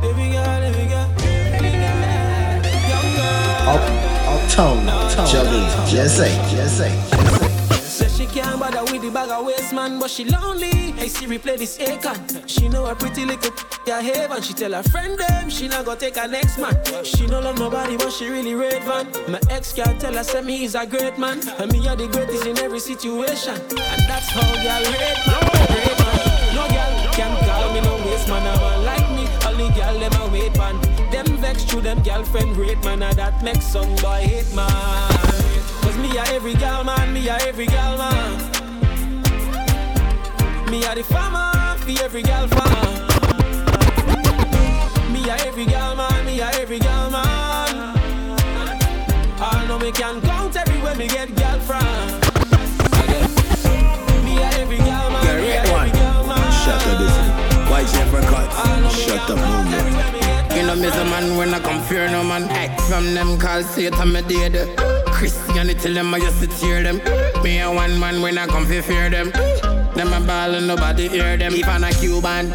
Baby 0.00 0.32
girl, 0.32 0.60
baby 0.62 0.88
girl, 0.88 1.08
baby 1.60 1.70
girl, 1.76 2.00
young 2.88 3.10
girl. 3.14 3.68
Up, 3.68 3.84
uptown, 4.32 4.86
juggling, 5.26 5.68
Jesse, 5.86 6.32
Jesse. 6.50 6.88
Says 6.88 7.39
she 8.20 8.26
can't 8.26 8.60
bother 8.60 8.84
with 8.92 9.00
the 9.00 9.10
bag 9.10 9.30
of 9.30 9.46
waste 9.46 9.72
man, 9.72 9.98
but 9.98 10.10
she 10.10 10.24
lonely. 10.24 10.92
Hey 10.92 11.08
Siri, 11.08 11.38
play 11.38 11.56
this 11.56 11.78
Akon. 11.78 12.18
She 12.46 12.68
know 12.68 12.84
a 12.86 12.94
pretty 12.94 13.24
little 13.24 13.52
yeah 13.86 14.02
haven. 14.02 14.42
She 14.42 14.52
tell 14.52 14.72
her 14.72 14.82
friend 14.82 15.18
them 15.18 15.48
she 15.48 15.68
not 15.68 15.86
gonna 15.86 15.98
take 15.98 16.16
her 16.16 16.28
next 16.28 16.58
man. 16.58 16.76
She 17.02 17.26
no 17.26 17.40
love 17.40 17.58
nobody, 17.58 17.96
but 17.96 18.12
she 18.12 18.28
really 18.28 18.54
rate 18.54 18.82
van. 18.84 19.06
My 19.26 19.40
ex 19.48 19.72
can't 19.72 19.98
tell 19.98 20.12
her 20.12 20.24
say 20.24 20.42
me 20.42 20.64
is 20.64 20.74
a 20.74 20.86
great 20.86 21.16
man, 21.18 21.40
and 21.58 21.72
me 21.72 21.86
are 21.88 21.96
the 21.96 22.08
greatest 22.08 22.44
in 22.46 22.58
every 22.58 22.80
situation. 22.80 23.54
And 23.54 24.02
that's 24.04 24.28
how 24.28 24.52
girl 24.64 24.84
rate 24.92 25.22
man, 25.26 25.44
man. 25.48 26.54
No 26.54 26.68
girl 26.68 27.12
can 27.16 27.32
call 27.46 27.72
me 27.72 27.80
no 27.80 27.96
waste 28.04 28.28
man, 28.28 28.44
a 28.44 28.60
man 28.60 28.84
like 28.84 29.10
me. 29.16 29.24
Only 29.48 29.74
girl 29.74 29.98
them 29.98 30.12
a 30.20 30.28
wait 30.30 30.56
man. 30.58 30.76
Them 31.10 31.26
vex 31.38 31.64
through 31.64 31.82
them 31.82 32.02
girlfriend 32.02 32.56
rate 32.56 32.82
man, 32.84 33.02
and 33.02 33.16
that 33.16 33.42
makes 33.42 33.64
some 33.64 33.94
boy 33.96 34.20
hate 34.20 34.54
man. 34.54 35.49
Cause 36.00 36.08
me 36.08 36.18
a 36.18 36.22
every 36.34 36.54
girl 36.54 36.82
man, 36.82 37.12
me 37.12 37.28
a 37.28 37.36
every 37.46 37.66
girl 37.66 37.98
man. 37.98 38.38
Me 40.70 40.82
a 40.84 40.94
the 40.94 41.02
farmer 41.02 41.76
for 41.78 42.02
every 42.02 42.22
girl 42.22 42.48
farmer. 42.48 43.06
Me 45.12 45.28
a 45.28 45.34
every 45.46 45.66
girl 45.66 45.94
man, 45.96 46.24
me 46.24 46.40
a 46.40 46.46
every 46.54 46.78
girl 46.78 47.10
man. 47.10 47.96
I 49.42 49.64
know 49.68 49.78
me 49.78 49.92
can 49.92 50.22
count 50.22 50.56
everywhere 50.56 50.94
me 50.94 51.06
get 51.06 51.34
girl 51.34 51.60
from. 51.60 51.84
Me 54.24 54.38
a 54.38 54.48
every 54.60 54.78
girl 54.78 55.10
man, 55.10 55.36
me 55.42 55.50
a 55.50 55.60
every 55.60 55.90
girl 55.98 56.26
man. 56.26 56.52
Shut 56.64 56.86
up, 56.86 57.00
listen. 57.00 57.30
Why 57.68 57.84
Jeff 57.84 58.12
Records? 58.12 58.54
Shut 58.96 59.30
up, 59.30 59.36
movement. 59.36 60.56
You 60.56 60.62
know 60.66 60.76
me 60.76 60.88
a 60.88 61.04
man 61.10 61.36
when 61.36 61.52
I 61.52 61.60
come 61.60 61.82
fear 61.82 62.08
no 62.10 62.24
man. 62.24 62.44
Act 62.44 62.80
from 62.82 63.12
them 63.12 63.38
call 63.38 63.62
Satan 63.62 64.12
me 64.12 64.22
dead. 64.22 64.99
Christianity 65.20 65.78
tell 65.78 65.92
them 65.92 66.14
I 66.14 66.16
used 66.16 66.40
to 66.40 66.46
tear 66.46 66.82
them. 66.82 66.96
Me 67.44 67.60
a 67.60 67.70
one 67.70 68.00
man 68.00 68.22
when 68.22 68.38
I 68.38 68.46
come 68.46 68.66
to 68.66 68.80
fear 68.80 69.10
them. 69.10 69.30
Them 69.94 70.14
a 70.14 70.26
ball 70.26 70.54
and 70.54 70.66
nobody 70.66 71.08
hear 71.08 71.36
them. 71.36 71.52
If 71.52 71.68
I'm 71.68 71.84
a 71.84 71.92
Cuban, 71.92 72.48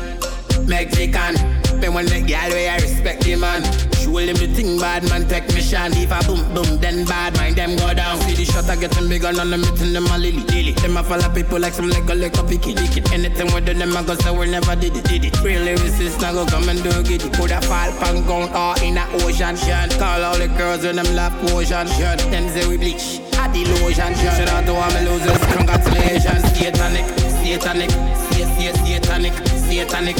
Mexican. 0.67 1.35
Me 1.79 1.89
when 1.89 2.07
the 2.07 2.21
girl 2.21 2.49
way 2.49 2.69
I 2.69 2.77
respect 2.77 3.23
the 3.23 3.35
man. 3.35 3.84
Well, 4.15 4.29
him 4.29 4.39
the 4.39 4.47
thing 4.47 4.79
bad 4.79 5.03
man 5.11 5.27
take 5.27 5.43
technician. 5.43 5.91
If 5.99 6.09
I 6.09 6.23
boom 6.23 6.39
boom, 6.55 6.79
then 6.79 7.03
bad 7.03 7.35
mind 7.35 7.57
them 7.57 7.75
go 7.75 7.93
down. 7.93 8.15
See 8.21 8.31
the 8.31 8.45
shot 8.45 8.63
I 8.69 8.77
get 8.79 8.91
them 8.91 9.09
bigger, 9.09 9.33
none 9.33 9.51
of 9.51 9.59
me 9.59 9.67
to 9.67 9.85
them 9.91 10.07
a 10.07 10.17
lily 10.17 10.39
lily. 10.55 10.71
Them 10.71 10.95
a 10.95 11.03
follow 11.03 11.27
people 11.35 11.59
like 11.59 11.73
some 11.73 11.89
like 11.89 12.07
Lego 12.07 12.15
Lego 12.15 12.47
picky 12.47 12.73
dicky. 12.73 13.03
Anything 13.11 13.51
with 13.51 13.65
them 13.65 13.91
I 13.91 14.03
go 14.07 14.15
say 14.15 14.31
we 14.31 14.47
never 14.47 14.73
did 14.77 14.95
it 14.95 15.03
did 15.03 15.25
it. 15.25 15.35
really 15.43 15.75
resist 15.83 16.21
now 16.21 16.31
go 16.31 16.45
come 16.45 16.69
and 16.69 16.79
do 16.79 16.95
it. 17.11 17.27
Put 17.35 17.51
a 17.51 17.59
fall 17.67 17.91
pan 17.99 18.23
gone 18.23 18.47
all 18.55 18.79
ah, 18.79 18.83
in 18.87 18.95
a 18.95 19.03
ocean. 19.19 19.59
Shant 19.59 19.91
call 19.99 20.23
all 20.23 20.39
the 20.39 20.47
girls 20.47 20.87
when 20.87 20.95
them 20.95 21.11
laugh 21.11 21.35
potion. 21.51 21.83
Shant 21.99 22.23
them 22.31 22.47
say 22.55 22.63
we 22.71 22.77
bleach. 22.77 23.19
Ah, 23.35 23.51
I 23.51 23.51
delusion. 23.51 24.15
Shout 24.15 24.47
out 24.47 24.63
to 24.63 24.79
all 24.79 24.91
my 24.95 25.03
losers. 25.03 25.43
Congratulations. 25.59 26.39
Satanic, 26.55 27.03
satanic, 27.43 27.91
satanic, 27.91 29.35
satanic, 29.59 30.15
satanic, 30.15 30.17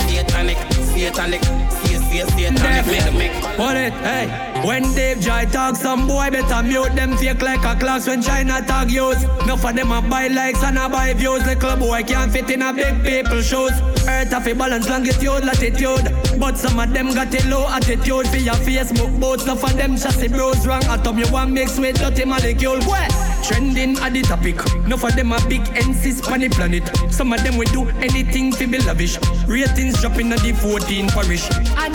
satanic, 0.00 0.56
satanic, 0.80 1.42
satanic. 1.44 1.91
Hold 3.56 3.76
it, 3.76 3.92
hey. 3.92 4.52
When 4.66 4.94
Dave 4.94 5.20
Joy 5.20 5.46
talk, 5.46 5.76
some 5.76 6.06
boy 6.06 6.30
better 6.30 6.62
mute 6.62 6.94
them 6.94 7.16
fake 7.16 7.42
like 7.42 7.64
a 7.64 7.78
class 7.78 8.06
when 8.06 8.22
China 8.22 8.62
tag 8.62 8.90
use. 8.90 9.22
Enough 9.42 9.64
of 9.64 9.74
them 9.74 9.92
a 9.92 10.00
buy 10.00 10.28
likes 10.28 10.62
and 10.62 10.78
a 10.78 10.88
buy 10.88 11.12
views. 11.14 11.42
Club 11.56 11.80
boy 11.80 12.02
can't 12.02 12.30
fit 12.32 12.48
in 12.50 12.62
a 12.62 12.72
big 12.72 13.02
people 13.04 13.40
shoes. 13.42 13.72
Earth 14.08 14.30
have 14.30 14.46
a 14.46 14.54
balance 14.54 14.88
longitude, 14.88 15.44
latitude. 15.44 16.38
But 16.38 16.56
some 16.58 16.78
of 16.78 16.92
them 16.92 17.12
got 17.14 17.34
a 17.34 17.48
low 17.48 17.66
attitude 17.68 18.28
for 18.28 18.36
your 18.36 18.54
Facebook 18.54 19.18
boats. 19.20 19.44
Enough 19.44 19.64
of 19.64 19.76
them 19.76 19.96
chassis 19.96 20.28
bros 20.28 20.66
wrong. 20.66 20.84
Atom 20.84 21.18
you 21.18 21.30
want 21.32 21.50
mix 21.50 21.78
with 21.78 21.98
dirty 21.98 22.24
molecule. 22.24 22.80
Where? 22.82 23.08
Trending 23.44 23.98
at 23.98 24.12
the 24.12 24.22
topic. 24.22 24.56
Enough 24.86 25.04
of 25.04 25.16
them 25.16 25.32
a 25.32 25.48
big 25.48 25.62
NCs 25.74 26.30
on 26.30 26.40
the 26.40 26.48
planet. 26.48 26.88
Some 27.12 27.32
of 27.32 27.42
them 27.42 27.56
will 27.56 27.70
do 27.72 27.88
anything 27.98 28.52
to 28.52 28.66
be 28.66 28.78
lavish. 28.78 29.18
Ratings 29.46 30.00
dropping 30.00 30.32
at 30.32 30.40
the 30.40 30.52
14 30.52 31.08
parish. 31.08 31.48
And 31.76 31.94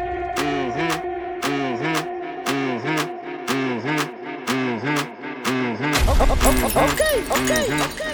Okay, 6.73 7.23
okay, 7.29 7.81
okay. 7.83 8.10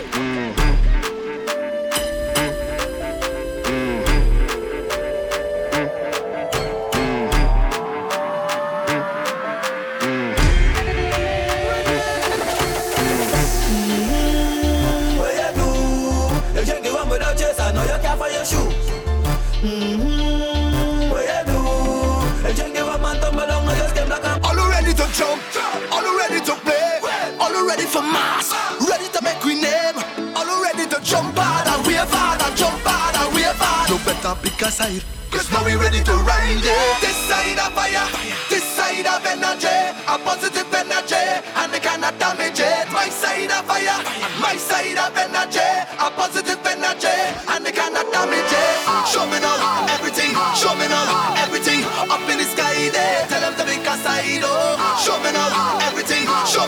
Ready 27.77 27.89
for 27.89 28.01
mass, 28.01 28.49
ready 28.89 29.07
to 29.13 29.21
make 29.21 29.37
we 29.45 29.53
name, 29.53 29.97
all 30.35 30.49
ready 30.63 30.89
to 30.89 30.97
jump 31.03 31.37
hard 31.37 31.67
and 31.69 31.85
wave 31.85 32.09
hard 32.09 32.41
and 32.41 32.57
jump 32.57 32.81
hard 32.81 33.13
and 33.13 33.29
wave 33.37 33.53
hard. 33.61 33.85
You 33.89 34.01
better 34.01 34.33
pick 34.41 34.57
a 34.65 34.71
side, 34.73 35.05
cause 35.29 35.45
now 35.53 35.61
we 35.61 35.77
ready 35.77 36.01
to 36.01 36.13
ride 36.25 36.57
it. 36.57 36.97
This 37.05 37.17
side 37.29 37.61
of 37.61 37.69
fire, 37.77 38.01
this 38.49 38.65
side 38.65 39.05
of 39.05 39.21
energy, 39.29 39.77
a 40.09 40.17
positive 40.25 40.65
energy, 40.73 41.21
and 41.61 41.69
they 41.69 41.79
cannot 41.79 42.17
damage 42.17 42.57
it. 42.57 42.89
My 42.89 43.09
side 43.13 43.53
of 43.53 43.61
fire, 43.69 44.01
my 44.41 44.57
side 44.57 44.97
of 44.97 45.13
energy, 45.13 45.69
a 46.01 46.09
positive 46.17 46.57
energy, 46.65 47.17
and 47.53 47.61
they 47.61 47.71
cannot 47.77 48.09
damage 48.09 48.53
it. 48.57 48.77
Show 49.05 49.29
me 49.29 49.37
now 49.37 49.85
everything, 49.93 50.33
show 50.57 50.73
me 50.81 50.89
now 50.89 51.37
everything 51.45 51.85
up 52.09 52.25
in 52.25 52.41
the 52.41 52.47
sky 52.49 52.89
there. 52.89 53.21
Tell 53.29 53.41
them 53.45 53.53
to 53.53 53.63
pick 53.69 53.85
a 53.85 53.95
side, 54.01 54.41
oh. 54.41 54.81
Show 55.05 55.21
me 55.21 55.29
now 55.29 55.76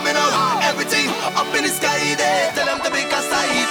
show 0.00 0.04
me 0.04 0.12
now 0.12 0.60
everything 0.62 1.08
up 1.36 1.54
in 1.54 1.64
the 1.64 1.68
sky 1.68 2.14
there. 2.16 2.52
Tell 2.52 2.66
them 2.66 2.78
to 2.84 2.90
pick 2.90 3.06
a 3.06 3.22
side. 3.22 3.68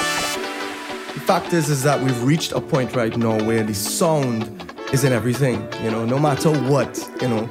The 1.14 1.20
fact 1.22 1.54
is, 1.54 1.70
is 1.70 1.84
that 1.84 2.02
we've 2.02 2.24
reached 2.24 2.52
a 2.54 2.62
point 2.62 2.96
right 2.96 3.16
now 3.16 3.44
where 3.46 3.64
the 3.64 3.74
sound 3.74 4.74
is 4.92 5.04
in 5.04 5.14
everything. 5.14 5.68
You 5.84 5.92
know, 5.92 6.06
no 6.06 6.20
matter 6.20 6.52
what, 6.52 6.98
you 7.22 7.28
know, 7.28 7.48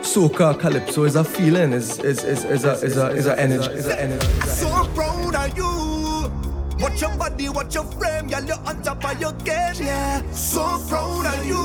soca, 0.00 0.58
calypso 0.58 1.04
is 1.04 1.16
a 1.16 1.24
feeling, 1.24 1.72
is 1.72 1.98
is 2.00 2.24
is 2.24 2.44
is 2.44 2.64
a 2.64 2.72
is 2.72 2.96
a 2.96 3.08
is 3.08 3.26
a 3.26 3.40
energy, 3.40 3.70
is 3.72 3.86
a 3.86 4.00
energy. 4.00 4.26
So 4.42 4.86
proud 4.94 5.34
of 5.34 5.56
you. 5.56 5.72
Watch 6.78 7.00
your 7.00 7.16
body, 7.16 7.48
watch 7.48 7.74
your 7.76 7.84
frame, 7.84 8.28
yeah, 8.28 8.40
you're 8.40 8.58
on 8.66 8.82
top 8.82 9.04
of 9.04 9.20
your 9.20 9.32
game, 9.44 9.74
yeah. 9.78 10.20
So 10.32 10.82
proud 10.88 11.26
of 11.26 11.46
you. 11.46 11.62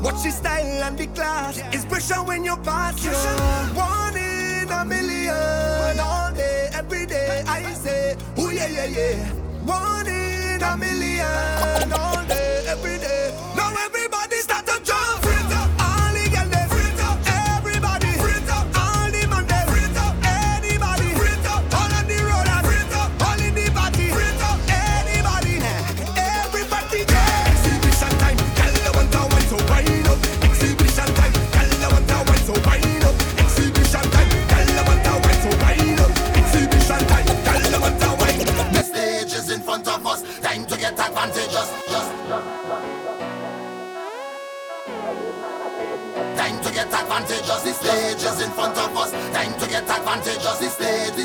Watch 0.00 0.22
the 0.22 0.30
style 0.30 0.84
and 0.84 0.96
the 0.96 1.08
class. 1.08 1.58
Inspiration 1.74 2.24
when 2.24 2.44
you 2.44 2.56
pass, 2.58 3.04
yeah. 3.04 3.74
One 3.74 4.16
in 4.64 4.70
a 4.70 4.84
million, 4.84 6.00
all 6.00 6.32
day, 6.32 6.68
every 6.72 7.04
day. 7.06 7.44
I 7.46 7.62
say, 7.74 8.16
oh 8.38 8.48
yeah, 8.48 8.66
yeah, 8.66 8.86
yeah. 8.86 9.30
One 9.64 10.06
in 10.06 10.62
a 10.62 10.76
million, 10.76 11.92
all 11.92 12.24
day, 12.24 12.64
every 12.68 12.98
day. 12.98 13.03
Advantage. 47.14 47.46
Just 47.46 47.64
the 47.64 47.72
stage 47.72 48.22
is 48.22 48.40
in 48.40 48.50
front 48.50 48.76
of 48.76 48.96
us. 48.96 49.10
Time 49.32 49.54
to 49.60 49.68
get 49.68 49.82
advantage. 49.84 50.42
Just 50.42 50.60
the 50.60 50.68
stage, 50.68 51.14
the 51.14 51.24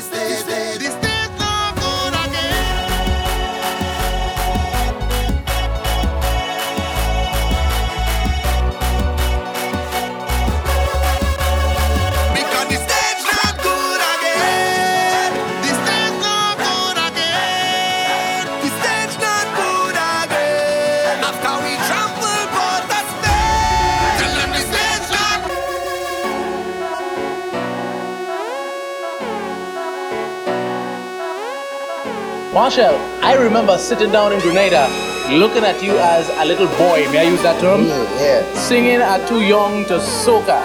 Marshall, 32.70 33.00
I 33.20 33.34
remember 33.34 33.76
sitting 33.78 34.12
down 34.12 34.32
in 34.32 34.38
Grenada 34.38 34.86
looking 35.28 35.64
at 35.64 35.82
you 35.82 35.98
as 35.98 36.28
a 36.38 36.44
little 36.44 36.68
boy, 36.78 37.02
may 37.10 37.18
I 37.18 37.22
use 37.24 37.42
that 37.42 37.60
term? 37.60 37.82
yeah. 37.82 38.46
Singing 38.54 39.02
at 39.02 39.26
too 39.26 39.40
young 39.40 39.84
to 39.86 39.94
soca. 39.94 40.62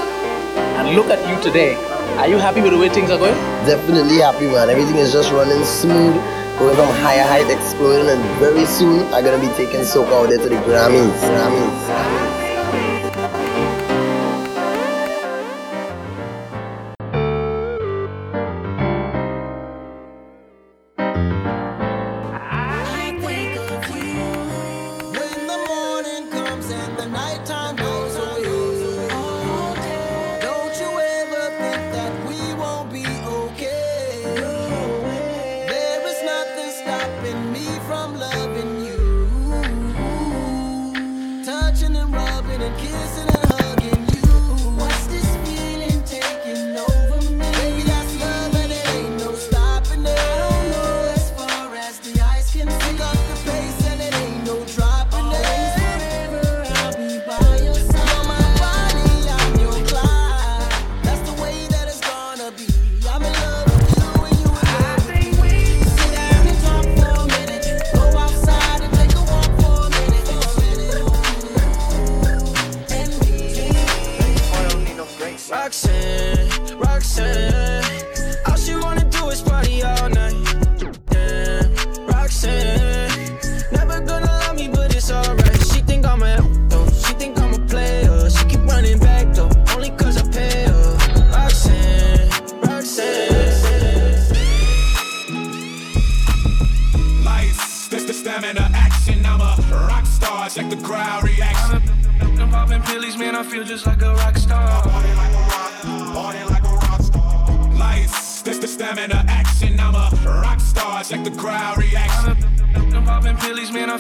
And 0.78 0.96
look 0.96 1.08
at 1.08 1.28
you 1.28 1.42
today. 1.42 1.74
Are 2.20 2.28
you 2.28 2.38
happy 2.38 2.62
with 2.62 2.74
the 2.74 2.78
way 2.78 2.90
things 2.90 3.10
are 3.10 3.18
going? 3.18 3.34
Definitely 3.66 4.18
happy, 4.18 4.46
man. 4.46 4.70
Everything 4.70 4.98
is 4.98 5.12
just 5.14 5.32
running 5.32 5.66
smooth, 5.66 6.14
going 6.60 6.76
from 6.76 6.94
higher 7.02 7.24
height, 7.24 7.50
exploding, 7.50 8.08
and 8.08 8.22
very 8.40 8.68
soon 8.68 9.12
I'm 9.12 9.24
gonna 9.24 9.42
be 9.42 9.52
taking 9.58 9.82
soca 9.82 10.14
out 10.14 10.30
there 10.30 10.38
to 10.38 10.48
the 10.48 10.58
Grammys. 10.58 11.10
Grammys. 11.10 11.86
Grammys. 11.90 12.25
Roxanne, 75.76 76.48
Roxanne, 76.80 77.45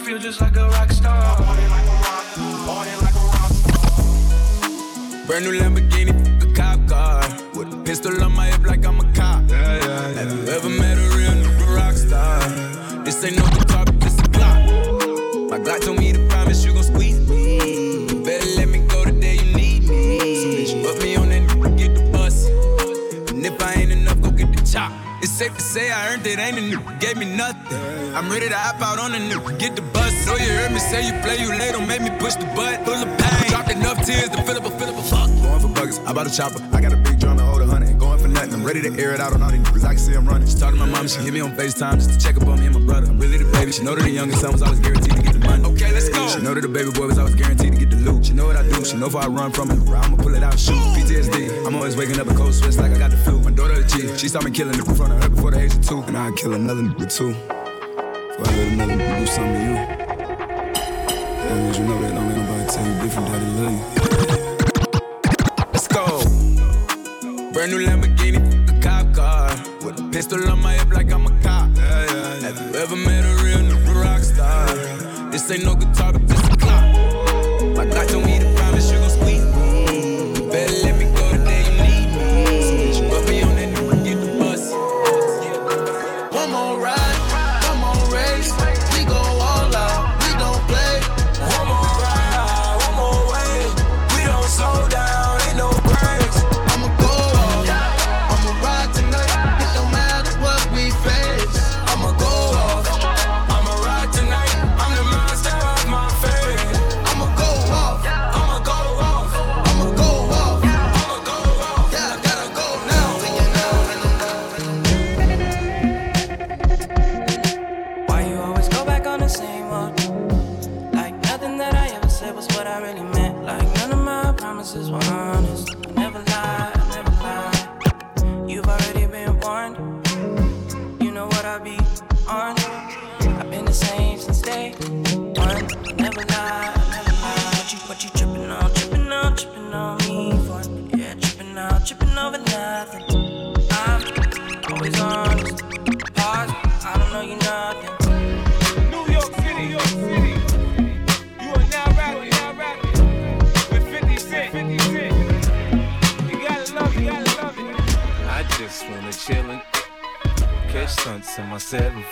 feel 0.05 0.19
just 0.19 0.39
like 0.39 0.55
a 0.55 0.67
rock 0.69 0.91
star. 0.91 1.35
Brand 5.25 5.45
new 5.45 5.59
Lamborghini, 5.59 6.13
a 6.43 6.53
cop 6.53 6.87
car. 6.87 7.21
With 7.55 7.73
a 7.73 7.81
pistol 7.83 8.23
on 8.23 8.35
my 8.35 8.45
hip 8.45 8.63
like 8.67 8.85
I'm 8.85 8.99
a 8.99 9.13
cop. 9.13 9.49
Yeah, 9.49 9.77
yeah, 9.77 10.09
yeah. 10.09 10.13
Have 10.19 10.31
you 10.31 10.53
ever 10.53 10.69
met 10.69 10.97
a 10.99 11.17
real 11.17 11.31
nigga 11.31 11.75
rock 11.75 11.95
star? 11.95 12.39
This 13.03 13.23
ain't 13.23 13.37
no 13.37 13.64
say 25.59 25.91
I 25.91 26.13
earned 26.13 26.25
it, 26.27 26.39
ain't 26.39 26.57
a 26.57 26.61
nigga 26.61 26.99
gave 26.99 27.17
me 27.17 27.25
nothing. 27.35 27.77
I'm 28.15 28.29
ready 28.29 28.47
to 28.47 28.55
hop 28.55 28.81
out 28.81 28.99
on 28.99 29.13
a 29.13 29.17
nigga, 29.17 29.59
get 29.59 29.75
the 29.75 29.81
bus. 29.81 30.25
Know 30.25 30.35
you 30.37 30.49
heard 30.53 30.71
me 30.71 30.79
say 30.79 31.05
you 31.05 31.13
play, 31.21 31.37
you 31.37 31.49
late, 31.49 31.73
don't 31.73 31.87
make 31.87 32.01
me 32.01 32.09
push 32.19 32.35
the 32.35 32.45
butt. 32.55 32.85
Full 32.85 32.95
of 32.95 33.17
pain, 33.17 33.49
dropped 33.49 33.71
enough 33.71 34.05
tears 34.05 34.29
to 34.29 34.41
fill 34.43 34.57
up 34.57 34.65
a 34.65 34.71
fill 34.71 34.89
up 34.89 34.97
a 34.97 35.03
fuck. 35.03 35.29
Going 35.29 35.59
for 35.59 35.67
buggers, 35.67 36.05
I 36.07 36.13
bought 36.13 36.27
a 36.27 36.33
chopper. 36.33 36.61
I 36.71 36.81
got 36.81 36.93
a 36.93 36.97
big 36.97 37.19
drum 37.19 37.37
to 37.37 37.43
hold 37.43 37.61
a 37.61 37.65
hundred. 37.67 37.99
Going 37.99 38.19
for 38.19 38.27
nothing. 38.27 38.53
I'm 38.53 38.63
ready 38.63 38.81
to 38.81 38.91
air 39.01 39.13
it 39.13 39.19
out 39.19 39.33
on 39.33 39.43
all 39.43 39.51
these 39.51 39.61
niggas. 39.61 39.83
I 39.83 39.93
can 39.93 39.97
see 39.97 40.13
I'm 40.13 40.25
running. 40.27 40.47
She 40.47 40.57
talked 40.57 40.77
to 40.77 40.79
my 40.79 40.85
mom, 40.85 41.07
she 41.07 41.19
hit 41.19 41.33
me 41.33 41.41
on 41.41 41.55
FaceTime 41.55 41.95
just 41.95 42.09
to 42.11 42.17
check 42.17 42.37
up 42.37 42.47
on 42.47 42.59
me 42.59 42.67
and 42.67 42.75
my 42.75 42.85
brother. 42.85 43.07
I'm 43.07 43.19
really 43.19 43.37
the 43.37 43.51
baby. 43.51 43.71
She 43.71 43.83
know 43.83 43.95
that 43.95 44.03
the 44.03 44.09
youngest 44.09 44.41
son 44.41 44.51
was 44.53 44.61
always 44.61 44.79
guaranteed 44.79 45.15
to 45.15 45.21
get 45.21 45.33
the 45.33 45.39
money. 45.39 45.63
Okay, 45.65 45.91
let's 45.91 46.09
go. 46.09 46.27
She 46.29 46.41
know 46.41 46.53
that 46.53 46.61
the 46.61 46.69
baby 46.69 46.91
boy 46.91 47.07
was 47.07 47.17
always 47.17 47.35
guaranteed 47.35 47.73
to 47.73 47.79
get 47.79 47.84
loot. 48.05 48.25
She 48.25 48.33
know 48.33 48.45
what 48.45 48.55
I 48.55 48.63
do. 48.63 48.85
She 48.85 48.95
know 48.95 49.07
if 49.07 49.15
I 49.15 49.27
run 49.27 49.51
from 49.51 49.71
it, 49.71 49.79
I'ma 49.89 50.15
pull 50.17 50.35
it 50.35 50.43
out 50.43 50.53
and 50.53 50.59
shoot. 50.59 50.75
PTSD. 50.95 51.65
I'm 51.65 51.75
always 51.75 51.97
waking 51.97 52.19
up 52.19 52.27
in 52.27 52.35
cold 52.35 52.53
sweats 52.53 52.77
like 52.77 52.91
I 52.91 52.97
got 52.97 53.11
the 53.11 53.17
flu. 53.17 53.39
My 53.41 53.51
daughter 53.51 53.81
the 53.81 53.87
chief. 53.89 54.17
She 54.17 54.27
saw 54.27 54.41
me 54.41 54.51
killing 54.51 54.75
it 54.75 54.87
in 54.87 54.95
front 54.95 55.13
of 55.13 55.23
her 55.23 55.29
before 55.29 55.51
the 55.51 55.59
age 55.59 55.73
of 55.73 55.85
two. 55.85 56.01
And 56.03 56.17
I'd 56.17 56.35
kill 56.37 56.53
another 56.53 56.83
nigga 56.83 57.11
too. 57.11 57.33
Before 57.33 58.47
I 58.47 58.55
let 58.57 58.67
another 58.73 58.93
nigga 58.93 59.19
do 59.19 59.25
something 59.25 59.53
to 59.53 59.59
you. 59.59 59.75
As 61.45 61.59
as 61.69 61.77
you 61.79 61.85
know 61.85 62.01
that, 62.01 62.13
don't 62.13 62.27
let 62.27 62.37
nobody 62.37 62.65
tell 62.73 62.85
you 62.87 62.93
different, 63.01 63.27
daddy 63.27 63.49
love 63.59 63.73
you. 63.73 63.83
Let's 65.73 65.87
go. 65.87 66.05
Brand 67.53 67.71
new 67.71 67.79
Lamborghini, 67.85 68.39
a 68.69 68.81
cop 68.81 69.13
car. 69.13 69.49
With 69.83 69.99
a 69.99 70.09
pistol 70.11 70.49
on 70.49 70.61
my 70.61 70.73
hip 70.73 70.89
like 70.93 71.11
I'm 71.11 71.25
a 71.25 71.29
cop. 71.41 71.69
Have 71.77 72.57
you 72.59 72.79
ever 72.79 72.95
met 72.95 73.23
a 73.25 73.43
real 73.43 73.59
nigga 73.59 74.03
rock 74.03 74.21
star? 74.21 74.67
This 75.31 75.49
ain't 75.51 75.65
no 75.65 75.75
guitar, 75.75 76.13
but 76.13 76.27
this 76.27 76.39
a. 76.49 76.54
My 77.75 77.85
Glock 77.85 78.07
told 78.07 78.25
me 78.25 78.39
to 78.39 78.54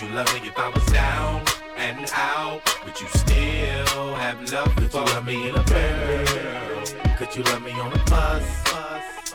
You 0.00 0.08
love 0.14 0.32
me 0.32 0.48
if 0.48 0.58
I 0.58 0.70
was 0.70 0.86
down 0.86 1.44
and 1.76 2.10
out? 2.14 2.62
Would 2.86 2.98
you 2.98 3.06
still 3.08 4.14
have 4.14 4.50
love 4.50 4.74
Could 4.76 4.94
you 4.94 5.00
love 5.00 5.26
me 5.26 5.50
in 5.50 5.54
a 5.54 5.62
girl? 5.64 7.16
Could 7.18 7.36
you 7.36 7.42
love 7.42 7.62
me 7.62 7.72
on 7.72 7.92
a 7.92 8.04
bus? 8.04 8.64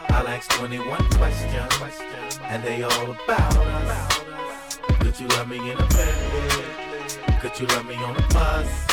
I'll 0.10 0.28
ask 0.28 0.50
21 0.50 0.88
questions, 1.12 2.40
and 2.42 2.64
they 2.64 2.82
all 2.82 3.12
about 3.12 3.58
us. 3.58 4.80
Could 5.02 5.20
you 5.20 5.28
love 5.28 5.50
me 5.50 5.58
in 5.58 5.78
a 5.78 5.88
bed? 5.88 7.42
Could 7.42 7.60
you 7.60 7.68
love 7.68 7.86
me 7.86 7.96
on 7.98 8.16
a 8.16 8.28
bus? 8.30 8.88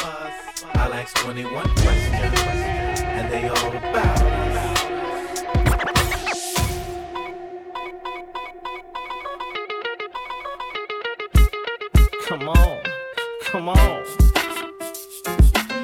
I'll 0.74 0.92
ask 0.92 1.16
21 1.16 1.52
questions, 1.52 2.38
and 3.00 3.32
they 3.32 3.48
all 3.48 3.68
about 3.68 4.22
us. 4.22 4.71
Come 13.52 13.68
on. 13.68 13.76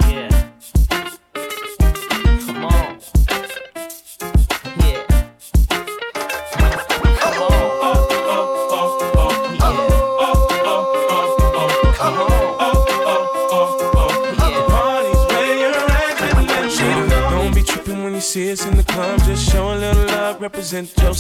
Yeah. 0.09 0.31
Come 2.47 2.65
on. 2.65 2.99
Yeah. 4.81 5.05
Come 7.21 7.43
on. 7.43 7.61
Yeah. 7.69 8.25
Come 11.99 12.19
on, 14.71 16.69
yeah. 16.71 17.31
Don't 17.31 17.55
be 17.55 17.63
tripping 17.63 18.03
when 18.03 18.15
you 18.15 18.21
see 18.21 18.51
us 18.51 18.65
in 18.67 18.77
the 18.79 18.83
club. 18.85 19.21
Just 19.25 19.51
show 19.53 19.75
a 19.75 19.77
little 19.77 20.07
love, 20.07 20.41
represent 20.41 20.97
your 21.03 21.13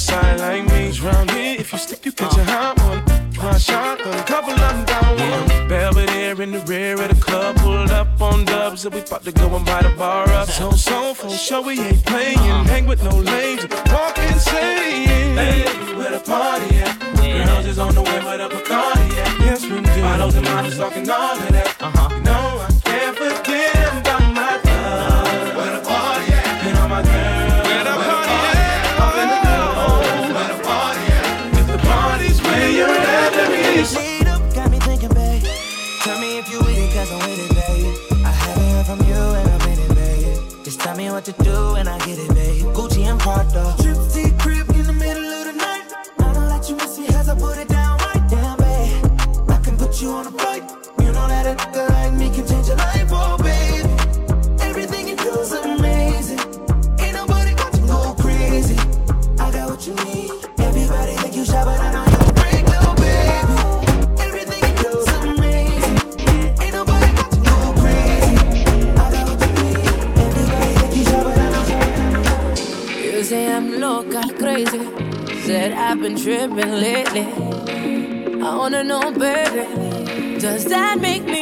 on 8.88 8.94
dubs, 8.94 8.94
and 8.94 8.94
we 8.94 9.00
about 9.00 9.24
to 9.24 9.32
go 9.32 9.56
and 9.56 9.66
buy 9.66 9.82
the 9.82 9.90
bar 9.96 10.28
up. 10.30 10.48
So, 10.48 10.70
so, 10.72 11.14
for 11.14 11.30
sure, 11.30 11.62
we 11.62 11.80
ain't 11.80 12.04
playing. 12.04 12.38
Hang 12.38 12.86
with 12.86 13.02
no 13.02 13.10
lames, 13.10 13.66
walk 13.90 14.18
insane. 14.18 15.34
Baby, 15.34 15.94
where 15.96 16.12
the 16.12 16.20
party 16.20 16.76
at? 16.78 16.98
Girls 17.46 17.66
is 17.66 17.78
on 17.78 17.94
the 17.94 18.02
way 18.02 18.18
with 18.18 18.40
a 18.40 18.48
Bacardi 18.48 19.10
at. 19.18 19.40
Yes, 19.40 19.62
we 19.62 19.80
do. 19.80 20.02
Bottles 20.02 20.34
and 20.34 20.44
models 20.44 20.76
talking 20.76 21.08
all 21.10 21.32
of 21.32 21.48
that. 21.52 21.76
Uh-huh. 21.80 22.14
You 22.14 22.22
know, 22.22 22.32
I 22.32 22.70
can't 22.84 23.16
forget 23.16 24.00
about 24.00 24.22
my 24.34 24.56
love. 24.64 25.56
Where 25.56 25.72
the 25.78 25.84
party 25.86 26.32
at? 26.32 26.46
And 26.66 26.78
all 26.78 26.88
my 26.88 27.02
girls. 27.02 27.68
Where 27.68 27.84
the 27.84 27.94
party 27.94 28.58
at? 28.58 28.98
Up 29.04 29.14
in 29.22 29.28
the 29.28 29.40
nose. 29.46 30.32
Where 30.34 30.48
the 30.48 30.58
party 30.64 31.04
at? 31.12 31.58
If 31.60 31.66
the 31.68 31.78
party's 31.86 32.42
where 32.42 32.70
you're 32.70 32.88
at, 32.88 33.32
let 33.36 33.48
me 33.52 33.58
Lead 33.94 34.26
up, 34.26 34.54
got 34.54 34.70
me 34.70 34.78
thinking, 34.80 35.10
babe. 35.10 35.44
Tell 36.02 36.18
me 36.18 36.38
if 36.38 36.50
you 36.50 36.58
with 36.58 36.78
it, 36.78 36.92
cause 36.94 37.12
I'm 37.12 37.18
with 37.18 37.50
it, 37.50 38.08
babe. 38.08 38.17
From 38.88 39.00
you 39.00 39.12
and 39.12 39.50
I'm 39.50 39.68
in 39.68 39.78
it, 39.80 39.94
babe. 39.94 40.64
Just 40.64 40.80
tell 40.80 40.96
me 40.96 41.10
what 41.10 41.22
to 41.26 41.32
do 41.32 41.74
and 41.74 41.90
I 41.90 41.98
get 42.06 42.18
it, 42.18 42.30
babe. 42.30 42.64
Gucci 42.72 43.04
and 43.04 43.20
Prada. 43.20 43.74
Gypsy 43.76 44.07
tripping 76.28 76.72
lately. 76.72 77.26
I 78.42 78.54
wanna 78.54 78.84
know, 78.84 79.10
baby, 79.12 79.64
does 80.38 80.66
that 80.66 81.00
make 81.00 81.24
me 81.24 81.37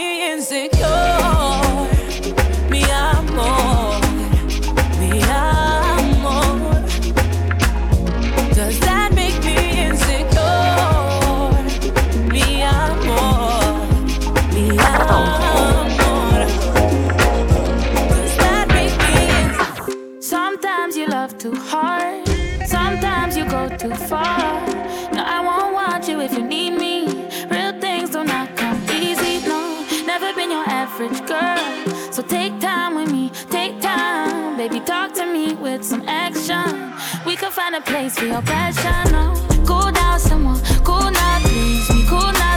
a 37.77 37.81
place 37.83 38.19
for 38.19 38.25
your 38.25 38.41
passion, 38.43 39.13
no. 39.13 39.35
Cool 39.67 39.93
down 39.93 40.19
someone, 40.19 40.59
cool 40.83 41.11
now, 41.11 41.39
please 41.41 41.91
me, 41.91 42.07
cool 42.09 42.21
now, 42.21 42.57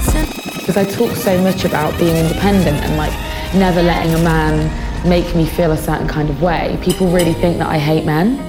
because 0.53 0.77
I 0.77 0.85
talk 0.85 1.11
so 1.15 1.41
much 1.41 1.65
about 1.65 1.97
being 1.99 2.15
independent 2.15 2.77
and 2.77 2.95
like 2.95 3.11
never 3.53 3.81
letting 3.81 4.13
a 4.13 4.23
man 4.23 4.69
make 5.07 5.35
me 5.35 5.45
feel 5.45 5.71
a 5.71 5.77
certain 5.77 6.07
kind 6.07 6.29
of 6.29 6.41
way. 6.41 6.77
People 6.81 7.07
really 7.07 7.33
think 7.33 7.57
that 7.57 7.67
I 7.67 7.77
hate 7.77 8.05
men, 8.05 8.39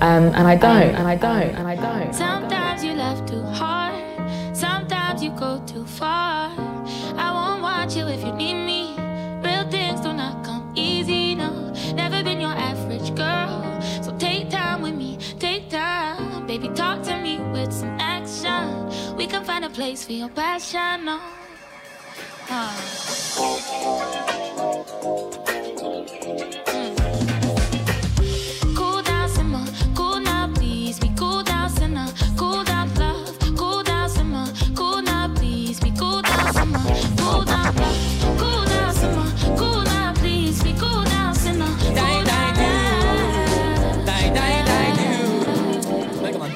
um, 0.00 0.34
and 0.34 0.48
I 0.48 0.56
don't, 0.56 0.94
and 0.96 1.06
I 1.06 1.14
don't, 1.14 1.54
and 1.54 1.67
I 1.67 1.67
place 19.78 20.04
for 20.04 20.12
your 20.12 20.28
passion, 20.30 21.04
no. 21.04 21.20
Hmm. 22.48 22.74
Cool 28.74 29.02
down, 29.02 29.28
simmer. 29.28 29.64
Cool 29.94 30.18
now, 30.18 30.52
please. 30.52 30.98
Be 30.98 31.08
cool 31.16 31.44
down, 31.44 31.70
sinner. 31.70 32.08
Cool 32.36 32.64
down, 32.64 32.92
love. 32.96 33.38
Cool 33.56 33.84
down, 33.84 34.08
simmer. 34.08 34.46
Cool 34.74 35.02
now, 35.02 35.32
please. 35.36 35.78
Be 35.78 35.92
cool 35.92 36.22
down, 36.22 36.52
simmer. 36.54 36.82
Cool 37.18 37.44
down, 37.44 37.76
love. 37.76 37.98
Cool 38.42 38.64
down, 38.72 38.92
simmer. 38.94 39.30
Cool 39.56 39.82
now, 39.84 40.12
please. 40.14 40.60
Be 40.60 40.72
cool 40.72 41.04
down, 41.04 41.34
sinner. 41.36 41.72
Cool 41.78 41.94
down, 41.94 42.54
Die, 44.10 44.28
die, 44.38 44.62
die, 44.70 44.90
do. 44.98 46.32
Come 46.32 46.42
on. 46.42 46.50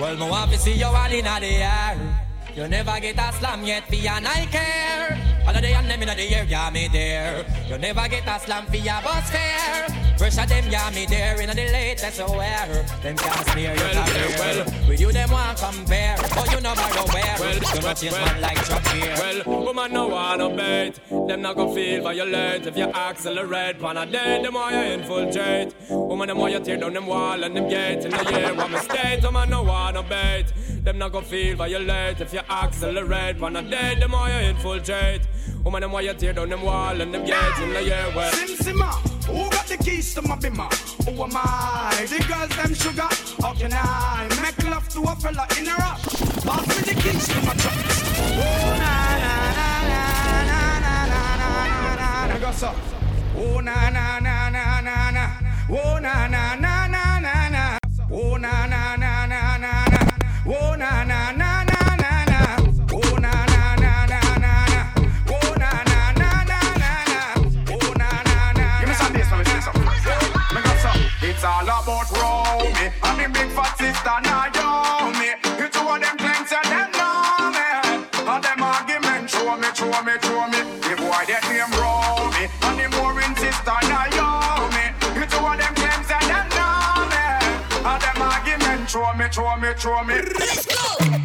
Well, 0.00 0.16
me 0.16 0.28
want 0.28 0.50
to 0.50 0.58
see 0.58 0.74
you 0.74 0.86
all 0.86 1.12
in 1.12 1.24
the 1.24 1.46
air. 1.62 1.93
You 2.56 2.68
never 2.68 3.00
get 3.00 3.18
a 3.18 3.32
slam 3.32 3.64
yet 3.64 3.84
for 3.88 3.96
your 3.96 4.20
night 4.20 4.48
care. 4.52 5.18
All 5.44 5.54
of 5.54 5.60
the 5.60 5.74
and 5.74 5.90
them 5.90 6.02
in 6.02 6.08
the 6.08 6.22
air, 6.22 6.44
yeah, 6.44 6.70
me 6.70 6.86
there. 6.86 7.44
You 7.68 7.78
never 7.78 8.06
get 8.08 8.28
a 8.28 8.38
slam 8.38 8.66
for 8.66 8.76
your 8.76 9.02
bus 9.02 9.28
fare. 9.28 10.03
Fresh 10.16 10.38
of 10.38 10.48
them, 10.48 10.64
yeah, 10.70 10.90
me 10.90 11.06
there. 11.06 11.40
In 11.40 11.48
the 11.48 11.54
latest 11.54 12.20
wear. 12.28 12.86
Them 13.02 13.16
can't 13.16 13.46
smear 13.48 13.74
your 13.74 13.84
Well, 13.84 14.06
career. 14.06 14.36
well. 14.38 14.88
With 14.88 15.00
you, 15.00 15.12
them 15.12 15.30
want 15.30 15.58
compare. 15.58 16.16
Oh, 16.36 16.44
you 16.50 16.60
know 16.60 16.74
borrow 16.74 17.06
where. 17.12 17.36
Well, 17.40 17.54
you 17.54 17.80
know 17.82 17.92
change 17.94 18.12
man 18.12 18.40
like 18.40 18.64
truck 18.64 18.86
here. 18.88 19.14
Well, 19.18 19.64
woman 19.64 19.92
no 19.92 20.06
want 20.08 20.38
no 20.38 20.50
bait. 20.50 21.00
Them 21.10 21.42
not 21.42 21.56
gonna 21.56 21.74
feel 21.74 22.02
violate 22.02 22.66
if 22.66 22.76
you 22.76 22.84
accelerate. 22.84 23.80
Pan 23.80 23.96
a 23.96 24.06
day, 24.06 24.40
them 24.42 24.54
why 24.54 24.70
you 24.72 24.92
infiltrate. 24.94 25.74
Woman 25.90 26.28
them 26.28 26.38
why 26.38 26.48
you 26.50 26.60
tear 26.60 26.76
down 26.76 26.92
them 26.94 27.06
wall 27.06 27.42
and 27.42 27.56
them 27.56 27.68
gate 27.68 28.04
in 28.04 28.10
the 28.10 28.30
year. 28.32 28.54
What 28.54 28.70
mistake? 28.70 29.22
Woman 29.22 29.50
no 29.50 29.62
want 29.64 29.94
no 29.94 30.02
bait. 30.04 30.46
Them 30.84 30.98
not 30.98 31.12
gonna 31.12 31.26
feel 31.26 31.56
violate 31.56 32.20
if 32.20 32.32
you 32.32 32.40
accelerate. 32.48 33.40
Pan 33.40 33.56
a 33.56 33.62
day, 33.62 33.96
them 33.98 34.12
why 34.12 34.30
you 34.42 34.48
infiltrate. 34.50 35.22
Woman 35.64 35.80
them 35.80 35.92
why 35.92 36.02
you 36.02 36.14
tear 36.14 36.32
down 36.34 36.50
them 36.50 36.62
wall 36.62 37.00
and 37.00 37.12
them 37.12 37.24
gate 37.24 37.58
in 37.62 37.72
the 37.72 37.82
year. 37.82 38.12
Well, 38.14 38.30
Sim 38.32 38.56
Simma, 38.58 39.13
who 39.26 39.50
got 39.50 39.66
the 39.66 39.76
keys 39.76 40.14
to 40.14 40.22
my 40.22 40.36
bimmer? 40.36 40.68
Who 41.04 41.22
am 41.22 41.32
I? 41.34 42.06
The 42.08 42.18
girls 42.28 42.56
them 42.56 42.74
sugar. 42.74 43.08
How 43.40 43.54
can 43.54 43.72
I 43.72 44.28
make 44.42 44.62
love 44.70 44.88
to 44.90 45.00
a 45.02 45.16
fella 45.16 45.46
in 45.58 45.66
a 45.68 45.74
rap? 45.76 45.98
Pass 46.44 46.66
me 46.68 46.92
the 46.92 47.00
keys 47.00 47.28
to 47.28 47.40
my 47.46 47.54
truck. 47.54 47.74
Oh 48.36 48.76
na 48.82 48.92
na 49.24 49.34
na 49.58 49.68
na 49.90 50.02
na 50.50 50.60
na 50.84 50.96
na 51.08 51.24
na 51.40 51.96
na. 51.96 52.08
Nigga 52.34 52.52
up. 52.62 52.76
Oh 53.36 53.60
na 53.60 53.90
na 53.90 54.20
na 54.20 54.50
na 54.50 54.80
na 54.80 55.10
na. 55.10 55.24
Oh 55.70 55.98
na 55.98 56.28
na 56.28 56.54
na 56.54 56.86
na 56.86 57.18
na 57.18 57.48
na. 57.48 57.78
Oh 58.12 58.36
na 58.36 58.66
na 58.66 58.96
na 58.96 59.26
na 59.26 59.56
na 59.56 59.84
na. 59.88 60.02
Oh 60.46 60.76
na. 60.76 61.03
it's 71.44 71.52
all 71.52 71.82
about 71.82 72.10
Romy. 72.10 72.88
And 73.04 73.20
the 73.20 73.28
big 73.28 73.50
fat 73.52 73.76
sister 73.76 74.16
Naomi. 74.24 75.36
You 75.60 75.68
two 75.68 75.84
of 75.84 76.00
them 76.00 76.16
claims 76.16 76.48
and 76.48 76.68
them 76.72 76.90
know 76.96 77.52
me. 77.52 77.68
And 78.24 78.42
them 78.42 78.62
arguments 78.62 79.36
show 79.36 79.56
me, 79.56 79.68
show 79.76 79.92
me, 80.02 80.14
show 80.24 80.48
me. 80.48 80.60
The 80.88 80.96
boy 80.96 81.24
that 81.28 81.44
name 81.52 81.72
Romy. 81.76 82.48
And 82.64 82.76
the 82.80 82.88
mooring 82.96 83.36
sister 83.36 83.76
Naomi. 83.92 84.84
You 85.20 85.26
two 85.28 85.44
of 85.44 85.56
them 85.60 85.74
claims 85.76 86.08
and 86.08 86.26
them 86.32 86.48
know 86.56 87.12
me. 87.12 87.24
And 87.92 88.00
them 88.00 88.22
arguments 88.24 88.92
show 88.92 89.12
me, 89.12 89.26
show 89.30 89.56
me, 89.60 89.68
show 89.76 90.00
me. 90.04 90.16
Let's 90.40 90.64
go! 90.64 91.23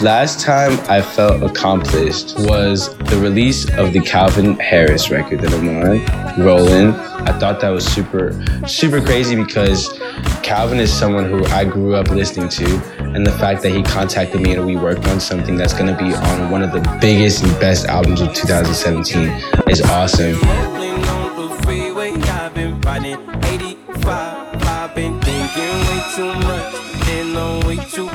Last 0.00 0.38
time 0.38 0.78
I 0.88 1.02
felt 1.02 1.42
accomplished 1.42 2.38
was 2.38 2.96
the 2.98 3.18
release 3.20 3.68
of 3.76 3.92
the 3.92 4.00
Calvin 4.00 4.54
Harris 4.60 5.10
record 5.10 5.40
that 5.40 5.52
I'm 5.52 5.68
on, 5.68 6.46
Rolling. 6.46 6.90
I 7.26 7.36
thought 7.36 7.58
that 7.62 7.70
was 7.70 7.84
super, 7.84 8.32
super 8.68 9.00
crazy 9.00 9.34
because 9.34 9.98
Calvin 10.44 10.78
is 10.78 10.92
someone 10.92 11.24
who 11.24 11.44
I 11.46 11.64
grew 11.64 11.96
up 11.96 12.10
listening 12.10 12.48
to, 12.48 12.76
and 13.00 13.26
the 13.26 13.32
fact 13.32 13.60
that 13.62 13.70
he 13.70 13.82
contacted 13.82 14.40
me 14.40 14.54
and 14.54 14.64
we 14.64 14.76
worked 14.76 15.04
on 15.08 15.18
something 15.18 15.56
that's 15.56 15.72
gonna 15.74 15.98
be 15.98 16.14
on 16.14 16.48
one 16.48 16.62
of 16.62 16.70
the 16.70 16.98
biggest 17.00 17.42
and 17.42 17.50
best 17.58 17.86
albums 17.86 18.20
of 18.20 18.32
2017 18.32 19.28
is 19.68 19.82
awesome. 19.82 20.40
Rolling 20.40 21.04
on 21.08 21.48
the 21.48 21.62
freeway, 21.64 22.12
I've 22.12 22.54
been 22.54 22.80
riding 22.82 23.18
85. 23.42 24.62
I've 24.62 24.94
been 24.94 25.20
thinking 25.22 25.74
way 25.88 26.02
too 26.14 26.32
much, 26.46 27.04
then 27.04 27.36
I'm 27.36 27.66
way 27.66 27.84
too 27.90 28.06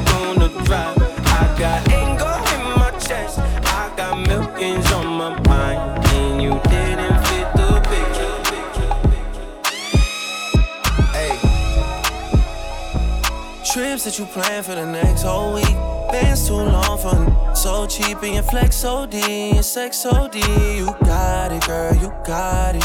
that 14.13 14.19
you 14.19 14.25
plan 14.27 14.61
for 14.63 14.75
the 14.75 14.85
next 14.85 15.23
whole 15.23 15.55
week. 15.55 15.75
Bands 16.11 16.47
too 16.47 16.53
long 16.53 16.97
for 16.99 17.55
so 17.55 17.87
cheap 17.87 18.21
and 18.21 18.35
your 18.35 18.43
flex 18.43 18.85
OD 18.85 19.15
and 19.15 19.65
sex 19.65 20.05
OD. 20.05 20.35
You 20.35 20.93
got 21.03 21.51
it, 21.51 21.65
girl, 21.65 21.95
you 21.95 22.13
got 22.23 22.75
it. 22.75 22.83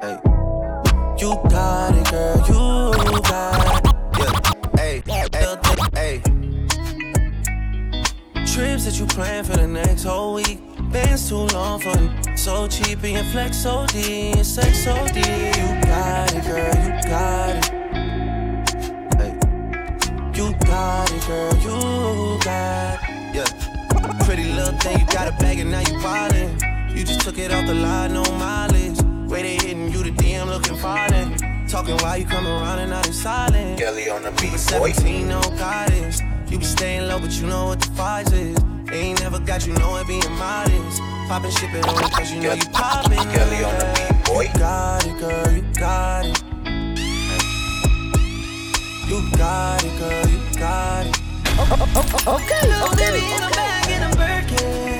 Hey. 0.00 0.18
You 1.18 1.36
got 1.48 1.94
it, 1.94 2.10
girl, 2.10 2.36
you 2.48 3.22
got 3.22 3.84
it. 3.84 3.94
Yeah. 4.18 4.40
Hey, 4.76 5.02
hey, 5.06 5.56
hey. 5.94 6.22
Trips 8.46 8.84
that 8.84 8.98
you 8.98 9.06
plan 9.06 9.44
for 9.44 9.56
the 9.56 9.68
next 9.68 10.04
whole 10.04 10.34
week. 10.34 10.58
Bands 10.90 11.28
too 11.28 11.46
long 11.54 11.78
for 11.78 12.36
so 12.36 12.66
cheap 12.66 13.02
and 13.04 13.12
your 13.12 13.24
flex 13.24 13.64
OD 13.64 13.94
and 13.94 14.46
sex 14.46 14.86
OD. 14.88 15.57
Pretty 24.88 25.04
little 25.04 25.14
you 25.14 25.18
got 25.18 25.28
a 25.28 25.42
bag 25.42 25.58
and 25.58 25.70
now 25.70 25.80
you 25.80 25.92
ballin'. 26.00 26.96
You 26.96 27.04
just 27.04 27.20
took 27.20 27.38
it 27.38 27.52
off 27.52 27.66
the 27.66 27.74
line, 27.74 28.14
no 28.14 28.22
mileage. 28.22 28.98
Rated 29.30 29.62
hitting 29.62 29.92
you 29.92 30.02
the 30.02 30.10
DM 30.10 30.46
looking 30.46 30.76
fine. 30.76 31.36
Talking 31.68 31.96
while 31.98 32.16
you 32.16 32.24
come 32.24 32.46
around 32.46 32.78
and 32.78 32.90
now 32.90 33.02
they 33.02 33.12
silent. 33.12 33.78
Kelly 33.78 34.08
on 34.08 34.22
the 34.22 34.30
beat, 34.40 34.58
17, 34.58 35.28
no 35.28 35.40
guidance. 35.58 36.22
You 36.48 36.58
be 36.58 36.64
staying 36.64 37.06
low, 37.06 37.20
but 37.20 37.32
you 37.32 37.46
know 37.46 37.66
what 37.66 37.80
the 37.80 37.90
price 37.90 38.32
is. 38.32 38.56
They 38.86 39.00
ain't 39.00 39.20
never 39.20 39.38
got 39.38 39.66
you 39.66 39.74
knowing 39.74 40.06
being 40.06 40.32
modest. 40.38 41.00
Poppin' 41.28 41.50
shipping 41.50 41.84
only 41.86 42.08
cause 42.08 42.32
you 42.32 42.40
know 42.40 42.54
you 42.54 42.64
poppin'. 42.72 43.18
Kelly 43.18 43.64
on 43.64 43.78
the 43.78 43.86
beat, 43.94 44.24
boy. 44.24 44.42
You 44.44 44.58
got 44.58 45.06
it, 45.06 45.18
girl, 45.18 45.52
you 45.52 45.62
got 45.74 46.24
it. 46.24 46.42
You 49.06 49.36
got 49.36 49.84
it, 49.84 49.98
girl, 49.98 50.28
you 50.28 50.58
got 50.58 51.06
it. 51.06 51.18
Okay, 52.26 52.68
Little 52.68 52.92
okay, 52.92 53.10
baby 53.10 53.77
bag 53.88 54.02
a 54.02 54.16
Birkin. 54.16 54.97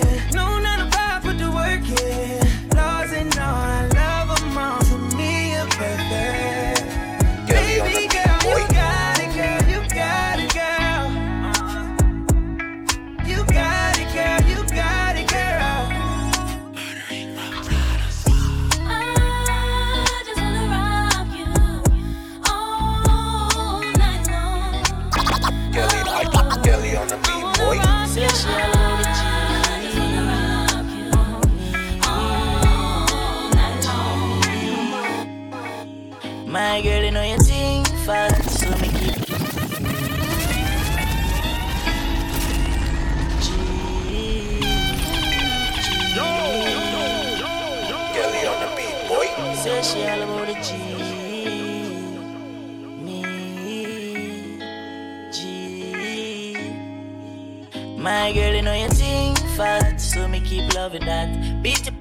My 58.29 58.35
girl, 58.35 58.55
you 58.55 58.61
know 58.61 58.75
you 58.75 58.89
think 58.89 59.39
fast, 59.57 60.13
so 60.13 60.29
me 60.29 60.41
keep 60.41 60.75
loving 60.75 61.07
that. 61.07 61.63
Beat 61.63 61.87
your 61.87 61.95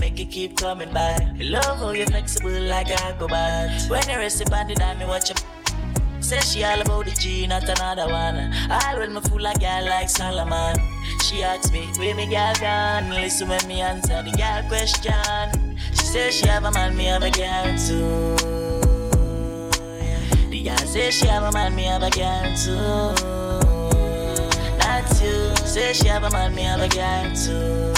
make 0.00 0.18
it 0.18 0.30
keep 0.30 0.56
coming 0.56 0.90
back. 0.90 1.20
I 1.20 1.42
love 1.42 1.76
how 1.76 1.90
you're 1.90 2.06
flexible 2.06 2.62
like 2.62 2.88
a 2.88 3.14
go 3.18 3.28
back. 3.28 3.90
When 3.90 4.08
you 4.08 4.16
rest 4.16 4.38
the 4.38 4.74
dime, 4.74 4.98
me 4.98 5.04
watch 5.04 5.28
you. 5.28 5.36
Say 6.22 6.40
she 6.40 6.64
all 6.64 6.80
about 6.80 7.04
the 7.04 7.10
G, 7.10 7.46
not 7.46 7.68
another 7.68 8.08
one. 8.08 8.54
All 8.70 8.96
when 8.96 9.12
me 9.12 9.20
fool 9.20 9.42
like 9.42 9.60
girl 9.60 9.84
like 9.84 10.08
Solomon. 10.08 10.76
She 11.22 11.42
asks 11.42 11.70
me, 11.70 11.86
where 11.98 12.14
me 12.14 12.24
girl 12.24 12.54
gone? 12.58 13.10
Listen 13.10 13.48
when 13.48 13.68
me 13.68 13.82
answer 13.82 14.22
the 14.22 14.32
girl 14.32 14.62
question. 14.68 15.78
She 15.90 16.06
says 16.06 16.36
she 16.36 16.48
have 16.48 16.64
a 16.64 16.72
man, 16.72 16.96
me 16.96 17.04
have 17.04 17.22
a 17.22 17.30
girl 17.30 17.76
too. 17.76 18.34
Yeah. 20.00 20.48
The 20.48 20.62
girl 20.62 20.86
says 20.88 21.12
she 21.12 21.26
have 21.26 21.42
a 21.42 21.52
man, 21.52 21.76
me 21.76 21.82
have 21.82 22.02
a 22.02 22.08
girl 22.08 22.56
too. 22.56 23.45
Say 25.76 25.92
she 25.92 26.08
have 26.08 26.24
a 26.24 26.30
man, 26.30 26.54
me 26.54 26.62
have 26.62 26.80
a 26.80 26.88
girl 26.88 27.36
too. 27.36 27.92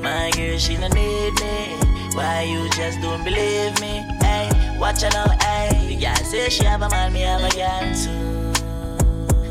My 0.00 0.30
girl, 0.36 0.58
she 0.58 0.76
no 0.76 0.86
need 0.86 1.34
me. 1.40 1.76
Why 2.14 2.42
you 2.42 2.70
just 2.70 3.00
don't 3.00 3.24
believe 3.24 3.80
me? 3.80 4.06
Hey, 4.22 4.48
watch 4.78 5.02
out 5.02 5.12
now, 5.12 5.26
hey. 5.40 5.88
The 5.88 5.96
girl 5.96 6.14
say 6.14 6.48
she 6.48 6.62
have 6.62 6.82
a 6.82 6.88
man, 6.88 7.12
me 7.12 7.22
have 7.22 7.42
a 7.42 7.50
girl 7.50 7.94
too. 7.98 8.52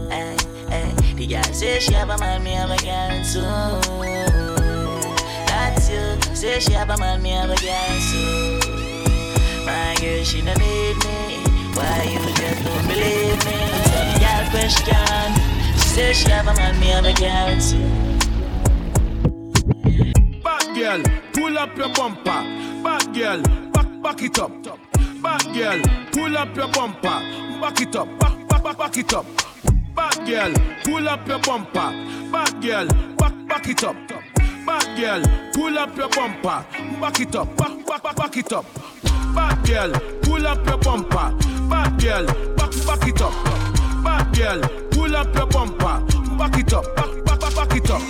Hey, 0.09 0.37
hey. 0.69 0.93
The 1.15 1.27
girl 1.27 1.43
say 1.51 1.81
she 1.81 1.91
have 1.95 2.09
a 2.11 2.17
man, 2.17 2.45
me 2.45 2.51
have 2.53 2.71
a 2.71 2.77
girl 2.77 3.21
too. 3.25 3.41
That's 5.47 5.89
you. 5.89 6.33
Say 6.33 6.61
she 6.61 6.71
have 6.71 6.89
a 6.91 6.97
man, 6.97 7.21
me 7.21 7.31
have 7.31 7.49
a 7.49 7.57
girl 7.57 7.99
too. 8.07 8.59
My 9.65 9.97
girl, 9.99 10.23
she 10.23 10.41
no 10.43 10.53
need 10.53 10.95
me. 11.03 11.43
Why 11.75 12.07
you 12.09 12.23
just 12.35 12.63
don't 12.63 12.87
believe 12.87 13.45
me? 13.45 13.57
The 14.13 14.19
girl 14.21 14.49
question. 14.49 15.56
Say 15.97 16.13
she 16.13 16.29
have 16.29 16.47
a 16.47 16.53
man, 16.53 16.79
me 16.79 16.85
have 16.89 17.05
a 17.05 17.13
too. 17.59 17.79
Bad 20.43 20.75
girl, 20.75 21.01
pull 21.33 21.57
up 21.57 21.75
your 21.75 21.91
bumper. 21.91 22.43
Bad 22.83 23.15
girl, 23.15 23.41
back 23.71 23.87
back 24.03 24.21
it 24.21 24.37
up. 24.37 24.51
Bad 25.23 25.43
girl, 25.55 25.81
pull 26.11 26.37
up 26.37 26.55
your 26.55 26.67
bumper. 26.67 27.19
Back 27.59 27.81
it 27.81 27.95
up, 27.95 28.19
back 28.19 28.47
back 28.47 28.63
back 28.63 28.77
back 28.77 28.97
it 28.97 29.11
up. 29.11 29.25
Bad 29.95 30.27
girl, 30.27 30.53
pull 30.83 31.09
up 31.09 31.27
your 31.27 31.39
bumper. 31.39 31.91
Bad 32.31 32.61
girl, 32.61 32.87
back 33.17 33.47
back 33.47 33.67
it 33.67 33.83
up. 33.83 33.95
Bad 34.67 34.97
girl, 34.99 35.23
pull 35.53 35.79
up 35.79 35.97
your 35.97 36.09
bumper. 36.09 36.63
Back 37.01 37.19
it 37.21 37.35
up, 37.35 37.57
back 37.57 37.85
back 37.87 38.03
back 38.03 38.15
back 38.15 38.37
it 38.37 38.53
up. 38.53 38.65
Bad 39.33 39.65
girl, 39.65 39.91
pull 40.21 40.45
up 40.45 40.63
your 40.63 40.77
bumper. 40.77 41.33
Bad 41.67 41.99
girl, 41.99 42.27
back 42.55 42.71
back 42.85 43.07
it 43.07 43.19
up. 43.19 43.66
Bad 44.07 44.37
girl, 44.37 44.61
pull 44.91 45.13
up 45.17 45.35
your 45.35 45.47
bumper. 45.47 45.99
Back 46.37 46.57
it 46.57 46.71
up, 46.71 46.95
back 46.95 47.25
back 47.25 47.39
back 47.41 47.55
back 47.55 47.75
it 47.75 47.91
up. 47.91 48.01
Eh. 48.01 48.05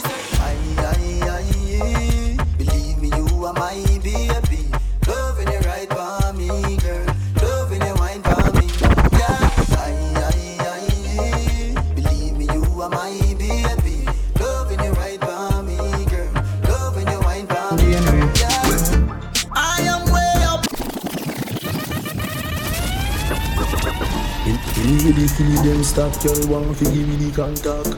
Believe 2.60 3.02
me, 3.02 3.10
you 3.18 3.45
are 3.45 3.54
my 3.54 3.74
baby. 4.04 4.70
Loving 5.08 5.48
it 5.48 5.66
right 5.66 5.89
by 5.89 6.32
me, 6.34 6.77
In 24.98 25.06
with 25.06 25.16
the 25.16 25.28
feed 25.28 25.62
them 25.62 25.84
stop, 25.84 26.12
girl 26.24 26.48
want 26.50 26.76
to 26.80 26.86
give 26.86 27.08
me 27.08 27.16
the 27.18 27.30
contact. 27.30 27.93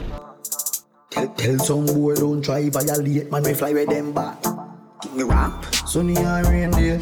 Tell, 1.08 1.28
tell 1.28 1.58
some 1.58 1.86
boy 1.86 2.14
don't 2.14 2.44
try 2.44 2.68
violate, 2.68 3.32
man 3.32 3.42
we 3.42 3.54
fly 3.54 3.72
with 3.72 3.88
them 3.88 4.12
back. 4.12 4.42
Give 5.00 5.14
me 5.16 5.22
rap. 5.22 5.64
Sunny 5.88 6.14
and 6.18 6.46
rain 6.46 6.70
day, 6.72 6.98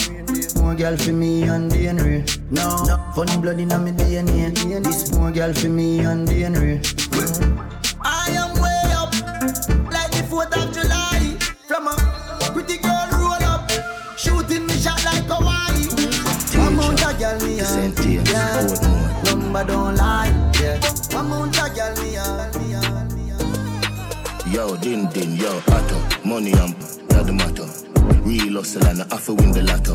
more 0.63 0.77
girl 0.77 0.97
for 0.97 1.11
me 1.11 1.43
and 1.43 1.73
DNA. 1.73 2.23
No, 2.53 2.79
funny 3.13 3.43
blood 3.43 3.59
in 3.59 3.69
my 3.69 3.91
DNA. 3.91 4.85
This 4.85 5.13
more 5.15 5.33
girl 5.33 5.53
for 5.53 5.69
me 5.69 5.99
and 5.99 6.29
DNA. 6.29 6.79
I 8.01 8.31
am 8.39 8.55
way 8.63 8.93
up, 8.95 9.11
like 9.91 10.13
the 10.13 10.23
4th 10.31 10.55
of 10.63 10.73
July. 10.73 11.37
From 11.67 11.89
a 11.89 11.97
pretty 12.53 12.79
girl 12.79 13.09
roll 13.19 13.43
up, 13.51 13.69
shooting 14.17 14.65
me 14.65 14.75
shot 14.75 15.05
like 15.05 15.25
Hawaii. 15.27 15.91
Amount 16.55 17.05
of 17.05 17.19
girl 17.19 17.41
me 17.41 17.57
yeah. 17.57 18.88
Number 19.59 19.73
don't 19.73 19.97
lie, 19.97 20.29
yeah. 20.61 21.19
Amount 21.19 21.61
of 21.61 21.75
girl 21.75 21.97
me 22.05 22.17
on. 22.17 22.53
Yo, 24.53 24.77
din 24.77 25.09
din, 25.11 25.35
yo, 25.35 25.61
atto, 25.67 25.99
money 26.25 26.53
um, 26.55 26.71
and 26.71 27.11
yeah, 27.11 27.23
the 27.23 27.33
matter. 27.33 27.67
Real 28.23 28.55
hustle 28.55 28.87
and 28.87 29.03
I 29.03 29.17
to 29.17 29.35
win 29.35 29.51
the 29.51 29.63
lotto. 29.63 29.95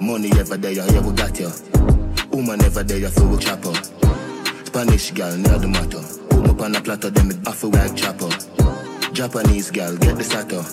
Money 0.00 0.30
ever 0.38 0.56
there, 0.56 0.72
yeah, 0.72 1.00
we 1.00 1.12
got 1.12 1.38
you. 1.38 1.52
Woman 2.30 2.64
ever 2.64 2.82
there, 2.82 3.10
for 3.10 3.26
we 3.26 3.36
chopper. 3.36 3.74
Spanish 4.64 5.10
girl, 5.10 5.36
near 5.36 5.58
the 5.58 5.68
matter. 5.68 6.00
Boom 6.30 6.48
up 6.48 6.60
on 6.62 6.74
a 6.74 6.80
platter, 6.80 7.10
them 7.10 7.32
it 7.32 7.46
off 7.46 7.62
a 7.62 7.68
wag 7.68 7.94
chopper. 7.94 8.30
Japanese 9.12 9.70
girl, 9.70 9.94
get 9.98 10.16
the 10.16 10.24
sato. 10.24 10.64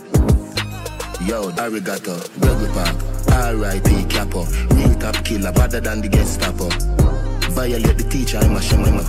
Yo, 1.25 1.51
arigato, 1.59 2.15
Gregory 2.39 2.71
Park, 2.71 2.95
R.I.P. 3.33 4.05
Capo. 4.05 4.45
Real 4.75 4.95
top 4.95 5.25
killer, 5.25 5.51
better 5.51 5.81
than 5.81 5.99
the 5.99 6.07
Gestapo. 6.07 7.06
Violate 7.57 7.97
the 7.97 8.03
teacher, 8.03 8.37
I'm 8.37 8.55
a 8.55 8.61
shaman. 8.61 9.03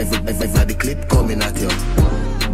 Every, 0.00 0.16
every, 0.26 0.48
every 0.58 0.74
clip 0.74 1.06
coming 1.10 1.42
at 1.42 1.54
you. 1.60 1.68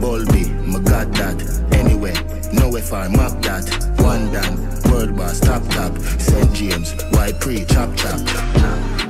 Bulby, 0.03 0.51
my 0.67 0.81
got 0.81 1.13
that. 1.13 1.39
Anyway, 1.71 2.15
nowhere 2.53 2.83
far, 2.83 3.09
map 3.11 3.41
that. 3.43 3.63
One 4.03 4.33
down, 4.33 4.59
world 4.91 5.17
boss, 5.17 5.39
top 5.39 5.63
top. 5.69 5.97
St. 6.19 6.53
James, 6.53 6.95
white 7.15 7.39
pre, 7.39 7.65
chop 7.65 7.95
chop. 7.95 8.19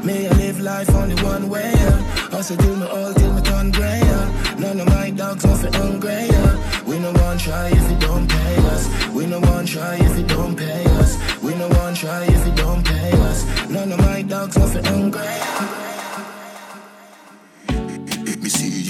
May 0.05 0.29
I 0.29 0.33
live 0.37 0.61
life 0.61 0.91
only 0.91 1.15
one 1.25 1.49
way, 1.49 1.73
yeah. 1.73 2.29
Also 2.35 2.55
till 2.55 2.77
me 2.77 2.87
all 2.87 3.15
till 3.15 3.33
me 3.33 3.41
turn 3.41 3.71
grey, 3.71 4.01
yeah. 4.05 4.57
None 4.59 4.79
of 4.81 4.89
my 4.89 5.09
dogs 5.09 5.43
nothing 5.43 5.73
hungry, 5.73 6.29
yeah. 6.29 6.85
We 6.85 6.99
no 6.99 7.13
one 7.13 7.39
try 7.39 7.69
if 7.69 7.91
you 7.91 7.99
don't 7.99 8.29
pay 8.29 8.57
us. 8.75 9.09
We 9.09 9.25
no 9.25 9.41
one 9.41 9.65
try 9.65 9.97
if 9.97 10.19
you 10.19 10.27
don't 10.27 10.55
pay 10.55 10.85
us. 11.01 11.17
We 11.43 11.55
no 11.55 11.69
one 11.69 11.95
try 11.95 12.25
if 12.25 12.47
you 12.47 12.53
don't 12.53 12.85
pay 12.85 13.11
us. 13.23 13.71
None 13.71 13.91
of 13.91 14.01
my 14.01 14.21
dogs 14.21 14.59
nothing 14.59 14.85
hungry. 14.85 15.23
Let 15.23 15.96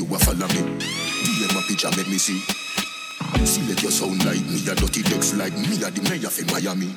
you 0.09 0.15
a 0.15 0.19
follow 0.19 0.47
me. 0.49 0.63
DM 1.25 1.55
my 1.55 1.63
picture, 1.63 1.91
make 1.97 2.09
me 2.09 2.19
see. 2.19 2.41
See 3.45 3.63
Select 3.63 3.83
your 3.83 3.91
sound 3.91 4.25
like 4.25 4.45
me, 4.47 4.63
a 4.69 4.75
dirty 4.75 5.03
decks 5.03 5.35
like 5.35 5.53
me, 5.53 5.83
a 5.83 5.91
the 5.91 6.03
mayor 6.09 6.31
for 6.31 6.45
Miami. 6.53 6.95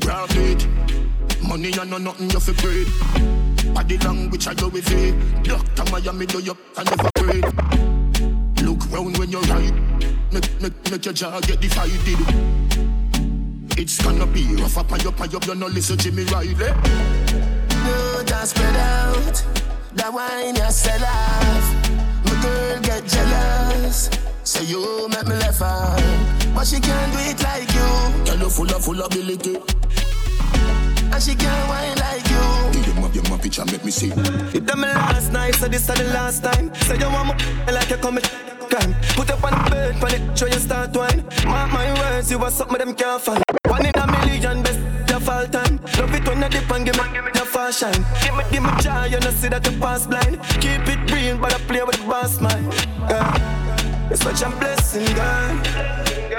Profit, 0.00 0.66
money 1.42 1.72
and 1.78 1.90
no 1.90 1.98
nothing 1.98 2.30
you 2.30 2.40
for 2.40 2.54
great. 2.62 2.88
Body 3.74 3.98
language 3.98 4.46
I 4.46 4.54
go 4.54 4.68
with 4.68 4.90
it. 4.90 5.44
Doctor 5.44 5.90
Miami 5.90 6.26
do 6.26 6.38
you 6.40 6.56
I 6.76 6.84
never 6.84 7.10
break. 7.14 7.44
Look 8.62 8.90
round 8.90 9.18
when 9.18 9.30
you're 9.30 9.42
right. 9.42 9.72
Make, 10.32 10.60
make, 10.60 10.90
make 10.90 11.04
your 11.04 11.14
jaw 11.14 11.40
get 11.40 11.60
divided. 11.60 12.18
It's 13.76 14.02
gonna 14.02 14.26
be 14.26 14.54
rough 14.56 14.78
up 14.78 14.92
and 14.92 15.06
up 15.06 15.20
and 15.20 15.34
up. 15.34 15.46
You 15.46 15.54
no 15.54 15.66
listen 15.66 15.98
Jimmy 15.98 16.24
Riley. 16.24 16.54
You 16.54 18.24
just 18.24 18.56
spread 18.56 18.76
out. 18.76 19.73
That 19.94 20.12
wine 20.12 20.56
you 20.56 20.70
sell 20.70 21.04
off. 21.04 21.66
My 22.26 22.42
girl 22.42 22.80
get 22.82 23.06
jealous. 23.06 24.10
So 24.42 24.60
you 24.62 25.08
make 25.08 25.26
me 25.26 25.36
left 25.36 25.62
out. 25.62 26.02
But 26.54 26.66
she 26.66 26.80
can't 26.80 27.12
do 27.12 27.18
it 27.20 27.42
like 27.42 27.70
you. 27.72 28.24
Girl, 28.26 28.38
you 28.42 28.50
full 28.50 28.70
of 28.74 28.84
full 28.84 29.00
ability. 29.00 29.56
And 31.12 31.22
she 31.22 31.34
can't 31.34 31.68
wine 31.68 31.96
like 31.98 32.26
you. 32.28 32.82
Give 32.82 32.96
my, 32.98 33.08
give 33.08 33.30
my 33.30 33.38
picture, 33.38 33.64
make 33.66 33.84
me 33.84 33.90
see. 33.90 34.10
It 34.52 34.66
done 34.66 34.80
me 34.80 34.88
last 34.88 35.32
night, 35.32 35.54
so 35.54 35.68
this 35.68 35.88
is 35.88 35.94
the 35.96 36.04
last 36.12 36.42
time. 36.42 36.74
Say 36.86 36.98
you 36.98 37.06
want 37.06 37.38
me 37.38 37.72
like 37.72 37.88
you 37.88 37.96
commit 37.96 38.28
crime. 38.68 38.94
Put 39.14 39.30
up 39.30 39.44
on 39.44 39.64
the 39.64 39.70
bed, 39.70 39.94
pan 40.00 40.14
it, 40.14 40.38
show 40.38 40.46
you 40.46 40.58
start 40.58 40.96
wine. 40.96 41.24
Mark 41.44 41.72
my 41.72 41.92
words, 42.00 42.30
you 42.30 42.38
are 42.38 42.50
something 42.50 42.78
them 42.78 42.94
can't 42.94 43.22
find. 43.22 43.42
One 43.68 43.86
in 43.86 43.92
a 43.94 44.06
million, 44.06 44.62
best 44.62 44.78
your 44.78 45.03
fall 45.24 45.46
time. 45.46 45.80
Love 45.98 46.14
it 46.14 46.28
when 46.28 46.42
you 46.42 46.48
dip 46.48 46.70
and 46.70 46.84
give 46.84 46.96
me 46.96 47.24
fast 47.54 47.80
shine. 47.80 48.04
Give 48.22 48.34
me, 48.36 48.44
give 48.50 48.62
me 48.62 48.70
joy, 48.80 49.04
you 49.12 49.20
know 49.20 49.30
see 49.30 49.48
that 49.48 49.64
you 49.66 49.78
pass 49.78 50.06
blind. 50.06 50.34
Keep 50.62 50.86
it 50.92 51.10
real, 51.12 51.38
but 51.38 51.54
I 51.54 51.58
play 51.70 51.82
with 51.82 51.96
the 51.96 52.06
boss 52.06 52.40
mind. 52.40 52.66
Yeah. 53.08 54.10
It's 54.10 54.22
such 54.22 54.42
a 54.42 54.50
blessing, 54.60 55.06
girl. 55.14 55.54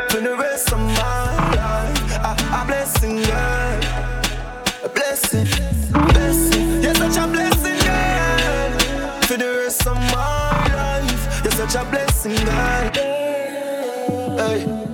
For 0.09 0.21
the 0.27 0.35
rest 0.37 0.71
of 0.71 0.79
my 0.79 1.25
life, 1.55 2.17
a, 2.29 2.31
a 2.59 2.65
blessing, 2.67 3.15
girl. 3.23 3.79
A 4.83 4.89
blessing, 4.89 5.47
blessing. 6.13 6.83
You're 6.83 6.95
such 6.95 7.17
a 7.17 7.27
blessing, 7.27 7.79
girl. 7.87 9.21
For 9.27 9.37
the 9.37 9.49
rest 9.61 9.87
of 9.87 9.97
my 10.13 10.51
life, 10.79 11.43
you're 11.43 11.57
such 11.61 11.75
a 11.75 11.83
blessing, 11.89 12.35
girl. 12.45 12.91
Hey. 14.37 14.84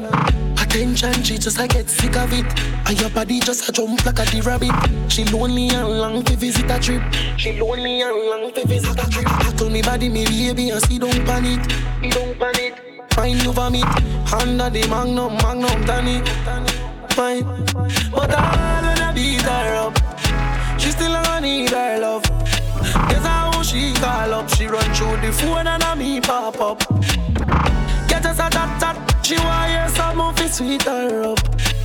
Attention, 0.71 1.21
she 1.21 1.37
just 1.37 1.59
I 1.59 1.67
get 1.67 1.89
sick 1.89 2.15
of 2.15 2.31
it. 2.31 2.45
And 2.87 2.97
your 2.97 3.09
body 3.09 3.41
just 3.41 3.67
a 3.67 3.73
jump 3.73 4.05
like 4.05 4.19
a 4.19 4.23
the 4.31 4.39
rabbit. 4.39 4.71
She 5.11 5.25
lonely 5.25 5.67
and 5.67 5.99
long 5.99 6.23
to 6.23 6.37
visit 6.37 6.71
a 6.71 6.79
trip. 6.79 7.03
She 7.37 7.59
lonely 7.59 8.01
and 8.01 8.15
long 8.15 8.53
to 8.53 8.65
visit 8.65 8.97
a 8.97 9.09
trip. 9.09 9.27
I 9.27 9.51
told 9.57 9.73
me 9.73 9.81
body, 9.81 10.07
me 10.07 10.23
baby, 10.23 10.69
and 10.69 10.81
she 10.87 10.97
don't 10.97 11.25
panic. 11.25 11.59
He 12.01 12.09
don't 12.09 12.39
panic. 12.39 13.03
Fine, 13.11 13.39
you 13.39 13.51
vomit. 13.51 13.83
Under 14.31 14.69
the 14.69 14.87
magnum, 14.87 15.35
magnum, 15.43 15.83
Danny. 15.83 16.23
Fine. 17.09 17.43
But 18.09 18.31
I 18.31 18.93
wanna 18.95 19.11
beat 19.13 19.41
her 19.41 19.75
up. 19.75 20.79
She 20.79 20.91
still 20.91 21.11
gonna 21.11 21.41
need 21.41 21.71
her 21.71 21.99
love. 21.99 22.23
Guess 23.09 23.25
how 23.25 23.61
she 23.61 23.91
call 23.95 24.33
up. 24.35 24.47
She 24.47 24.67
run 24.67 24.89
through 24.93 25.19
the 25.19 25.33
phone 25.33 25.67
and 25.67 25.83
a 25.83 25.97
me 25.97 26.21
pop 26.21 26.61
up. 26.61 26.79
Get 28.07 28.25
us 28.25 28.39
a 28.39 28.49
chat 28.49 28.79
chat. 28.79 29.10
She 29.31 29.37
want 29.37 29.69
hear 29.69 29.87
some 29.87 30.19
of 30.19 30.41
it 30.41 30.51
sweet 30.51 30.81
her 30.81 31.23
up. 31.23 31.39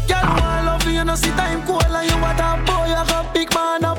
Girl 0.09 0.27
want 0.35 0.67
love 0.67 0.89
you, 0.89 1.05
no 1.05 1.15
see 1.15 1.31
time 1.31 1.65
cold 1.65 1.85
and 1.85 2.11
you 2.11 2.19
want 2.21 2.41
a 2.41 2.61
boy, 2.67 2.87
you 2.89 2.95
got 3.07 3.33
big 3.33 3.55
man 3.55 3.85
up. 3.85 3.99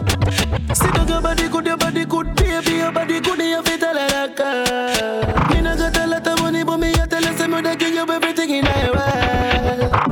See 0.75 0.91
the 0.91 1.05
your 1.07 1.21
body 1.21 1.47
good, 1.47 1.65
your 1.65 1.77
body 1.77 2.03
good, 2.03 2.35
baby, 2.35 2.71
your 2.71 2.91
body 2.91 3.21
good, 3.21 3.39
you 3.39 3.63
fit 3.63 3.79
tell 3.79 3.97
her 3.97 4.09
that 4.09 4.35
girl. 4.35 5.49
Me 5.49 5.61
not 5.61 5.77
gonna 5.77 5.91
tell 5.91 6.11
her 6.11 6.19
the 6.19 6.35
money, 6.41 6.65
but 6.65 6.77
me 6.77 6.91
a 6.91 7.07
tell 7.07 7.23
her 7.23 7.37
say 7.37 7.47
me 7.47 7.61
they 7.61 7.77
give 7.77 7.93
you 7.93 8.01
everything 8.01 8.49
in 8.49 8.65
her 8.65 8.91
world. 8.91 10.07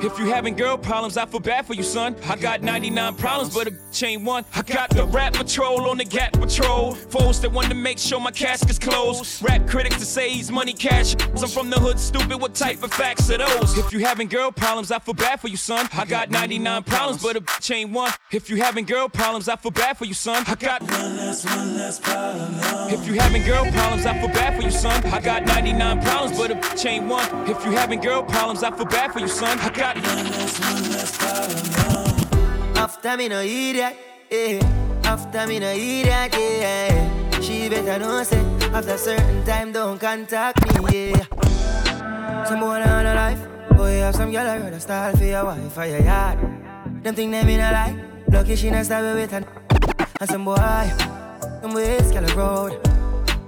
If 0.00 0.16
you 0.16 0.26
having 0.26 0.54
girl 0.54 0.78
problems, 0.78 1.16
I 1.16 1.26
feel 1.26 1.40
bad 1.40 1.66
for 1.66 1.74
you, 1.74 1.82
son. 1.82 2.14
I 2.28 2.36
got 2.36 2.62
99 2.62 3.16
problems, 3.16 3.52
but 3.52 3.66
a 3.66 3.72
chain 3.98 4.24
one. 4.24 4.44
I 4.54 4.62
got 4.62 4.90
the 4.90 5.04
rap 5.06 5.32
patrol 5.32 5.90
on 5.90 5.98
the 5.98 6.04
Gat 6.04 6.32
patrol. 6.32 6.94
Foes 6.94 7.40
that 7.40 7.50
want 7.50 7.68
to 7.68 7.74
make 7.74 7.98
sure 7.98 8.20
my 8.20 8.30
casket's 8.30 8.78
closed. 8.78 9.42
Rap 9.42 9.66
critics 9.66 9.96
to 9.96 10.04
say 10.04 10.30
he's 10.30 10.52
money 10.52 10.72
cash. 10.72 11.16
I'm 11.20 11.48
from 11.48 11.68
the 11.68 11.80
hood, 11.80 11.98
stupid. 11.98 12.40
What 12.40 12.54
type 12.54 12.82
of 12.84 12.92
facts 12.92 13.28
are 13.30 13.38
those? 13.38 13.76
If 13.76 13.92
you 13.92 13.98
having 13.98 14.28
girl 14.28 14.52
problems, 14.52 14.92
I 14.92 15.00
feel 15.00 15.14
bad 15.14 15.40
for 15.40 15.48
you, 15.48 15.56
son. 15.56 15.88
I 15.92 16.04
got 16.04 16.30
99 16.30 16.84
problems, 16.84 17.22
but 17.22 17.36
a 17.36 17.60
chain 17.60 17.92
one. 17.92 18.12
If 18.30 18.48
you 18.48 18.56
having 18.56 18.84
girl 18.84 19.08
problems, 19.08 19.48
I 19.48 19.56
feel 19.56 19.72
bad 19.72 19.98
for 19.98 20.04
you, 20.04 20.14
son. 20.14 20.44
I 20.46 20.54
got 20.54 20.80
one 20.82 21.16
less, 21.16 21.44
one 21.44 21.76
less 21.76 21.98
problem. 21.98 22.54
If 22.90 23.04
you 23.04 23.14
having 23.14 23.44
girl 23.44 23.64
problems, 23.72 24.06
I 24.06 24.16
feel 24.20 24.28
bad 24.28 24.56
for 24.56 24.62
you, 24.62 24.70
son. 24.70 25.04
I 25.06 25.20
got 25.20 25.44
99 25.44 26.02
problems, 26.02 26.38
but 26.38 26.50
a 26.52 26.76
chain 26.76 27.08
one. 27.08 27.26
If 27.48 27.64
you 27.64 27.72
having 27.72 28.00
girl 28.00 28.22
problems, 28.22 28.62
I 28.62 28.70
feel 28.70 28.86
bad 28.86 29.12
for 29.12 29.18
you, 29.18 29.28
son. 29.28 29.58
I 29.58 29.70
got 29.70 29.96
one 29.96 30.04
less, 30.04 30.60
one 30.60 30.90
less 30.92 31.18
problem. 31.18 31.77
After 32.78 33.16
me 33.16 33.28
no 33.28 33.40
idiot, 33.40 33.96
yeah. 34.30 34.62
After 35.02 35.48
me 35.48 35.58
no 35.58 35.70
idiot, 35.72 36.32
yeah. 36.32 37.40
She 37.40 37.68
better 37.68 37.98
know 37.98 38.22
say 38.22 38.38
after 38.72 38.96
certain 38.96 39.44
time 39.44 39.72
don't 39.72 39.98
contact 39.98 40.62
me, 40.64 41.10
yeah. 41.10 42.44
Some 42.44 42.60
boy 42.60 42.80
on 42.80 43.04
a 43.04 43.14
life, 43.14 43.42
boy 43.76 43.98
oh, 43.98 44.04
have 44.04 44.14
some 44.14 44.30
girl 44.30 44.46
I 44.46 44.58
rather 44.58 44.78
style 44.78 45.16
for 45.16 45.24
your 45.24 45.44
wife 45.44 45.76
or 45.76 45.86
your 45.86 46.02
yard. 46.02 46.38
Them 47.02 47.14
think 47.16 47.32
them 47.32 47.48
in 47.48 47.58
a 47.58 47.72
lie, 47.72 47.98
lucky 48.30 48.54
she 48.54 48.70
not 48.70 48.86
stab 48.86 49.12
with 49.12 49.32
her. 49.32 49.44
And 50.20 50.30
some 50.30 50.44
boy, 50.44 50.54
them 51.60 51.74
ways 51.74 52.12
girl 52.12 52.26
road. 52.36 52.88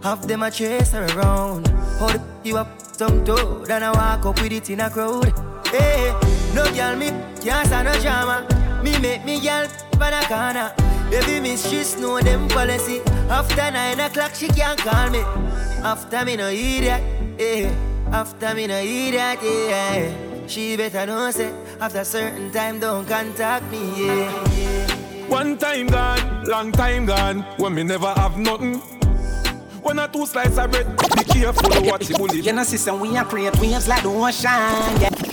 Half 0.02 0.26
them 0.26 0.42
a 0.42 0.50
chase 0.50 0.90
her 0.90 1.06
around. 1.06 1.68
Hold 1.98 2.20
you 2.42 2.58
up 2.58 2.80
some 2.80 3.24
toe, 3.24 3.64
then 3.64 3.84
I 3.84 3.92
walk 3.92 4.26
up 4.26 4.42
with 4.42 4.50
it 4.50 4.70
in 4.70 4.80
a 4.80 4.90
crowd. 4.90 5.32
Hey, 5.68 6.12
no 6.52 6.64
girl 6.74 6.96
me 6.96 7.10
can't 7.40 7.66
stand 7.68 7.86
no 7.86 7.94
drama. 8.00 8.59
Me 8.82 8.98
make 8.98 9.24
me 9.24 9.40
girl 9.40 9.66
pan 9.98 10.14
a 10.14 10.26
corner. 10.26 10.72
Baby 11.10 11.40
miss 11.40 11.68
she 11.68 12.00
know 12.00 12.20
them 12.20 12.48
policy. 12.48 13.00
After 13.28 13.70
nine 13.70 14.00
o'clock 14.00 14.34
she 14.34 14.48
can't 14.48 14.78
call 14.78 15.10
me. 15.10 15.20
After 15.82 16.24
me 16.24 16.36
no 16.36 16.48
idiot, 16.48 17.02
yeah. 17.38 17.74
After 18.12 18.54
me 18.54 18.66
no 18.66 18.78
idiot, 18.78 19.38
yeah. 19.42 20.46
She 20.46 20.76
better 20.76 21.06
know 21.06 21.30
say 21.30 21.52
after 21.80 22.04
certain 22.04 22.50
time 22.52 22.80
don't 22.80 23.06
contact 23.06 23.70
me, 23.70 24.06
yeah. 24.06 24.46
yeah. 24.56 25.26
One 25.26 25.58
time 25.58 25.86
gone, 25.86 26.44
long 26.44 26.72
time 26.72 27.06
gone, 27.06 27.42
when 27.58 27.74
me 27.74 27.82
never 27.84 28.12
have 28.14 28.36
nothing. 28.36 28.80
One 29.82 29.98
or 29.98 30.08
two 30.08 30.26
slices 30.26 30.58
of 30.58 30.70
bread, 30.70 30.86
be 31.16 31.24
careful 31.24 31.70
what 31.84 32.08
you 32.08 32.16
bully. 32.16 32.40
You 32.40 32.52
know, 32.52 32.64
sister, 32.64 32.94
we 32.94 33.16
are 33.16 33.24
create 33.24 33.56
waves 33.60 33.88
like 33.88 34.02
the 34.02 34.08
ocean. 34.08 35.00
Yeah. 35.00 35.29